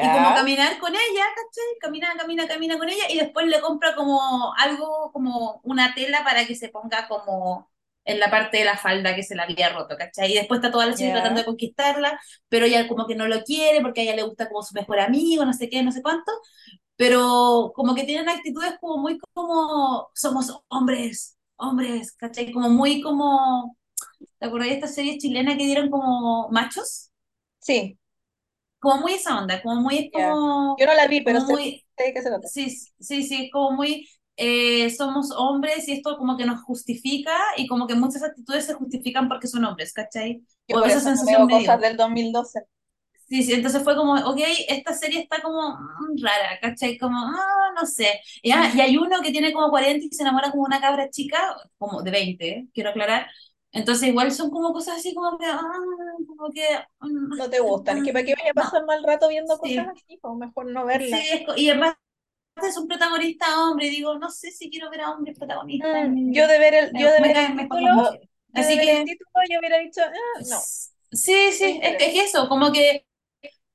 Y 0.00 0.12
como 0.12 0.34
caminar 0.34 0.78
con 0.80 0.92
ella, 0.94 1.24
¿cachai? 1.36 1.64
Camina, 1.80 2.14
camina, 2.18 2.48
camina 2.48 2.78
con 2.78 2.88
ella 2.90 3.04
y 3.10 3.18
después 3.18 3.46
le 3.46 3.60
compra 3.60 3.94
como 3.94 4.52
algo, 4.58 5.12
como 5.12 5.60
una 5.64 5.94
tela 5.94 6.24
para 6.24 6.46
que 6.46 6.56
se 6.56 6.68
ponga 6.70 7.08
como 7.08 7.70
en 8.04 8.20
la 8.20 8.30
parte 8.30 8.58
de 8.58 8.64
la 8.64 8.76
falda 8.78 9.14
que 9.16 9.22
se 9.22 9.36
la 9.36 9.44
había 9.44 9.70
roto, 9.70 9.96
¿cachai? 9.96 10.32
Y 10.32 10.34
después 10.36 10.58
está 10.58 10.72
toda 10.72 10.86
la 10.86 10.96
serie 10.96 11.12
tratando 11.12 11.40
de 11.40 11.46
conquistarla, 11.46 12.20
pero 12.48 12.66
ella 12.66 12.88
como 12.88 13.06
que 13.06 13.14
no 13.16 13.28
lo 13.28 13.44
quiere 13.44 13.80
porque 13.80 14.00
a 14.02 14.04
ella 14.04 14.16
le 14.16 14.24
gusta 14.24 14.48
como 14.48 14.62
su 14.62 14.74
mejor 14.74 15.00
amigo, 15.00 15.44
no 15.44 15.52
sé 15.54 15.68
qué, 15.70 15.82
no 15.84 15.92
sé 15.92 16.02
cuánto, 16.02 16.32
pero 16.96 17.72
como 17.74 17.94
que 17.94 18.04
tienen 18.04 18.28
actitudes 18.28 18.74
como 18.80 18.98
muy 18.98 19.18
como 19.34 20.10
somos 20.14 20.60
hombres, 20.68 21.38
hombres, 21.56 22.12
¿cachai? 22.16 22.52
Como 22.52 22.68
muy 22.70 23.00
como, 23.02 23.76
¿te 24.42 24.48
acuerdas 24.48 24.70
de 24.70 24.74
esta 24.76 24.88
serie 24.88 25.18
chilena 25.18 25.56
que 25.56 25.66
dieron 25.66 25.90
como 25.90 26.50
machos? 26.50 27.10
Sí, 27.60 27.98
Como 28.80 28.98
muy 29.02 29.12
esa 29.14 29.38
onda, 29.40 29.62
como 29.62 29.80
muy, 29.80 30.10
como, 30.10 30.76
Yo 30.76 30.86
no 30.86 30.94
la 30.94 31.06
vi, 31.06 31.20
pero 31.22 31.40
sé, 31.40 31.54
muy, 31.54 31.84
sé 31.96 32.12
se 32.22 32.30
sí, 32.40 32.70
sí, 33.00 33.22
sí, 33.24 33.50
como 33.50 33.72
muy, 33.76 34.08
eh, 34.36 34.90
somos 34.90 35.30
hombres 35.36 35.88
y 35.88 35.92
esto 35.92 36.16
como 36.18 36.36
que 36.36 36.46
nos 36.46 36.62
justifica 36.62 37.32
y 37.56 37.66
como 37.68 37.86
que 37.86 37.94
muchas 37.94 38.22
actitudes 38.24 38.66
se 38.66 38.74
justifican 38.74 39.28
porque 39.28 39.46
son 39.48 39.64
hombres, 39.64 39.92
¿cachai? 39.92 40.44
Yo 40.68 40.76
O 40.76 40.80
por 40.80 40.90
esa 40.90 40.98
eso 40.98 41.00
sensación 41.00 41.48
cosas 41.48 41.80
dio. 41.80 41.80
del 41.80 41.96
2012. 41.96 42.60
Sí, 43.28 43.42
sí, 43.42 43.54
entonces 43.54 43.82
fue 43.82 43.96
como, 43.96 44.14
ok, 44.14 44.38
esta 44.68 44.92
serie 44.92 45.20
está 45.20 45.40
como 45.40 45.70
mm, 45.78 46.22
rara, 46.22 46.58
¿cachai? 46.60 46.98
Como, 46.98 47.16
ah, 47.18 47.72
no 47.74 47.86
sé. 47.86 48.20
Y, 48.42 48.50
ah, 48.52 48.70
y 48.74 48.80
hay 48.80 48.96
uno 48.98 49.22
que 49.22 49.30
tiene 49.30 49.52
como 49.54 49.70
40 49.70 50.04
y 50.04 50.10
se 50.14 50.22
enamora 50.22 50.50
como 50.50 50.64
una 50.64 50.80
cabra 50.82 51.08
chica, 51.08 51.38
como 51.78 52.02
de 52.02 52.10
20, 52.10 52.48
¿eh? 52.50 52.68
quiero 52.74 52.90
aclarar. 52.90 53.26
Entonces 53.72 54.08
igual 54.08 54.32
son 54.32 54.50
como 54.50 54.72
cosas 54.72 54.98
así 54.98 55.14
como 55.14 55.38
que, 55.38 55.46
ah, 55.46 55.60
como 56.26 56.50
que, 56.52 56.62
mm, 57.00 57.36
No 57.38 57.50
te 57.50 57.60
gustan. 57.60 57.98
Es 57.98 58.04
que 58.04 58.12
para 58.12 58.24
qué 58.24 58.34
vaya 58.38 58.50
a 58.52 58.54
no, 58.54 58.62
pasar 58.62 58.84
mal 58.86 59.02
rato 59.04 59.28
viendo 59.28 59.58
cosas 59.58 59.86
sí, 59.86 59.92
así, 59.92 60.18
pues 60.20 60.34
mejor 60.36 60.66
no 60.66 60.84
verlas. 60.86 61.26
y 61.56 61.68
además 61.70 61.96
es 62.62 62.76
un 62.78 62.88
protagonista 62.88 63.46
hombre, 63.64 63.90
digo, 63.90 64.18
no 64.18 64.30
sé 64.30 64.50
si 64.52 64.70
quiero 64.70 64.90
ver 64.90 65.02
a 65.02 65.12
hombres 65.12 65.38
protagonistas 65.38 66.02
Mm, 66.04 66.32
yo 66.32 66.46
de 66.48 66.58
ver 66.58 66.74
el, 66.74 66.96
yo 66.96 67.10
de 67.10 67.20
ver 67.20 67.36
el 67.36 67.54
título, 67.54 67.90
Así 68.54 68.76
ver 68.76 68.88
el 68.88 69.02
que, 69.02 69.04
título, 69.04 69.30
yo 69.50 69.58
hubiera 69.58 69.78
dicho, 69.78 70.00
"Ah, 70.02 70.42
no, 70.46 70.70
sí, 71.12 71.52
sí, 71.52 71.80
es, 71.82 71.96
es 72.00 72.12
que 72.12 72.24
eso, 72.24 72.48
como 72.48 72.72
que 72.72 73.06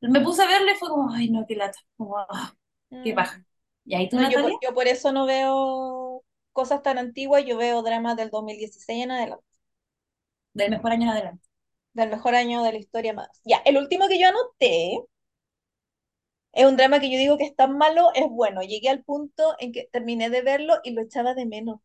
me 0.02 0.22
puse 0.22 0.44
a 0.44 0.48
verle 0.48 0.74
y 0.74 0.76
fue 0.76 0.90
como, 0.90 1.12
ay, 1.14 1.30
no, 1.32 1.46
qué 1.48 1.56
lata, 1.56 1.80
como, 1.98 2.18
ah, 2.20 2.56
qué 3.04 3.14
Mm, 3.14 3.16
paja. 3.16 3.46
¿Y 3.86 3.96
ahí 3.96 4.10
tú, 4.10 4.20
no, 4.20 4.30
yo, 4.30 4.40
yo 4.62 4.74
por 4.76 4.88
eso 4.90 5.14
no 5.14 5.28
veo 5.28 6.24
cosas 6.54 6.84
tan 6.84 7.00
antiguas, 7.00 7.46
yo 7.46 7.58
veo 7.58 7.84
dramas 7.84 8.18
del 8.18 8.32
2016 8.32 9.04
en 9.06 9.12
adelante, 9.12 9.46
Del 10.58 10.72
mejor 10.72 10.92
año 10.92 11.04
en 11.04 11.10
adelante. 11.12 11.48
del 11.94 12.10
mejor 12.10 12.34
año 12.36 12.64
de 12.64 12.72
la 12.72 12.78
historia 12.80 13.12
más. 13.14 13.28
Ya, 13.44 13.58
el 13.66 13.76
último 13.78 14.08
que 14.08 14.20
yo 14.20 14.30
anoté 14.30 15.02
Es 16.52 16.66
un 16.66 16.76
drama 16.76 17.00
que 17.00 17.10
yo 17.10 17.18
digo 17.18 17.38
que 17.38 17.46
es 17.46 17.56
tan 17.56 17.78
malo, 17.78 18.12
es 18.14 18.28
bueno. 18.30 18.62
Llegué 18.62 18.90
al 18.90 19.02
punto 19.02 19.56
en 19.60 19.72
que 19.72 19.88
terminé 19.94 20.30
de 20.30 20.42
verlo 20.42 20.74
y 20.84 20.92
lo 20.92 21.02
echaba 21.02 21.34
de 21.34 21.46
menos. 21.46 21.80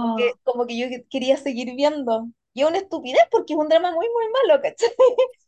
Como 0.00 0.14
que, 0.14 0.32
Oh, 0.32 0.38
como 0.44 0.66
que 0.66 0.78
yo 0.78 0.88
que- 0.88 1.04
quería 1.08 1.36
seguir 1.36 1.74
viendo. 1.76 2.28
Y 2.54 2.62
es 2.62 2.68
una 2.68 2.78
estupidez 2.78 3.20
porque 3.30 3.52
es 3.54 3.58
un 3.58 3.68
drama 3.68 3.92
muy, 3.92 4.06
muy 4.08 4.24
malo, 4.48 4.62
¿cachai? 4.62 4.88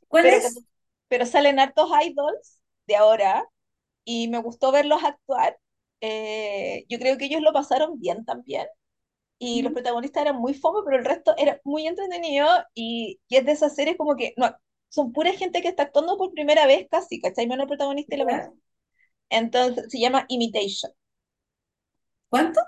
¿cuál 0.09 0.29
Pero, 0.29 0.39
es? 0.41 0.65
pero 1.09 1.27
salen 1.27 1.59
hartos 1.61 1.91
idols 2.07 2.61
de 2.87 2.97
ahora 2.97 3.49
y 4.05 4.29
me 4.29 4.39
gustó 4.41 4.73
verlos 4.73 5.05
actuar. 5.05 5.59
Eh, 6.03 6.87
yo 6.89 6.99
creo 7.01 7.19
que 7.19 7.27
ellos 7.27 7.43
lo 7.43 7.53
pasaron 7.55 8.01
bien 8.01 8.25
también. 8.27 8.67
Y 9.45 9.63
los 9.63 9.73
protagonistas 9.73 10.23
eran 10.23 10.37
muy 10.37 10.55
fome, 10.55 10.83
pero 10.85 10.99
el 10.99 11.05
resto 11.05 11.35
era 11.37 11.61
muy 11.65 11.89
entretenido. 11.89 12.47
Y, 12.75 13.19
y 13.27 13.37
es 13.37 13.45
de 13.45 13.53
esas 13.53 13.75
series 13.75 13.97
como 13.97 14.15
que 14.15 14.35
no, 14.37 14.55
son 14.89 15.13
pura 15.13 15.33
gente 15.33 15.63
que 15.63 15.69
está 15.69 15.83
actuando 15.85 16.17
por 16.17 16.33
primera 16.33 16.65
vez 16.67 16.87
casi, 16.89 17.21
¿cachai? 17.21 17.49
Menos 17.49 17.65
el 17.65 17.69
protagonista 17.69 18.15
y 18.15 18.19
la 18.19 18.25
protagonista. 18.25 18.67
Entonces 19.31 19.87
se 19.89 19.99
llama 19.99 20.27
Imitation. 20.29 20.93
¿Cuánto? 22.29 22.61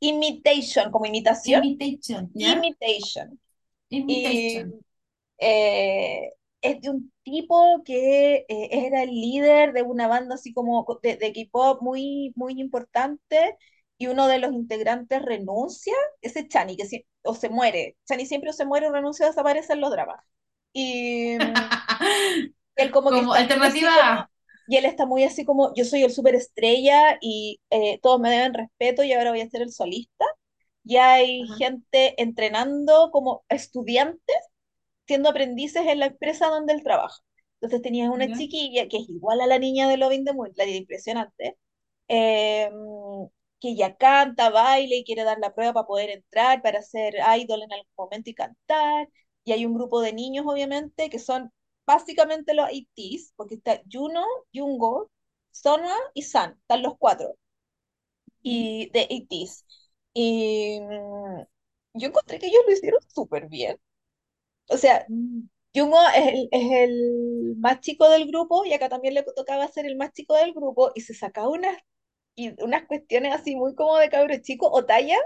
Imitation, 0.00 0.90
como 0.90 1.06
imitación. 1.06 1.64
Imitation, 1.64 2.30
¿ya? 2.34 2.52
Imitation. 2.52 3.40
Y 3.88 3.98
Imitation. 3.98 4.80
eh, 5.38 6.30
es 6.60 6.80
de 6.82 6.90
un 6.90 7.10
tipo 7.22 7.82
que 7.86 8.44
eh, 8.48 8.68
era 8.70 9.02
el 9.02 9.10
líder 9.10 9.72
de 9.72 9.82
una 9.82 10.08
banda 10.08 10.34
así 10.34 10.52
como 10.52 10.86
de, 11.02 11.16
de 11.16 11.32
K-pop 11.32 11.80
muy, 11.80 12.32
muy 12.36 12.60
importante 12.60 13.56
y 13.98 14.06
uno 14.08 14.28
de 14.28 14.38
los 14.38 14.52
integrantes 14.52 15.22
renuncia, 15.22 15.94
ese 16.22 16.40
es 16.40 16.48
Chani, 16.48 16.76
que 16.76 16.86
si- 16.86 17.06
o 17.22 17.34
se 17.34 17.48
muere. 17.50 17.96
Chani 18.06 18.26
siempre 18.26 18.50
o 18.50 18.52
se 18.52 18.64
muere 18.66 18.88
o 18.88 18.92
renuncia 18.92 19.26
o 19.26 19.28
desaparece 19.30 19.72
en 19.74 19.80
los 19.80 19.90
dramas. 19.90 20.24
Y 20.72 21.38
él 22.76 22.90
como 22.90 23.12
que 23.12 23.22
Como 23.22 23.34
así 23.60 23.90
alternativa 23.90 23.92
como, 23.92 24.30
y 24.66 24.76
él 24.76 24.84
está 24.84 25.06
muy 25.06 25.24
así 25.24 25.44
como, 25.44 25.72
yo 25.74 25.84
soy 25.84 26.02
el 26.04 26.12
superestrella 26.12 27.18
y 27.20 27.60
eh, 27.70 27.98
todos 28.02 28.20
me 28.20 28.30
deben 28.30 28.54
respeto 28.54 29.02
y 29.02 29.12
ahora 29.12 29.30
voy 29.30 29.40
a 29.40 29.48
ser 29.50 29.62
el 29.62 29.72
solista. 29.72 30.24
Y 30.84 30.96
hay 30.96 31.46
Ajá, 31.46 31.58
gente 31.58 32.20
entrenando 32.22 33.10
como 33.12 33.44
estudiantes 33.48 34.36
siendo 35.06 35.30
aprendices 35.30 35.86
en 35.86 36.00
la 36.00 36.06
empresa 36.06 36.48
donde 36.48 36.74
él 36.74 36.82
trabaja. 36.84 37.20
Entonces 37.56 37.82
tenías 37.82 38.10
una 38.10 38.32
chiquilla 38.32 38.88
que 38.88 38.98
es 38.98 39.08
igual 39.10 39.40
a 39.40 39.46
la 39.48 39.58
niña 39.58 39.88
de 39.88 39.96
Loving 39.98 40.24
the 40.24 40.32
Moon, 40.34 40.52
la 40.56 40.64
de 40.64 40.72
impresionante, 40.76 41.58
eh, 42.08 42.70
que 43.60 43.74
ya 43.76 43.96
canta, 43.96 44.50
baila 44.50 44.94
y 44.96 45.04
quiere 45.04 45.24
dar 45.24 45.38
la 45.38 45.54
prueba 45.54 45.72
para 45.74 45.86
poder 45.86 46.10
entrar, 46.10 46.62
para 46.62 46.82
ser 46.82 47.14
idol 47.38 47.62
en 47.62 47.72
algún 47.72 47.92
momento 47.96 48.30
y 48.30 48.34
cantar. 48.34 49.08
Y 49.44 49.52
hay 49.52 49.66
un 49.66 49.74
grupo 49.74 50.00
de 50.00 50.12
niños, 50.12 50.46
obviamente, 50.46 51.10
que 51.10 51.18
son 51.18 51.52
básicamente 51.86 52.54
los 52.54 52.70
ITs, 52.72 53.32
porque 53.36 53.56
está 53.56 53.80
Juno, 53.90 54.24
Jungo, 54.54 55.10
Sonwa 55.50 55.94
y 56.14 56.22
San, 56.22 56.52
están 56.60 56.82
los 56.82 56.96
cuatro, 56.98 57.36
¿Mm? 58.44 58.68
y 58.68 58.90
de 58.92 59.06
ITs. 59.10 59.64
Y 60.14 60.80
mm, 60.80 61.42
yo 61.94 62.08
encontré 62.08 62.38
que 62.38 62.46
ellos 62.48 62.62
lo 62.66 62.72
hicieron 62.72 63.00
súper 63.08 63.48
bien. 63.48 63.78
O 64.70 64.76
sea, 64.78 65.10
Mm. 65.10 65.48
Jungo 65.74 65.98
es 66.16 66.26
el, 66.28 66.48
es 66.52 66.72
el 66.72 67.56
más 67.58 67.80
chico 67.80 68.08
del 68.10 68.26
grupo 68.28 68.64
y 68.66 68.72
acá 68.74 68.88
también 68.90 69.14
le 69.14 69.24
tocaba 69.24 69.68
ser 69.68 69.86
el 69.86 69.96
más 69.96 70.12
chico 70.12 70.34
del 70.36 70.52
grupo 70.54 70.92
y 70.94 71.02
se 71.02 71.14
sacaba 71.14 71.48
unas, 71.50 71.76
y 72.38 72.62
unas 72.62 72.86
cuestiones 72.86 73.34
así 73.34 73.56
muy 73.56 73.74
como 73.74 73.98
de 73.98 74.10
cabro 74.10 74.34
chico 74.42 74.70
o 74.70 74.84
talla 74.86 75.16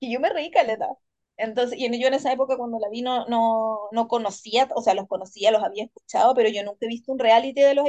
que 0.00 0.10
yo 0.12 0.20
me 0.20 0.30
reí 0.30 0.50
caleta. 0.50 0.88
Entonces, 1.36 1.78
y 1.78 2.00
yo 2.00 2.08
en 2.08 2.14
esa 2.14 2.32
época 2.32 2.56
cuando 2.58 2.78
la 2.78 2.88
vi 2.90 3.02
no, 3.02 3.26
no, 3.26 3.88
no 3.92 4.08
conocía, 4.08 4.68
o 4.74 4.82
sea, 4.82 4.94
los 4.94 5.08
conocía, 5.08 5.50
los 5.52 5.62
había 5.64 5.84
escuchado, 5.84 6.34
pero 6.34 6.48
yo 6.50 6.62
nunca 6.64 6.86
he 6.86 6.88
visto 6.88 7.12
un 7.12 7.18
reality 7.18 7.60
de 7.62 7.74
los 7.74 7.86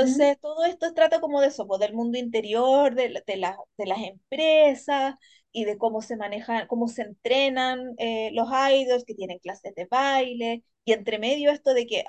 ¿Mm? 0.00 0.22
entonces, 0.22 0.38
todo 0.40 0.64
esto 0.64 0.94
trata 0.94 1.20
como 1.20 1.40
de 1.40 1.48
eso, 1.48 1.66
pues, 1.66 1.80
del 1.80 1.92
mundo 1.94 2.16
interior, 2.18 2.94
de, 2.94 3.22
de, 3.26 3.36
la- 3.36 3.58
de 3.76 3.86
las 3.86 3.98
empresas 4.02 5.16
y 5.52 5.64
de 5.64 5.76
cómo 5.78 6.00
se 6.02 6.16
manejan, 6.16 6.66
cómo 6.68 6.88
se 6.88 7.02
entrenan 7.02 7.94
eh, 7.98 8.30
los 8.32 8.48
idols 8.72 9.04
que 9.04 9.14
tienen 9.14 9.38
clases 9.40 9.74
de 9.74 9.86
baile. 9.86 10.64
Y 10.88 10.92
entre 10.92 11.18
medio 11.18 11.50
esto 11.50 11.74
de 11.74 11.86
que 11.86 12.02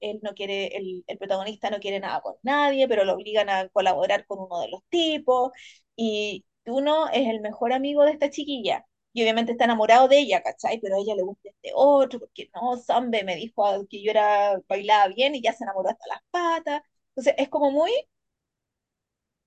él 0.00 0.20
no 0.22 0.34
quiere, 0.34 0.76
el, 0.76 1.04
el 1.08 1.18
protagonista 1.18 1.68
no 1.70 1.80
quiere 1.80 1.98
nada 1.98 2.20
con 2.20 2.36
nadie, 2.42 2.86
pero 2.88 3.04
lo 3.04 3.14
obligan 3.14 3.48
a 3.50 3.68
colaborar 3.70 4.24
con 4.26 4.38
uno 4.40 4.60
de 4.60 4.68
los 4.68 4.82
tipos. 4.88 5.50
Y 5.96 6.44
uno 6.66 7.08
es 7.08 7.26
el 7.28 7.40
mejor 7.40 7.72
amigo 7.72 8.04
de 8.04 8.12
esta 8.12 8.30
chiquilla. 8.30 8.86
Y 9.12 9.22
obviamente 9.22 9.52
está 9.52 9.64
enamorado 9.64 10.06
de 10.08 10.18
ella, 10.20 10.42
¿cachai? 10.42 10.80
Pero 10.80 10.94
a 10.96 10.98
ella 11.00 11.16
le 11.16 11.22
gusta 11.24 11.48
este 11.48 11.72
otro, 11.74 12.20
porque 12.20 12.50
no, 12.54 12.76
Zambe 12.78 13.24
me 13.24 13.34
dijo 13.36 13.64
que 13.88 14.00
yo 14.02 14.10
era, 14.12 14.60
bailaba 14.68 15.08
bien 15.08 15.34
y 15.34 15.42
ya 15.42 15.52
se 15.52 15.64
enamoró 15.64 15.90
hasta 15.90 16.06
las 16.08 16.20
patas. 16.30 16.82
Entonces 17.10 17.34
es 17.38 17.48
como 17.48 17.70
muy, 17.72 17.90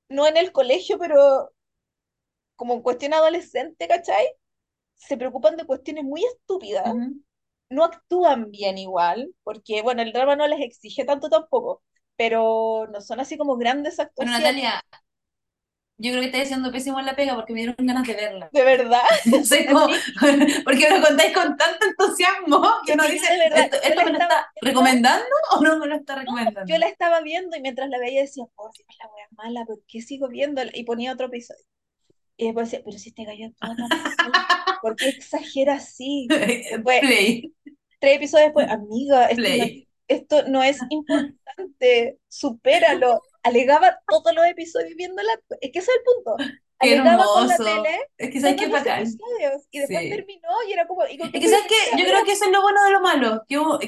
no 0.09 0.27
en 0.27 0.35
el 0.37 0.51
colegio, 0.51 0.97
pero 0.99 1.51
como 2.55 2.73
en 2.73 2.81
cuestión 2.81 3.13
adolescente, 3.13 3.87
¿cachai? 3.87 4.25
Se 4.95 5.17
preocupan 5.17 5.57
de 5.57 5.65
cuestiones 5.65 6.03
muy 6.05 6.23
estúpidas. 6.25 6.97
No 7.69 7.83
actúan 7.83 8.51
bien 8.51 8.77
igual, 8.77 9.33
porque 9.43 9.81
bueno, 9.81 10.01
el 10.01 10.13
drama 10.13 10.35
no 10.35 10.47
les 10.47 10.61
exige 10.61 11.05
tanto 11.05 11.29
tampoco, 11.29 11.83
pero 12.15 12.87
no 12.91 13.01
son 13.01 13.19
así 13.19 13.37
como 13.37 13.57
grandes 13.57 13.97
Bueno, 14.15 14.35
actuaciones. 14.35 14.41
Natalia, 14.41 14.83
yo 15.99 16.11
creo 16.11 16.21
que 16.21 16.27
estás 16.27 16.41
haciendo 16.43 16.71
pésimo 16.71 16.99
en 16.99 17.07
la 17.07 17.15
pega 17.15 17.35
porque 17.35 17.53
me 17.53 17.59
dieron 17.61 17.75
ganas 17.79 18.05
de 18.05 18.13
verla. 18.13 18.49
De 18.51 18.63
verdad, 18.63 19.01
porque 20.63 20.89
me 20.89 20.99
lo 20.99 21.05
contáis 21.07 21.33
con 21.33 21.57
tanto 21.57 21.85
entusiasmo 21.87 22.61
que 22.85 22.93
uno 22.93 23.03
dice, 23.07 23.25
verdad, 23.37 23.69
¿esto, 23.83 24.03
me 24.05 24.11
lo 24.11 24.19
está 24.19 24.51
recomendando 24.61 25.25
o 25.51 25.61
no 25.61 25.79
me 25.79 25.87
lo 25.87 25.95
está 25.95 26.13
No, 26.15 26.21
yo 26.21 26.21
recomendando? 26.21 26.77
la 26.77 26.87
estaba 26.87 27.21
viendo 27.21 27.57
y 27.57 27.61
mientras 27.61 27.89
la 27.89 27.97
veía 27.99 28.21
decía, 28.21 28.45
oh, 28.55 28.69
si 28.73 28.83
es 28.83 28.97
la 28.99 29.07
wea 29.07 29.27
mala, 29.31 29.65
¿por 29.65 29.81
qué 29.87 30.01
sigo 30.01 30.27
viéndola? 30.27 30.71
Y 30.73 30.83
ponía 30.83 31.13
otro 31.13 31.27
episodio. 31.27 31.63
Y 32.37 32.45
después 32.45 32.69
decía, 32.69 32.83
pero 32.85 32.97
si 32.99 33.09
este 33.09 33.25
gallo 33.25 33.47
actúa 33.47 33.75
tan 33.75 33.89
¿por 34.81 34.95
qué 34.95 35.09
exagera 35.09 35.75
así? 35.75 36.27
Después, 36.71 36.99
Play, 37.01 37.53
tres 37.99 38.17
episodios 38.17 38.47
después, 38.47 38.69
amiga, 38.69 39.27
esto 39.27 39.41
no 39.57 39.65
esto 40.09 40.43
no 40.47 40.63
es 40.63 40.79
importante, 40.89 42.17
supéralo. 42.27 43.21
Alegaba 43.43 43.99
todos 44.07 44.33
los 44.35 44.45
episodios 44.45 44.95
viéndola, 44.95 45.31
es 45.61 45.71
que 45.71 45.79
ese 45.79 45.91
es 45.91 45.97
el 45.97 46.03
punto. 46.03 46.35
Qué 46.79 46.93
Alegaba 46.93 47.23
con 47.25 47.47
la 47.47 47.55
tele 47.57 47.69
hermoso. 47.69 47.83
Es 48.17 48.29
que 48.31 48.39
sabes 48.41 48.61
los 48.61 48.71
bacán. 48.71 48.99
episodios 49.01 49.63
y 49.71 49.79
después 49.79 49.99
Sí. 50.03 50.09
terminó 50.09 50.49
y 50.67 50.73
era 50.73 50.87
como, 50.87 51.05
¿y 51.07 51.19
Es 51.21 51.31
que 51.31 51.47
sabes 51.49 51.65
qué, 51.67 51.97
yo 51.97 52.05
creo 52.05 52.23
que 52.25 52.31
eso 52.33 52.45
es 52.45 52.51
lo 52.51 52.61
bueno 52.61 52.83
de 52.83 52.91
lo 52.91 53.01
malo, 53.01 53.43
que 53.47 53.57
uno- 53.57 53.79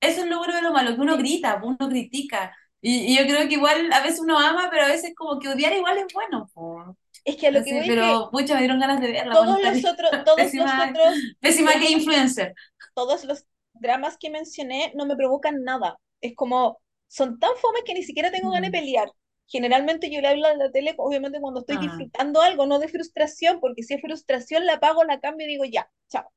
eso 0.00 0.20
es 0.22 0.26
lo 0.26 0.38
bueno 0.38 0.54
de 0.54 0.62
lo 0.62 0.72
malo, 0.72 0.94
que 0.94 1.00
uno 1.00 1.16
grita, 1.16 1.60
uno 1.64 1.88
critica. 1.88 2.54
Y, 2.80 3.12
y 3.14 3.16
yo 3.18 3.24
creo 3.26 3.48
que 3.48 3.54
igual 3.54 3.90
a 3.92 4.00
veces 4.02 4.20
uno 4.20 4.38
ama, 4.38 4.68
pero 4.70 4.84
a 4.84 4.88
veces 4.88 5.14
como 5.16 5.38
que 5.38 5.48
odiar 5.48 5.72
igual 5.72 5.96
es 5.98 6.12
bueno. 6.12 6.50
po. 6.52 6.96
Es 7.24 7.36
que 7.36 7.46
a 7.46 7.50
lo 7.50 7.64
que 7.64 7.70
Así, 7.70 7.72
voy 7.72 7.82
que 7.84 7.88
pero 7.94 8.28
muchas 8.32 8.50
me 8.56 8.58
dieron 8.58 8.78
ganas 8.80 9.00
de 9.00 9.10
verla, 9.10 9.32
todos 9.32 9.46
Natalia. 9.46 9.70
los 9.72 9.84
otros, 9.92 10.10
todos 10.24 10.38
los 10.38 10.46
Pésima, 10.52 10.90
otros 10.90 11.14
pésima 11.40 11.72
que 11.80 11.90
influencer. 11.90 12.54
todos 12.94 13.24
los 13.24 13.46
dramas 13.74 14.16
que 14.18 14.30
mencioné 14.30 14.92
no 14.96 15.06
me 15.06 15.16
provocan 15.16 15.62
nada. 15.64 15.98
Es 16.20 16.34
como, 16.36 16.78
son 17.08 17.38
tan 17.38 17.50
fomes 17.56 17.82
que 17.84 17.94
ni 17.94 18.02
siquiera 18.02 18.30
tengo 18.30 18.50
ganas 18.52 18.72
de 18.72 18.78
Mm. 18.78 18.80
pelear. 18.80 19.12
Generalmente 19.46 20.10
yo 20.10 20.20
le 20.20 20.28
hablo 20.28 20.46
a 20.48 20.54
la 20.56 20.70
tele, 20.72 20.94
obviamente 20.98 21.40
cuando 21.40 21.60
estoy 21.60 21.76
Ah, 21.76 21.78
disfrutando 21.78 22.40
algo, 22.42 22.66
no 22.66 22.78
de 22.78 22.88
frustración, 22.88 23.60
porque 23.60 23.82
si 23.82 23.94
es 23.94 24.00
frustración 24.00 24.66
la 24.66 24.74
apago, 24.74 25.04
la 25.04 25.20
cambio 25.20 25.46
y 25.46 25.50
digo 25.50 25.64
ya, 25.66 25.90
chao. 26.08 26.30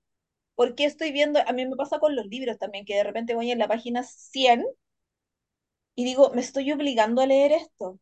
¿Por 0.55 0.75
qué 0.75 0.85
estoy 0.85 1.11
viendo? 1.13 1.39
A 1.47 1.53
mí 1.53 1.65
me 1.67 1.75
pasa 1.77 1.99
con 1.99 2.15
los 2.15 2.27
libros 2.27 2.57
también, 2.59 2.85
que 2.85 2.95
de 2.95 3.03
repente 3.05 3.35
voy 3.35 3.51
en 3.51 3.59
la 3.59 3.67
página 3.69 4.03
100 4.03 4.65
y 5.95 6.05
digo, 6.05 6.31
me 6.33 6.39
estoy 6.39 6.71
obligando 6.71 7.21
a 7.21 7.25
leer 7.25 7.51
esto. 7.51 7.99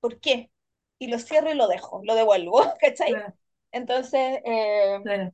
¿Por 0.00 0.20
qué? 0.20 0.50
Y 0.98 1.08
lo 1.08 1.18
cierro 1.18 1.50
y 1.50 1.54
lo 1.54 1.68
dejo, 1.68 2.00
lo 2.04 2.14
devuelvo, 2.14 2.60
¿cachai? 2.80 3.22
claro, 3.22 3.34
Entonces, 3.72 4.40
eh, 4.44 5.00
claro. 5.02 5.32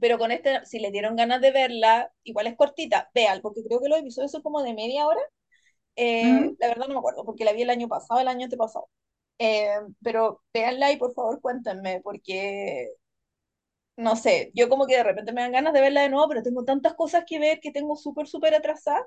Pero 0.00 0.18
con 0.18 0.30
este, 0.32 0.64
si 0.66 0.78
les 0.80 0.92
dieron 0.92 1.16
ganas 1.16 1.40
de 1.40 1.52
verla, 1.52 2.12
igual 2.24 2.46
es 2.48 2.56
cortita, 2.56 3.10
vean, 3.14 3.40
porque 3.42 3.62
creo 3.64 3.80
que 3.80 3.88
los 3.88 3.98
episodios 4.00 4.32
son 4.32 4.42
como 4.42 4.62
de 4.62 4.74
media 4.74 5.06
hora. 5.06 5.20
Eh, 5.96 6.54
la 6.58 6.68
verdad 6.68 6.88
no 6.88 6.94
me 6.94 6.98
acuerdo, 7.00 7.24
porque 7.24 7.44
la 7.44 7.52
vi 7.52 7.62
el 7.62 7.70
año 7.70 7.88
pasado, 7.88 8.20
el 8.20 8.28
año 8.28 8.44
antepasado. 8.44 8.88
Eh, 9.38 9.68
pero 10.02 10.42
véanla 10.54 10.92
y 10.92 10.96
por 10.98 11.14
favor 11.14 11.40
cuéntenme, 11.40 12.00
porque 12.02 12.88
no 13.96 14.16
sé, 14.16 14.50
yo 14.54 14.68
como 14.68 14.86
que 14.86 14.96
de 14.96 15.04
repente 15.04 15.32
me 15.32 15.40
dan 15.42 15.52
ganas 15.52 15.72
de 15.72 15.80
verla 15.80 16.02
de 16.02 16.08
nuevo, 16.10 16.28
pero 16.28 16.42
tengo 16.42 16.64
tantas 16.64 16.94
cosas 16.94 17.24
que 17.26 17.38
ver 17.38 17.60
que 17.60 17.70
tengo 17.72 17.96
súper, 17.96 18.26
súper 18.26 18.54
atrasada 18.54 19.06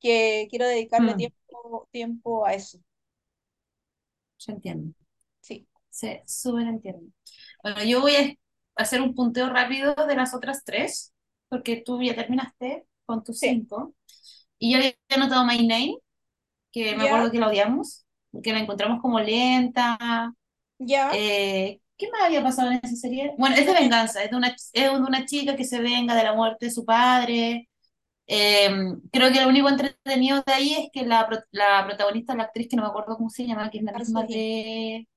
que 0.00 0.48
quiero 0.50 0.66
dedicarle 0.66 1.14
Mm. 1.14 1.16
tiempo, 1.16 1.88
tiempo 1.92 2.46
a 2.46 2.54
eso. 2.54 2.78
Yo 4.38 4.52
entiendo. 4.52 4.94
Sí, 5.40 5.66
Sí, 5.90 6.20
súper 6.26 6.66
entiendo. 6.68 7.10
Bueno, 7.62 7.82
yo 7.84 8.00
voy 8.00 8.16
a 8.16 8.34
hacer 8.78 9.02
un 9.02 9.14
punteo 9.14 9.50
rápido 9.50 9.94
de 9.96 10.16
las 10.16 10.34
otras 10.34 10.64
tres, 10.64 11.14
porque 11.50 11.82
tú 11.86 12.02
ya 12.02 12.16
terminaste 12.16 12.86
con 13.06 13.24
tus 13.24 13.40
sí, 13.40 13.48
cinco. 13.48 13.94
Y 14.58 14.72
yo 14.72 14.78
había 14.78 14.94
anotado 15.10 15.44
My 15.46 15.66
Name, 15.66 15.96
que 16.72 16.96
me 16.96 17.02
ya, 17.02 17.04
acuerdo 17.04 17.30
que 17.32 17.38
la 17.40 17.48
odiamos, 17.48 18.06
porque 18.32 18.52
la 18.52 18.60
encontramos 18.60 19.00
como 19.02 19.20
lenta. 19.20 20.32
ya, 20.78 21.20
Eh, 21.20 21.80
¿qué 21.96 22.10
más 22.10 22.22
había 22.24 22.42
pasado 22.42 22.70
en 22.70 22.80
esa 22.82 22.96
serie? 22.96 23.34
Bueno, 23.38 23.56
es 23.56 23.66
de 23.66 23.72
venganza, 23.74 24.22
es 24.22 24.30
de 24.30 24.36
una, 24.36 24.48
es 24.48 24.72
de 24.72 24.90
una 24.90 25.24
chica 25.26 25.56
que 25.56 25.64
se 25.64 25.80
venga 25.80 26.14
de 26.14 26.24
la 26.24 26.34
muerte 26.34 26.66
de 26.66 26.72
su 26.72 26.84
padre. 26.84 27.68
Eh, 28.26 28.70
creo 29.12 29.32
que 29.32 29.40
lo 29.42 29.48
único 29.48 29.68
entretenido 29.68 30.42
de 30.46 30.52
ahí 30.52 30.74
es 30.74 30.90
que 30.92 31.06
la, 31.06 31.28
la 31.52 31.86
protagonista, 31.86 32.34
la 32.36 32.44
actriz 32.44 32.68
que 32.68 32.76
no 32.76 32.82
me 32.82 32.88
acuerdo 32.88 33.16
cómo 33.16 33.30
se 33.30 33.46
llama, 33.46 33.70
que 33.70 33.78
es 33.78 33.84
la 33.84 33.94
misma 33.94 34.24
de 34.24 35.08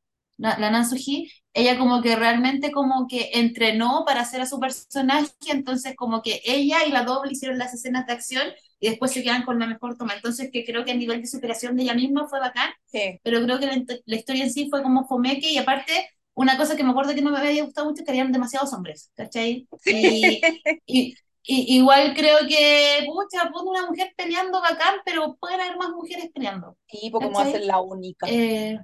la, 0.42 0.58
la 0.60 0.72
Nan 0.72 0.86
Soo-hee, 0.90 1.30
ella 1.54 1.78
como 1.78 2.02
que 2.02 2.16
realmente 2.16 2.72
como 2.72 3.08
que 3.08 3.32
entrenó 3.34 4.04
para 4.06 4.22
hacer 4.22 4.42
a 4.42 4.46
su 4.46 4.60
personaje, 4.60 5.30
entonces 5.50 5.96
como 5.96 6.22
que 6.22 6.42
ella 6.46 6.86
y 6.88 6.92
la 6.92 7.04
doble 7.04 7.34
hicieron 7.34 7.58
las 7.58 7.74
escenas 7.74 8.08
de 8.08 8.14
acción 8.14 8.48
y 8.80 8.90
después 8.90 9.12
se 9.12 9.24
quedan 9.24 9.44
con 9.44 9.60
la 9.60 9.68
mejor 9.68 9.98
toma. 9.98 10.16
Entonces 10.16 10.50
que 10.52 10.66
creo 10.66 10.86
que 10.86 10.92
a 10.92 10.96
nivel 10.96 11.22
de 11.22 11.28
superación 11.28 11.76
de 11.76 11.84
ella 11.84 11.94
misma 11.94 12.28
fue 12.28 12.40
bacán, 12.40 12.72
Sí. 12.86 13.20
pero 13.24 13.42
creo 13.44 13.60
que 13.60 13.68
la, 14.06 14.16
historia 14.16 14.44
en 14.44 14.52
sí 14.52 14.70
fue 14.70 14.82
como 14.84 15.08
fomeque 15.08 15.52
y 15.52 15.58
aparte 15.58 15.94
una 16.34 16.58
cosa 16.58 16.76
que 16.76 16.84
me 16.84 16.92
acuerdo 16.92 17.14
que 17.14 17.22
no 17.22 17.32
me 17.32 17.38
había 17.38 17.64
gustado 17.64 17.88
mucho 17.90 18.02
es 18.02 18.06
que 18.06 18.12
habían 18.12 18.32
demasiados 18.32 18.74
hombres, 18.74 19.12
¿cachai? 19.16 19.68
Y, 19.86 20.42
y, 20.86 21.16
y- 21.44 21.76
igual 21.78 22.14
creo 22.16 22.40
que, 22.48 23.06
pucha, 23.06 23.50
pone 23.52 23.70
una 23.70 23.88
mujer 23.88 24.14
peleando 24.16 24.62
bacán, 24.62 24.96
pero 25.06 25.36
pueden 25.40 25.60
haber 25.62 25.78
más 25.78 25.90
mujeres 25.92 26.30
peleando, 26.34 26.78
Sí, 26.88 27.10
pues 27.12 27.24
como 27.26 27.38
¿cachai? 27.38 27.66
la 27.66 27.80
única. 27.82 28.28
Eh, 28.30 28.80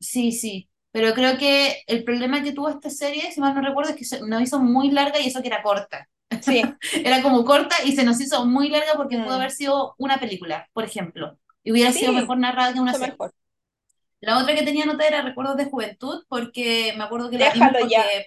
sí, 0.00 0.32
sí, 0.32 0.68
pero 0.92 1.14
creo 1.14 1.38
que 1.38 1.82
el 1.88 2.04
problema 2.04 2.42
que 2.42 2.52
tuvo 2.52 2.68
esta 2.70 2.90
serie, 2.90 3.32
si 3.32 3.40
mal 3.40 3.54
no 3.54 3.62
recuerdo, 3.62 3.92
es 3.92 3.96
que 4.10 4.20
nos 4.26 4.42
hizo 4.42 4.60
muy 4.60 4.90
larga 4.92 5.20
y 5.20 5.28
eso 5.28 5.42
que 5.42 5.48
era 5.48 5.62
corta. 5.62 6.08
Sí. 6.40 6.62
Era 7.04 7.22
como 7.22 7.44
corta 7.44 7.76
y 7.84 7.92
se 7.94 8.04
nos 8.04 8.20
hizo 8.20 8.46
muy 8.46 8.68
larga 8.70 8.94
porque 8.96 9.18
pudo 9.18 9.36
Mm. 9.36 9.40
haber 9.40 9.50
sido 9.52 9.94
una 9.98 10.18
película, 10.20 10.68
por 10.72 10.84
ejemplo, 10.84 11.38
y 11.64 11.72
hubiera 11.72 11.92
sido 11.92 12.12
Sí, 12.12 12.16
mejor 12.16 12.38
narrada 12.38 12.72
que 12.74 12.80
una 12.80 12.94
serie. 12.94 13.12
mejor. 13.12 13.32
La 14.20 14.38
otra 14.38 14.54
que 14.54 14.62
tenía 14.64 14.84
anotada 14.84 15.08
era 15.08 15.22
Recuerdos 15.22 15.56
de 15.56 15.66
Juventud, 15.66 16.24
porque 16.28 16.94
me 16.96 17.04
acuerdo 17.04 17.30
que 17.30 17.38
la 17.38 17.50
vimos 17.50 17.72
Déjalo 17.72 17.88
ya. 17.90 18.02
porque 18.02 18.26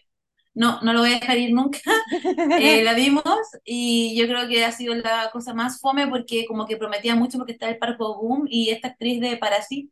no, 0.55 0.81
no 0.81 0.93
lo 0.93 1.01
voy 1.01 1.11
a 1.13 1.19
dejar 1.19 1.37
ir 1.37 1.53
nunca. 1.53 1.79
Eh, 2.57 2.83
la 2.83 2.93
vimos 2.93 3.23
y 3.65 4.15
yo 4.17 4.27
creo 4.27 4.47
que 4.47 4.65
ha 4.65 4.71
sido 4.71 4.95
la 4.95 5.29
cosa 5.31 5.53
más 5.53 5.79
fome 5.81 6.07
porque 6.07 6.45
como 6.47 6.65
que 6.67 6.77
prometía 6.77 7.15
mucho 7.15 7.37
porque 7.37 7.53
está 7.53 7.69
el 7.69 7.77
Park 7.79 7.97
Bo 7.99 8.15
Gum 8.17 8.45
y 8.49 8.69
esta 8.71 8.89
actriz 8.89 9.21
de 9.21 9.37
Parasite, 9.37 9.89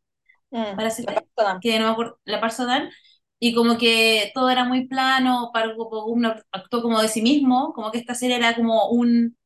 Mm, 0.54 0.76
la 1.06 1.14
persona. 1.14 1.60
que 1.60 1.78
no 1.78 1.86
me 1.86 1.92
acuerdo, 1.92 2.18
la 2.24 2.40
Park 2.40 2.52
So-dan, 2.54 2.90
y 3.38 3.54
como 3.54 3.78
que 3.78 4.30
todo 4.34 4.50
era 4.50 4.64
muy 4.64 4.86
plano, 4.88 5.50
Park 5.52 5.74
Bo 5.76 6.04
Gum 6.06 6.20
no 6.22 6.34
actuó 6.52 6.82
como 6.82 7.00
de 7.00 7.08
sí 7.08 7.22
mismo, 7.22 7.72
como 7.74 7.90
que 7.92 7.98
esta 7.98 8.14
serie 8.14 8.36
era 8.36 8.54
como 8.56 8.88
un, 8.90 9.36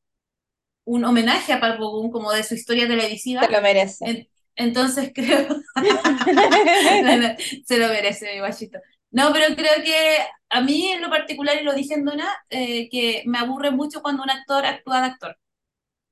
un 0.85 1.05
homenaje 1.05 1.53
a 1.53 1.59
Park 1.61 1.79
como 2.11 2.31
de 2.31 2.43
su 2.43 2.55
historia 2.55 2.87
Te 2.87 2.89
televisiva. 2.89 3.49
lo 3.49 3.61
merece. 3.61 4.05
En- 4.05 4.27
entonces 4.55 5.11
creo 5.15 5.47
se 7.65 7.77
lo 7.77 7.87
merece, 7.89 8.33
mi 8.33 8.39
guachito. 8.39 8.79
No, 9.11 9.31
pero 9.33 9.55
creo 9.55 9.83
que 9.83 10.17
a 10.49 10.61
mí 10.61 10.87
en 10.91 11.01
lo 11.01 11.09
particular, 11.09 11.57
y 11.61 11.63
lo 11.63 11.73
dije 11.73 11.95
en 11.95 12.05
Dona, 12.05 12.27
eh, 12.49 12.89
que 12.89 13.23
me 13.25 13.39
aburre 13.39 13.71
mucho 13.71 14.01
cuando 14.01 14.23
un 14.23 14.29
actor 14.29 14.65
actúa 14.65 15.01
de 15.01 15.07
actor. 15.07 15.37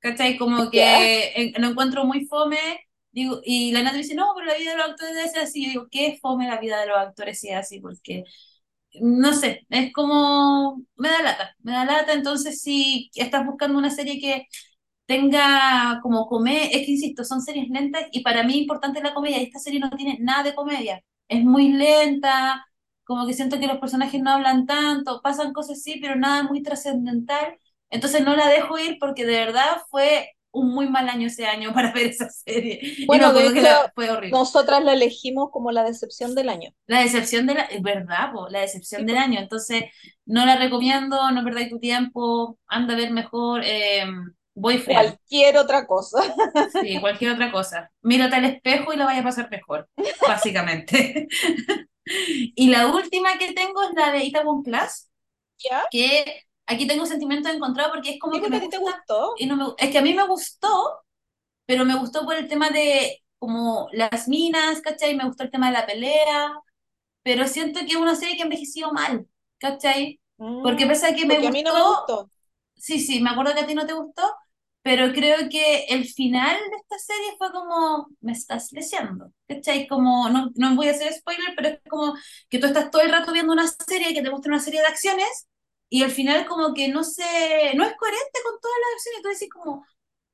¿Cachai? 0.00 0.38
Como 0.38 0.70
que 0.70 1.32
eh, 1.36 1.54
lo 1.58 1.68
encuentro 1.68 2.04
muy 2.04 2.26
fome. 2.26 2.58
Digo, 3.12 3.40
y 3.44 3.72
la 3.72 3.82
Nata 3.82 3.96
dice, 3.96 4.14
no, 4.14 4.32
pero 4.34 4.46
la 4.46 4.56
vida 4.58 4.72
de 4.72 4.76
los 4.78 4.86
actores 4.90 5.14
debe 5.16 5.28
ser 5.28 5.42
así. 5.42 5.64
Yo 5.64 5.70
digo, 5.70 5.88
¿qué 5.90 6.06
es 6.08 6.20
fome 6.20 6.46
la 6.48 6.60
vida 6.60 6.80
de 6.80 6.86
los 6.88 6.98
actores 6.98 7.40
si 7.40 7.48
es 7.48 7.56
así? 7.56 7.80
Porque, 7.80 8.24
no 9.00 9.32
sé, 9.34 9.66
es 9.70 9.92
como, 9.92 10.82
me 10.96 11.08
da 11.10 11.22
lata, 11.22 11.56
me 11.62 11.72
da 11.72 11.84
lata. 11.84 12.12
Entonces, 12.12 12.62
si 12.62 13.10
estás 13.14 13.46
buscando 13.46 13.78
una 13.78 13.90
serie 13.90 14.20
que 14.20 14.46
tenga 15.06 16.00
como 16.02 16.26
comedia, 16.28 16.64
es 16.66 16.86
que 16.86 16.92
insisto, 16.92 17.24
son 17.24 17.40
series 17.42 17.68
lentas 17.70 18.04
y 18.12 18.22
para 18.22 18.42
mí 18.44 18.54
es 18.54 18.58
importante 18.60 19.02
la 19.02 19.14
comedia 19.14 19.38
esta 19.40 19.58
serie 19.58 19.80
no 19.80 19.90
tiene 19.90 20.18
nada 20.20 20.42
de 20.44 20.54
comedia, 20.54 21.02
es 21.28 21.44
muy 21.44 21.72
lenta, 21.72 22.66
como 23.04 23.26
que 23.26 23.32
siento 23.34 23.58
que 23.58 23.66
los 23.66 23.78
personajes 23.78 24.20
no 24.22 24.30
hablan 24.32 24.66
tanto, 24.66 25.20
pasan 25.22 25.52
cosas 25.54 25.78
así, 25.78 25.98
pero 26.00 26.16
nada 26.16 26.42
muy 26.44 26.62
trascendental, 26.62 27.58
entonces 27.90 28.22
no 28.24 28.36
la 28.36 28.48
dejo 28.48 28.78
ir 28.78 28.98
porque 29.00 29.24
de 29.26 29.36
verdad 29.38 29.78
fue 29.90 30.30
un 30.50 30.74
muy 30.74 30.88
mal 30.88 31.08
año 31.08 31.26
ese 31.28 31.46
año 31.46 31.72
para 31.74 31.92
ver 31.92 32.06
esa 32.06 32.28
serie 32.30 32.80
Bueno, 33.06 33.32
de 33.32 33.52
que 33.52 33.62
la- 33.62 33.92
fue 33.94 34.10
horrible. 34.10 34.30
nosotras 34.38 34.82
la 34.84 34.92
elegimos 34.94 35.50
como 35.50 35.70
la 35.72 35.84
decepción 35.84 36.34
del 36.34 36.48
año. 36.48 36.70
La 36.86 37.00
decepción 37.00 37.46
de 37.46 37.54
la, 37.54 37.62
es 37.64 37.82
verdad, 37.82 38.32
po, 38.32 38.48
la 38.48 38.60
decepción 38.60 39.00
Sí, 39.00 39.06
del 39.06 39.16
po. 39.16 39.22
año. 39.22 39.40
Entonces, 39.40 39.84
no 40.26 40.46
la 40.46 40.56
recomiendo, 40.56 41.30
no 41.30 41.44
perdáis 41.44 41.70
tu 41.70 41.78
tiempo, 41.78 42.58
anda 42.66 42.94
a 42.94 42.96
ver 42.96 43.10
mejor 43.12 43.62
eh, 43.64 44.04
Boyfriend. 44.54 45.16
Cualquier 45.18 45.56
otra 45.58 45.86
cosa. 45.86 46.18
Sí, 46.66 47.00
cualquier 47.00 47.32
otra 47.32 47.50
cosa. 47.52 47.90
Mírate 48.02 48.36
al 48.36 48.44
espejo 48.46 48.92
y 48.92 48.96
la 48.96 49.04
vaya 49.06 49.20
a 49.20 49.24
pasar 49.24 49.50
mejor, 49.50 49.88
básicamente. 50.26 51.28
Y 52.56 52.68
la 52.70 52.86
última 52.88 53.36
que 53.38 53.52
tengo 53.52 53.82
es 53.82 53.90
la 53.94 54.12
de 54.12 54.24
Itaewon 54.24 54.62
Class, 54.62 55.10
¿Ya? 55.58 55.84
que 55.90 56.42
aquí 56.68 56.86
tengo 56.88 57.06
sentimientos 57.06 57.52
encontrados 57.54 57.92
porque 57.94 58.12
es 58.12 58.20
como 58.20 58.40
que 58.40 58.46
porque 58.46 58.56
a 58.56 58.60
me 58.60 58.60
ti 58.60 58.68
te 58.68 58.78
gusta 58.78 58.78
gustó. 58.78 59.36
y 59.36 59.46
no 59.46 59.56
me, 59.56 59.64
es 59.78 59.90
que 59.92 59.98
a 59.98 60.02
mí 60.02 60.14
me 60.14 60.26
gustó, 60.26 61.00
pero 61.66 61.84
me 61.84 61.96
gustó 61.98 62.24
por 62.24 62.36
el 62.36 62.48
tema 62.48 62.70
de 62.70 63.22
como 63.38 63.88
las 63.92 64.28
minas, 64.28 64.80
¿cachai? 64.82 65.16
Me 65.16 65.24
gustó 65.26 65.44
el 65.44 65.50
tema 65.50 65.68
de 65.68 65.74
la 65.74 65.86
pelea, 65.86 66.54
pero 67.22 67.46
siento 67.48 67.80
que 67.80 67.86
es 67.88 67.96
una 67.96 68.16
serie 68.16 68.36
que 68.36 68.42
ha 68.42 68.44
envejecido 68.46 68.92
mal, 68.92 69.28
¿cachai? 69.58 70.20
Porque 70.60 70.86
Mm, 70.86 70.88
pese 70.88 71.06
a 71.08 71.14
que 71.16 71.26
me 71.26 71.38
porque 71.38 71.46
a 71.46 71.50
mí 71.50 71.62
no 71.62 71.72
me 71.74 71.82
gustó, 71.82 71.94
gustó. 71.94 72.30
sí, 72.76 73.00
sí, 73.00 73.20
me 73.20 73.30
acuerdo 73.30 73.54
que 73.54 73.60
a 73.60 73.66
ti 73.66 73.74
no 73.74 73.86
te 73.86 73.92
gustó, 73.94 74.22
pero 74.82 75.12
creo 75.12 75.48
que 75.50 75.84
el 75.86 76.06
final 76.06 76.56
de 76.70 76.76
esta 76.76 76.98
serie 76.98 77.36
fue 77.38 77.50
como, 77.52 78.08
me 78.20 78.32
estás 78.32 78.72
leseando, 78.72 79.32
¿cachai? 79.48 79.86
Como, 79.88 80.28
no, 80.30 80.50
no 80.56 80.74
voy 80.76 80.88
a 80.88 80.92
hacer 80.92 81.12
spoiler, 81.12 81.54
pero 81.56 81.68
es 81.70 81.80
como 81.88 82.14
que 82.48 82.58
tú 82.58 82.66
estás 82.66 82.90
todo 82.90 83.02
el 83.02 83.10
rato 83.12 83.32
viendo 83.32 83.52
una 83.52 83.66
serie 83.68 84.14
que 84.14 84.22
te 84.22 84.30
muestra 84.30 84.52
una 84.52 84.60
serie 84.62 84.80
de 84.80 84.86
acciones 84.86 85.48
y 85.90 86.02
al 86.02 86.10
final 86.10 86.46
como 86.46 86.74
que 86.74 86.88
no 86.88 87.04
se, 87.04 87.22
no 87.76 87.84
es 87.84 87.94
coherente 87.96 88.40
con 88.44 88.60
todas 88.60 88.76
las 88.80 88.94
acciones, 88.96 89.22
tú 89.22 89.28
decís 89.28 89.48
como, 89.50 89.86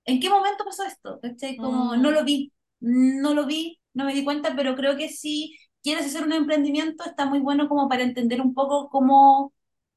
¿en 0.04 0.20
qué 0.20 0.28
momento 0.30 0.64
pasó 0.64 0.84
esto? 0.84 1.20
¿Cachai? 1.22 1.58
Como, 1.58 1.96
no 1.96 2.10
Mm, 2.10 2.12
lo 2.12 2.24
vi, 2.24 2.52
no 2.80 3.34
lo 3.34 3.46
vi, 3.46 3.80
no 3.94 4.04
me 4.04 4.14
di 4.14 4.24
cuenta, 4.24 4.54
pero 4.56 4.76
creo 4.76 4.96
que 4.96 5.08
si 5.08 5.56
quieres 5.82 6.06
hacer 6.06 6.24
un 6.24 6.32
emprendimiento 6.32 7.04
está 7.04 7.26
muy 7.26 7.40
bueno 7.40 7.68
como 7.68 7.88
para 7.88 8.02
entender 8.04 8.40
un 8.40 8.54
poco 8.54 8.88
cómo 8.90 9.52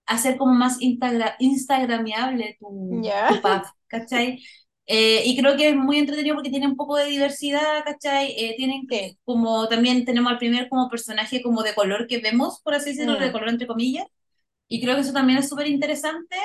hacer 0.05 0.37
como 0.37 0.53
más 0.53 0.81
instagra 0.81 1.35
instagramiable 1.39 2.57
tu, 2.59 3.03
ya. 3.03 3.27
tu 3.27 3.41
path, 3.41 3.65
¿cachai? 3.87 4.41
Eh, 4.85 5.23
y 5.25 5.37
creo 5.37 5.57
que 5.57 5.69
es 5.69 5.75
muy 5.75 5.97
entretenido 5.97 6.35
porque 6.35 6.49
tiene 6.49 6.67
un 6.67 6.77
poco 6.77 6.95
de 6.95 7.05
diversidad, 7.07 7.83
¿cachai? 7.83 8.31
Eh, 8.37 8.55
tienen 8.57 8.87
Sí. 8.89 9.17
como 9.25 9.67
también 9.67 10.05
tenemos 10.05 10.31
al 10.31 10.37
primer 10.37 10.69
como 10.69 10.89
personaje 10.89 11.41
como 11.41 11.61
de 11.63 11.75
color 11.75 12.07
que 12.07 12.19
vemos, 12.19 12.61
por 12.63 12.73
así 12.73 12.91
decirlo, 12.91 13.19
de 13.19 13.31
Mm, 13.31 13.33
color 13.33 13.49
entre 13.49 13.67
comillas, 13.67 14.07
y 14.67 14.81
creo 14.81 14.95
que 14.95 15.01
eso 15.01 15.13
también 15.13 15.39
es 15.39 15.49
súper 15.49 15.67
interesante. 15.67 16.35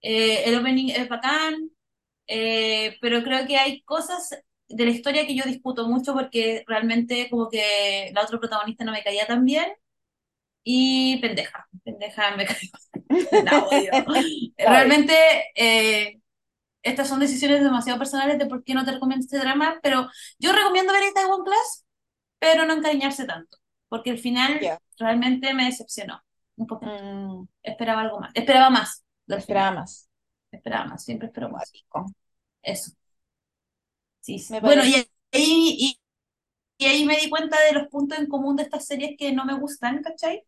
Eh, 0.00 0.44
el 0.46 0.58
opening 0.58 0.90
es 0.90 1.08
bacán, 1.08 1.70
eh, 2.26 2.96
pero 3.00 3.22
creo 3.22 3.46
que 3.46 3.56
hay 3.56 3.82
cosas 3.82 4.38
de 4.68 4.84
la 4.84 4.90
historia 4.90 5.26
que 5.26 5.34
yo 5.34 5.44
discuto 5.44 5.88
mucho 5.88 6.14
porque 6.14 6.62
realmente 6.66 7.28
como 7.30 7.48
que 7.48 8.10
la 8.14 8.22
otra 8.22 8.38
protagonista 8.38 8.84
no 8.84 8.92
me 8.92 9.02
caía 9.02 9.26
tan 9.26 9.44
bien 9.44 9.66
y 10.62 11.18
pendeja, 11.20 11.66
pendeja 11.84 12.36
me 12.36 12.44
cayó, 12.44 12.70
la 13.44 13.64
odio. 13.64 13.90
Realmente 14.58 15.14
eh, 15.54 16.20
estas 16.82 17.08
son 17.08 17.20
decisiones 17.20 17.62
demasiado 17.62 17.98
personales 17.98 18.38
de 18.38 18.46
por 18.46 18.62
qué 18.62 18.74
no 18.74 18.84
te 18.84 18.92
recomiendo 18.92 19.24
este 19.24 19.38
drama, 19.38 19.80
pero 19.82 20.08
yo 20.38 20.52
recomiendo 20.52 20.92
ver 20.92 21.04
esta 21.04 21.26
One 21.26 21.44
Class, 21.44 21.86
pero 22.38 22.66
no 22.66 22.74
encariñarse 22.74 23.24
tanto, 23.24 23.56
porque 23.88 24.10
el 24.10 24.18
final 24.18 24.60
ya. 24.60 24.78
realmente 24.98 25.54
me 25.54 25.64
decepcionó 25.64 26.22
un 26.58 26.66
poquito. 26.66 26.92
Mm, 26.92 27.44
Esperaba 27.62 28.02
algo 28.02 28.20
más, 28.20 28.30
esperaba 28.34 28.70
más 28.70 29.04
esperaba 29.28 29.70
más. 29.72 30.08
esperaba 30.50 30.86
más, 30.86 31.04
siempre 31.04 31.28
espero 31.28 31.48
más. 31.50 31.72
Eso. 32.62 32.92
Sí, 34.20 34.38
sí. 34.38 34.58
Bueno, 34.60 34.84
y 34.84 34.94
ahí, 34.94 35.06
y, 35.32 35.98
y 36.78 36.86
ahí 36.86 37.06
me 37.06 37.16
di 37.18 37.30
cuenta 37.30 37.58
de 37.64 37.72
los 37.74 37.88
puntos 37.88 38.18
en 38.18 38.28
común 38.28 38.56
de 38.56 38.64
estas 38.64 38.86
series 38.86 39.16
que 39.18 39.32
no 39.32 39.44
me 39.44 39.58
gustan, 39.58 40.02
¿cachai? 40.02 40.44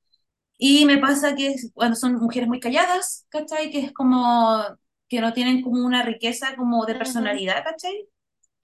Y 0.59 0.87
me 0.87 0.99
pasa 0.99 1.37
que 1.37 1.55
cuando 1.75 1.97
son 1.97 2.17
mujeres 2.17 2.49
muy 2.49 2.61
calladas, 2.61 3.27
¿cachai? 3.31 3.71
Que 3.71 3.81
es 3.81 3.93
como 3.93 4.63
que 5.09 5.21
no 5.23 5.33
tienen 5.35 5.63
como 5.63 5.85
una 5.87 6.03
riqueza 6.05 6.57
como 6.57 6.87
de 6.87 6.97
personalidad, 6.97 7.65
¿cachai? 7.65 8.09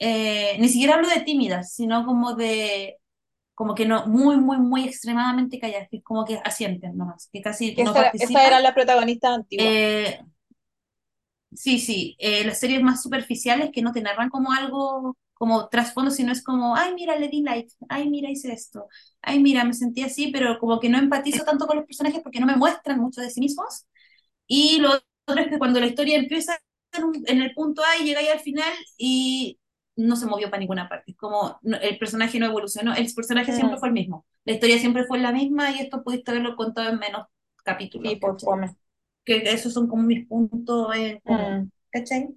Eh, 0.00 0.56
ni 0.60 0.68
siquiera 0.68 0.96
hablo 0.96 1.08
de 1.08 1.20
tímidas, 1.22 1.74
sino 1.74 2.06
como 2.06 2.34
de, 2.34 2.98
como 3.56 3.74
que 3.74 3.86
no, 3.86 4.06
muy, 4.06 4.36
muy, 4.36 4.58
muy 4.58 4.84
extremadamente 4.84 5.58
calladas, 5.58 5.88
que 5.90 6.02
como 6.02 6.24
que 6.24 6.38
asienten 6.44 6.96
nomás, 6.96 7.28
que 7.32 7.40
casi 7.40 7.74
Que 7.74 7.82
no 7.82 7.90
esa, 7.90 8.00
esa 8.00 8.10
participan. 8.12 8.46
era 8.46 8.60
la 8.60 8.74
protagonista 8.74 9.34
antigua. 9.34 9.66
Eh, 9.66 10.20
Sí, 11.56 11.78
sí, 11.78 12.16
eh, 12.18 12.44
las 12.44 12.58
series 12.60 12.82
más 12.82 13.02
superficiales 13.02 13.70
que 13.72 13.80
no 13.80 13.92
te 13.92 14.02
narran 14.02 14.28
como 14.28 14.52
algo, 14.52 15.16
como 15.32 15.68
trasfondo, 15.68 16.10
sino 16.10 16.32
es 16.32 16.42
como, 16.42 16.76
ay, 16.76 16.94
mira, 16.94 17.16
le 17.18 17.28
di 17.28 17.40
like, 17.42 17.72
ay, 17.88 18.10
mira, 18.10 18.30
hice 18.30 18.52
esto, 18.52 18.88
ay, 19.22 19.40
mira, 19.40 19.64
me 19.64 19.72
sentí 19.72 20.02
así, 20.02 20.28
pero 20.30 20.58
como 20.58 20.78
que 20.80 20.90
no 20.90 20.98
empatizo 20.98 21.44
tanto 21.44 21.66
con 21.66 21.76
los 21.76 21.86
personajes 21.86 22.20
porque 22.22 22.40
no 22.40 22.46
me 22.46 22.56
muestran 22.56 23.00
mucho 23.00 23.22
de 23.22 23.30
sí 23.30 23.40
mismos. 23.40 23.86
Y 24.46 24.78
lo 24.80 24.90
otro 25.26 25.42
es 25.42 25.48
que 25.48 25.58
cuando 25.58 25.80
la 25.80 25.86
historia 25.86 26.18
empieza 26.18 26.58
en, 27.26 27.42
el 27.42 27.54
punto 27.54 27.82
A 27.82 28.02
y 28.02 28.04
llega 28.04 28.20
ahí 28.20 28.28
al 28.28 28.40
final 28.40 28.72
y 28.98 29.58
no 29.96 30.16
se 30.16 30.26
movió 30.26 30.50
para 30.50 30.60
ninguna 30.60 30.88
parte, 30.88 31.14
como 31.16 31.58
no- 31.62 31.78
el 31.78 31.98
personaje 31.98 32.38
no 32.38 32.46
evolucionó, 32.46 32.94
el 32.94 33.12
personaje 33.14 33.52
siempre 33.52 33.76
Mm, 33.76 33.78
fue 33.78 33.88
el 33.88 33.94
mismo, 33.94 34.26
la 34.44 34.54
historia 34.54 34.78
siempre 34.78 35.04
fue 35.04 35.18
la 35.18 35.32
misma 35.32 35.70
y 35.72 35.80
esto 35.80 36.02
pudiste 36.04 36.30
haberlo 36.32 36.56
contado 36.56 36.90
en 36.90 36.98
menos 36.98 37.26
capítulos, 37.64 38.14
sí, 38.14 38.16
por. 38.20 38.42
Que 39.24 39.38
esos 39.50 39.72
son 39.72 39.88
como 39.88 40.02
mis 40.04 40.26
puntos 40.26 40.94
en 40.96 41.20
común, 41.20 41.58
Mm, 41.58 41.70
¿cachai? 41.90 42.28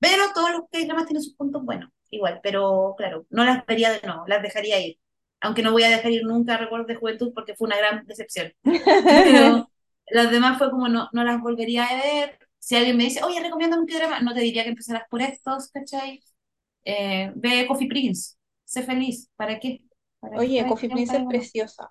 Pero 0.00 0.24
todos 0.34 0.50
los 0.52 0.62
K-dramas 0.70 1.06
tienen 1.06 1.22
sus 1.22 1.34
puntos 1.36 1.64
buenos, 1.64 1.90
igual, 2.10 2.40
pero 2.42 2.94
claro, 2.98 3.26
no 3.30 3.44
las 3.44 3.64
vería 3.66 3.92
de 3.92 4.00
nuevo, 4.06 4.24
las 4.26 4.42
dejaría 4.42 4.80
ir. 4.84 4.98
Aunque 5.40 5.62
no 5.62 5.72
voy 5.72 5.84
a 5.84 5.90
dejar 5.90 6.10
ir 6.12 6.24
nunca 6.24 6.56
Recuerdos 6.56 6.88
de 6.88 6.96
Juventud 6.96 7.32
porque 7.34 7.54
fue 7.56 7.66
una 7.66 7.78
gran 7.78 8.06
decepción. 8.06 8.52
Pero 9.22 9.70
las 10.10 10.30
demás 10.30 10.58
fue 10.58 10.70
como 10.70 10.88
no, 10.88 11.08
no 11.12 11.24
las 11.24 11.40
volvería 11.40 11.84
a 11.86 11.96
ver. 11.96 12.38
Si 12.58 12.76
alguien 12.76 12.96
me 12.96 13.04
dice, 13.04 13.22
oye, 13.24 13.40
recomiendo 13.40 13.78
un 13.78 13.86
K-drama, 13.86 14.20
no 14.20 14.34
te 14.34 14.40
diría 14.40 14.64
que 14.64 14.70
empezaras 14.70 15.04
por 15.10 15.22
estos, 15.22 15.70
¿cachai? 15.70 16.22
Eh, 16.84 17.32
ve 17.34 17.66
Coffee 17.66 17.88
Prince, 17.88 18.36
sé 18.64 18.82
feliz, 18.82 19.30
¿para 19.36 19.58
qué? 19.58 19.84
¿Para 20.20 20.36
qué 20.36 20.40
Oye, 20.40 20.66
Coffee 20.66 20.90
Prince 20.90 21.16
es 21.16 21.24
preciosa. 21.24 21.88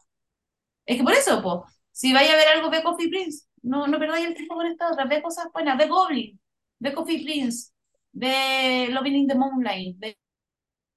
Es 0.86 0.98
que 0.98 1.04
por 1.04 1.14
eso, 1.14 1.42
po, 1.42 1.66
si 1.92 2.14
vaya 2.14 2.34
a 2.34 2.36
ver 2.36 2.48
algo, 2.48 2.70
ve 2.70 2.84
Coffee 2.84 3.10
Prince. 3.10 3.46
No, 3.62 3.88
no 3.88 4.00
perdáis 4.00 4.26
el 4.26 4.34
tiempo 4.34 4.56
con 4.56 4.66
esta 4.66 4.92
otra. 4.92 5.06
Ve 5.06 5.22
cosas 5.22 5.48
buenas. 5.54 5.78
Ve 5.78 5.88
Goblin. 5.88 6.40
Ve 6.80 6.94
Coffee 6.94 7.24
Prince. 7.24 7.72
Ve 8.12 8.88
Loving 8.90 9.16
in 9.16 9.28
the 9.28 9.36
Moonlight. 9.36 10.00
Ve 10.00 10.18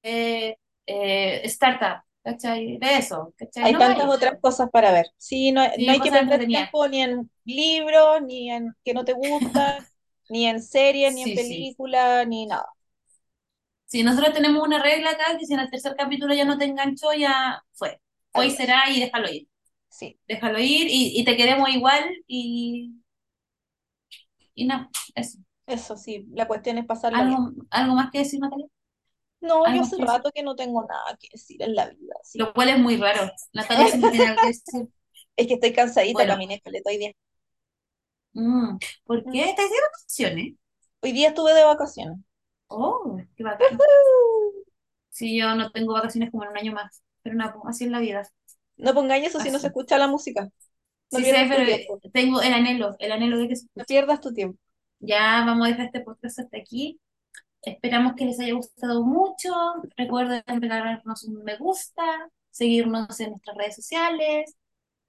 eh, 0.02 0.56
eh, 0.86 1.42
Startup. 1.44 2.02
¿Cachai? 2.22 2.78
Ve 2.78 2.96
eso. 2.98 3.34
¿Cachai? 3.36 3.64
Hay 3.64 3.72
No 3.74 3.78
tantas 3.78 4.08
otras 4.08 4.40
cosas 4.40 4.70
para 4.70 4.92
ver. 4.92 5.06
Sí, 5.18 5.52
no, 5.52 5.62
no 5.62 5.92
hay 5.92 6.00
que 6.00 6.10
perder 6.10 6.46
tiempo 6.46 6.88
ni 6.88 7.02
en 7.02 7.30
libros, 7.44 8.22
ni 8.22 8.50
en 8.50 8.74
que 8.82 8.94
no 8.94 9.04
te 9.04 9.12
gustan, 9.12 9.84
ni 10.30 10.46
en 10.46 10.62
series, 10.62 11.14
ni 11.14 11.22
en 11.22 11.28
sí. 11.28 11.34
películas, 11.34 12.26
ni 12.26 12.46
nada. 12.46 12.66
Sí, 13.94 14.02
nosotros 14.02 14.34
tenemos 14.34 14.60
una 14.66 14.82
regla 14.82 15.10
acá 15.10 15.38
que 15.38 15.46
si 15.46 15.54
en 15.54 15.60
el 15.60 15.70
tercer 15.70 15.94
capítulo 15.96 16.34
ya 16.34 16.44
no 16.44 16.58
te 16.58 16.64
enganchó, 16.64 17.12
ya 17.14 17.62
fue. 17.72 18.00
Fue 18.32 18.46
y 18.48 18.50
Adiós. 18.50 18.56
será 18.56 18.90
y 18.90 19.00
déjalo 19.00 19.30
ir. 19.30 19.48
Sí, 19.88 20.18
Déjalo 20.28 20.58
ir 20.60 20.88
y, 20.88 21.20
y 21.20 21.24
te 21.24 21.36
queremos 21.36 21.68
igual 21.70 22.04
y, 22.26 22.92
y 24.54 24.66
nada, 24.66 24.90
eso. 25.14 25.38
eso 25.66 25.96
sí, 25.96 26.26
la 26.34 26.46
cuestión 26.48 26.78
es 26.78 26.86
bien. 27.10 27.20
¿Algo, 27.20 27.52
algo 27.70 27.94
más 27.94 28.10
que 28.10 28.18
decir, 28.18 28.40
Natalia? 28.40 28.66
No, 29.40 29.68
yo 29.68 29.80
¿Algo 29.80 29.84
más 29.86 29.94
hace 29.94 29.98
rato 29.98 30.30
que 30.34 30.42
no 30.42 30.56
tengo 30.56 30.84
nada 30.86 31.16
que 31.20 31.28
decir 31.32 31.62
en 31.62 31.74
la 31.74 31.88
vida, 31.90 32.14
sí. 32.24 32.38
Lo 32.38 32.52
cual 32.52 32.68
es 32.70 32.78
muy 32.78 32.96
raro. 32.96 33.30
Natalia 33.52 33.88
siempre 33.88 34.10
tiene 34.10 34.26
algo 34.26 34.40
que 34.40 34.46
decir. 34.48 34.64
Es 35.36 35.48
que 35.48 35.54
estoy 35.54 35.72
cansadita, 35.72 36.26
Bueno, 36.26 36.26
caminé 36.26 36.60
caleta 36.60 36.90
hoy 36.90 36.98
día. 36.98 37.12
mm, 38.34 38.78
¿por 39.04 39.26
Mm. 39.26 39.30
qué 39.30 39.50
estáis 39.50 39.70
de 39.70 39.76
vacaciones? 39.80 40.54
Hoy 41.02 41.12
día 41.12 41.28
estuve 41.28 41.54
de 41.54 41.62
vacaciones. 41.62 42.18
Oh, 42.68 43.16
qué 43.36 43.42
bacán. 43.44 43.78
Sí, 45.08 45.36
yo 45.38 45.54
no 45.54 45.70
tengo 45.70 45.94
vacaciones 45.94 46.30
como 46.30 46.44
en 46.44 46.50
un 46.50 46.58
año 46.58 46.72
más, 46.72 47.02
pero 47.22 47.36
no, 47.36 47.62
así 47.66 47.84
es 47.84 47.90
la 47.90 48.00
vida. 48.00 48.22
No 48.76 48.94
pongáis 48.94 49.26
eso 49.26 49.40
si 49.40 49.50
no 49.50 49.58
se 49.58 49.68
escucha 49.68 49.98
la 49.98 50.06
música. 50.08 50.48
No 51.10 51.18
Sí 51.18 51.24
sé, 51.24 51.32
pierdas 51.32 51.50
tu 51.50 51.54
pero 51.56 51.64
tiempo. 51.64 52.00
tengo 52.12 52.42
el 52.42 52.52
anhelo, 52.52 52.94
el 52.98 53.12
anhelo 53.12 53.38
de 53.38 53.48
que 53.48 53.56
se 53.56 53.66
No 53.76 53.84
escuche. 53.84 53.86
pierdas 53.86 54.20
tu 54.20 54.32
tiempo. 54.32 54.58
Ya 55.00 55.44
vamos 55.46 55.66
a 55.66 55.70
dejar 55.70 55.86
este 55.86 56.00
podcast 56.00 56.38
hasta 56.40 56.58
aquí. 56.58 57.00
Esperamos 57.62 58.14
que 58.16 58.26
les 58.26 58.40
haya 58.40 58.54
gustado 58.54 59.04
mucho. 59.04 59.52
Recuerden 59.96 60.42
regalarnos 60.46 61.24
un 61.24 61.44
me 61.44 61.56
gusta, 61.58 62.02
seguirnos 62.50 63.20
en 63.20 63.32
nuestras 63.32 63.56
redes 63.56 63.76
sociales. 63.76 64.56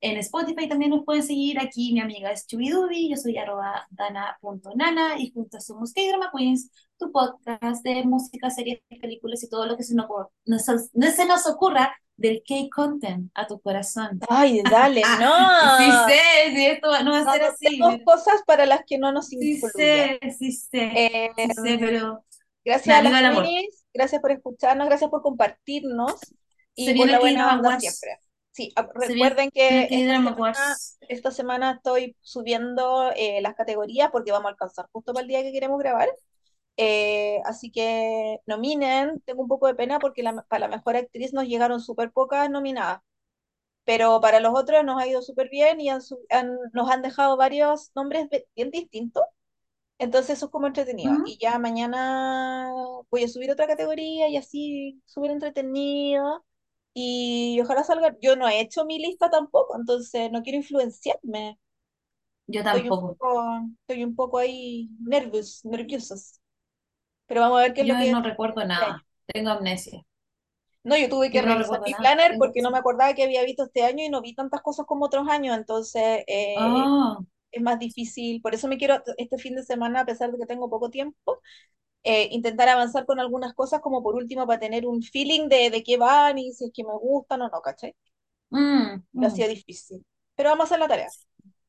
En 0.02 0.18
Spotify 0.18 0.68
también 0.70 0.92
nos 0.92 1.04
pueden 1.04 1.24
seguir. 1.24 1.60
Aquí 1.60 1.94
mi 1.94 2.00
amiga 2.00 2.32
es 2.32 2.46
Chubidubi, 2.48 3.10
yo 3.10 3.16
soy 3.18 3.38
arroba 3.38 3.88
dana.nana 3.90 5.18
y 5.20 5.32
juntas 5.32 5.66
somos 5.66 5.94
K-Drama 5.94 6.32
Queens, 6.36 6.70
tu 6.98 7.12
podcast 7.12 7.84
de 7.84 8.04
música, 8.04 8.50
series, 8.52 8.80
películas 9.02 9.44
y 9.44 9.50
todo 9.50 9.66
lo 9.66 9.76
que 9.78 9.84
se 9.84 9.96
nos, 9.96 10.08
no 10.46 10.60
se, 10.60 10.74
no 10.94 11.12
se 11.12 11.26
nos 11.26 11.48
ocurra 11.48 11.96
del 12.18 12.44
K-Content 12.48 13.32
a 13.34 13.48
tu 13.48 13.60
corazón. 13.62 14.20
Ay, 14.30 14.62
dale, 14.64 15.02
Ah, 15.20 15.70
sí 15.78 15.86
no. 15.86 16.06
sé, 16.06 16.20
sí, 16.56 16.66
esto 16.68 16.88
no 17.04 17.12
va 17.12 17.20
a 17.20 17.26
No 17.26 17.32
ser 17.32 17.44
así. 17.44 17.66
anunciemos 17.68 18.02
cosas 18.04 18.42
para 18.46 18.66
las 18.66 18.82
que 18.86 18.98
no 18.98 19.12
nos 19.12 19.32
Sí 19.40 19.58
incluyen. 19.58 19.72
sé, 19.76 20.20
sí 20.38 20.52
sé, 20.52 20.98
Eh, 20.98 21.32
sí 21.36 21.52
sé, 21.52 21.78
pero 21.80 22.24
gracias 22.64 22.98
a 22.98 23.02
las 23.02 23.14
gracias 23.94 24.22
por 24.22 24.32
escucharnos, 24.32 24.88
gracias 24.88 25.10
por 25.10 25.22
compartirnos 25.22 26.36
Se 26.78 26.94
y 26.94 26.94
por 26.94 27.08
viene 27.08 27.12
la 27.12 27.18
el 27.18 27.20
buena 27.20 27.54
onda 27.54 27.78
siempre. 27.80 28.20
Sí, 28.56 28.72
a- 28.76 28.88
Se 28.98 29.14
viene 29.14 29.36
recuerden 29.36 29.52
que 29.52 29.90
esta 29.98 30.16
semana, 30.16 30.80
esta 31.08 31.32
semana 31.32 31.72
estoy 31.74 32.16
subiendo 32.22 33.12
eh, 33.16 33.42
las 33.42 33.56
categorías 33.56 34.12
porque 34.12 34.32
vamos 34.32 34.48
a 34.48 34.52
alcanzar 34.52 34.88
justo 34.94 35.14
para 35.14 35.24
el 35.24 35.28
día 35.28 35.44
que 35.44 35.52
queremos 35.52 35.80
grabar. 35.80 36.08
Eh, 36.78 37.42
así 37.46 37.72
que 37.72 38.40
nominen, 38.48 39.22
tengo 39.22 39.44
un 39.44 39.50
poco 39.50 39.68
de 39.68 39.76
pena 39.76 40.00
porque 40.00 40.24
la- 40.24 40.44
para 40.50 40.68
la 40.70 40.78
mejor 40.78 40.96
actriz 40.98 41.34
nos 41.34 41.46
llegaron 41.48 41.82
súper 41.82 42.12
pocas 42.14 42.50
nominadas, 42.50 43.02
pero 43.86 44.22
para 44.22 44.40
los 44.42 44.54
otros 44.56 44.84
nos 44.86 45.02
ha 45.02 45.08
ido 45.08 45.22
súper 45.24 45.50
bien 45.50 45.82
y 45.82 45.90
han 45.90 46.02
han- 46.32 46.58
nos 46.74 46.90
han 46.92 47.02
dejado 47.04 47.38
varios 47.38 47.92
nombres 47.96 48.28
bien 48.56 48.72
distintos, 48.72 49.24
entonces 50.00 50.38
eso 50.38 50.48
es 50.48 50.52
como 50.52 50.68
entretenido. 50.68 51.14
Ujú. 51.14 51.26
Y 51.28 51.38
ya 51.40 51.60
mañana 51.60 52.72
voy 53.12 53.24
a 53.24 53.28
subir 53.28 53.52
otra 53.52 53.68
categoría 53.68 54.28
y 54.30 54.38
así 54.38 55.02
súper 55.06 55.32
entretenido 55.32 56.46
y 56.96 57.62
ojalá 57.62 57.86
salga. 57.86 58.18
Yo 58.22 58.38
no 58.38 58.50
he 58.50 58.62
hecho 58.62 58.86
mi 58.86 59.00
lista 59.00 59.30
tampoco, 59.32 59.78
entonces 59.80 60.32
no 60.34 60.44
quiero 60.44 60.58
influenciarme. 60.60 61.60
Yo 62.48 62.64
Estoy 62.64 62.90
un 62.90 62.98
tampoco. 62.98 63.20
poco, 63.20 63.44
estoy 63.82 64.04
un 64.04 64.16
poco 64.16 64.38
ahí 64.40 64.90
nervios, 65.00 65.64
nerviosos, 65.66 66.42
pero 67.28 67.42
vamos 67.42 67.60
a 67.60 67.64
ver 67.64 67.74
qué 67.76 67.82
es 67.84 67.88
lo 67.88 67.98
Yo 67.98 68.00
que 68.00 68.10
no 68.10 68.22
recuerdo 68.22 68.66
este 68.66 68.86
año. 68.86 68.96
nada. 68.96 69.06
Tengo 69.28 69.52
amnesia. 69.52 70.04
No, 70.84 70.96
yo 70.98 71.10
tuve 71.10 71.32
que 71.32 71.42
Yo 71.42 71.46
no 71.46 71.54
revisar 71.54 71.60
recuerdo 71.60 71.86
mi 71.86 71.96
nada. 71.96 71.96
planner 71.96 72.36
Tengo 72.36 72.38
porque 72.38 72.62
no 72.62 72.70
me 72.72 72.78
acordaba 72.78 73.14
que 73.16 73.24
había 73.24 73.44
visto 73.44 73.64
este 73.64 73.84
año 73.84 74.04
y 74.04 74.10
no 74.10 74.22
vi 74.22 74.36
tantas 74.36 74.62
cosas 74.62 74.86
como 74.86 75.06
otros 75.06 75.28
años, 75.28 75.58
entonces 75.58 76.24
eh, 76.28 76.94
Ah, 76.94 77.20
es 77.52 77.62
más 77.64 77.80
difícil. 77.80 78.42
Por 78.42 78.56
eso 78.56 78.68
me 78.70 78.78
quiero 78.78 79.04
este 79.18 79.38
fin 79.40 79.56
de 79.56 79.64
semana, 79.64 80.02
a 80.02 80.06
pesar 80.06 80.32
de 80.32 80.38
que 80.40 80.46
tengo 80.48 80.70
poco 80.70 80.90
tiempo, 80.92 81.42
eh, 82.08 82.30
intentar 82.32 82.70
avanzar 82.70 83.08
con 83.08 83.20
algunas 83.20 83.56
cosas 83.56 83.82
como 83.82 84.04
por 84.04 84.14
último 84.14 84.46
para 84.46 84.60
tener 84.60 84.86
un 84.86 85.02
feeling 85.02 85.50
de, 85.50 85.72
de 85.72 85.84
qué 85.84 85.98
van 85.98 86.38
y 86.38 86.54
si 86.54 86.66
es 86.66 86.72
que 86.72 86.84
me 86.84 86.94
gustan 86.94 87.42
o 87.42 87.50
no, 87.50 87.62
¿cachai? 87.62 87.96
Mm, 88.52 89.02
mm. 89.12 89.24
ha 89.26 89.30
difícil. 89.48 90.06
Pero 90.36 90.52
vamos 90.52 90.66
a 90.66 90.66
hacer 90.66 90.80
la 90.80 90.88
tarea. 90.88 91.08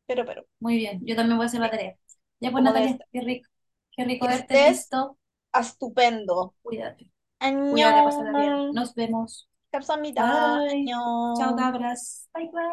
Pero, 0.07 0.27
pero. 0.27 0.45
Muy 0.61 0.77
bien, 0.77 1.01
yo 1.05 1.17
también 1.17 1.39
voy 1.39 1.45
a 1.45 1.49
hacer 1.49 1.61
la 1.61 1.71
tarea. 1.71 1.97
Ya 2.39 2.51
pues 2.51 2.63
Natalia, 2.63 2.93
ves? 2.93 3.07
qué 3.13 3.21
rico. 3.23 3.51
Qué 3.93 4.05
rico 4.05 4.27
verte 4.27 4.69
listo. 4.69 5.17
Estupendo. 5.59 6.55
Cuídate. 6.63 7.09
Año. 7.39 7.71
Cuídate, 7.71 8.39
bien. 8.39 8.73
Nos 8.73 8.95
vemos. 8.95 9.49
Chao, 11.39 11.57
cabras. 11.57 12.29
Bye, 12.35 12.51
bye. 12.53 12.67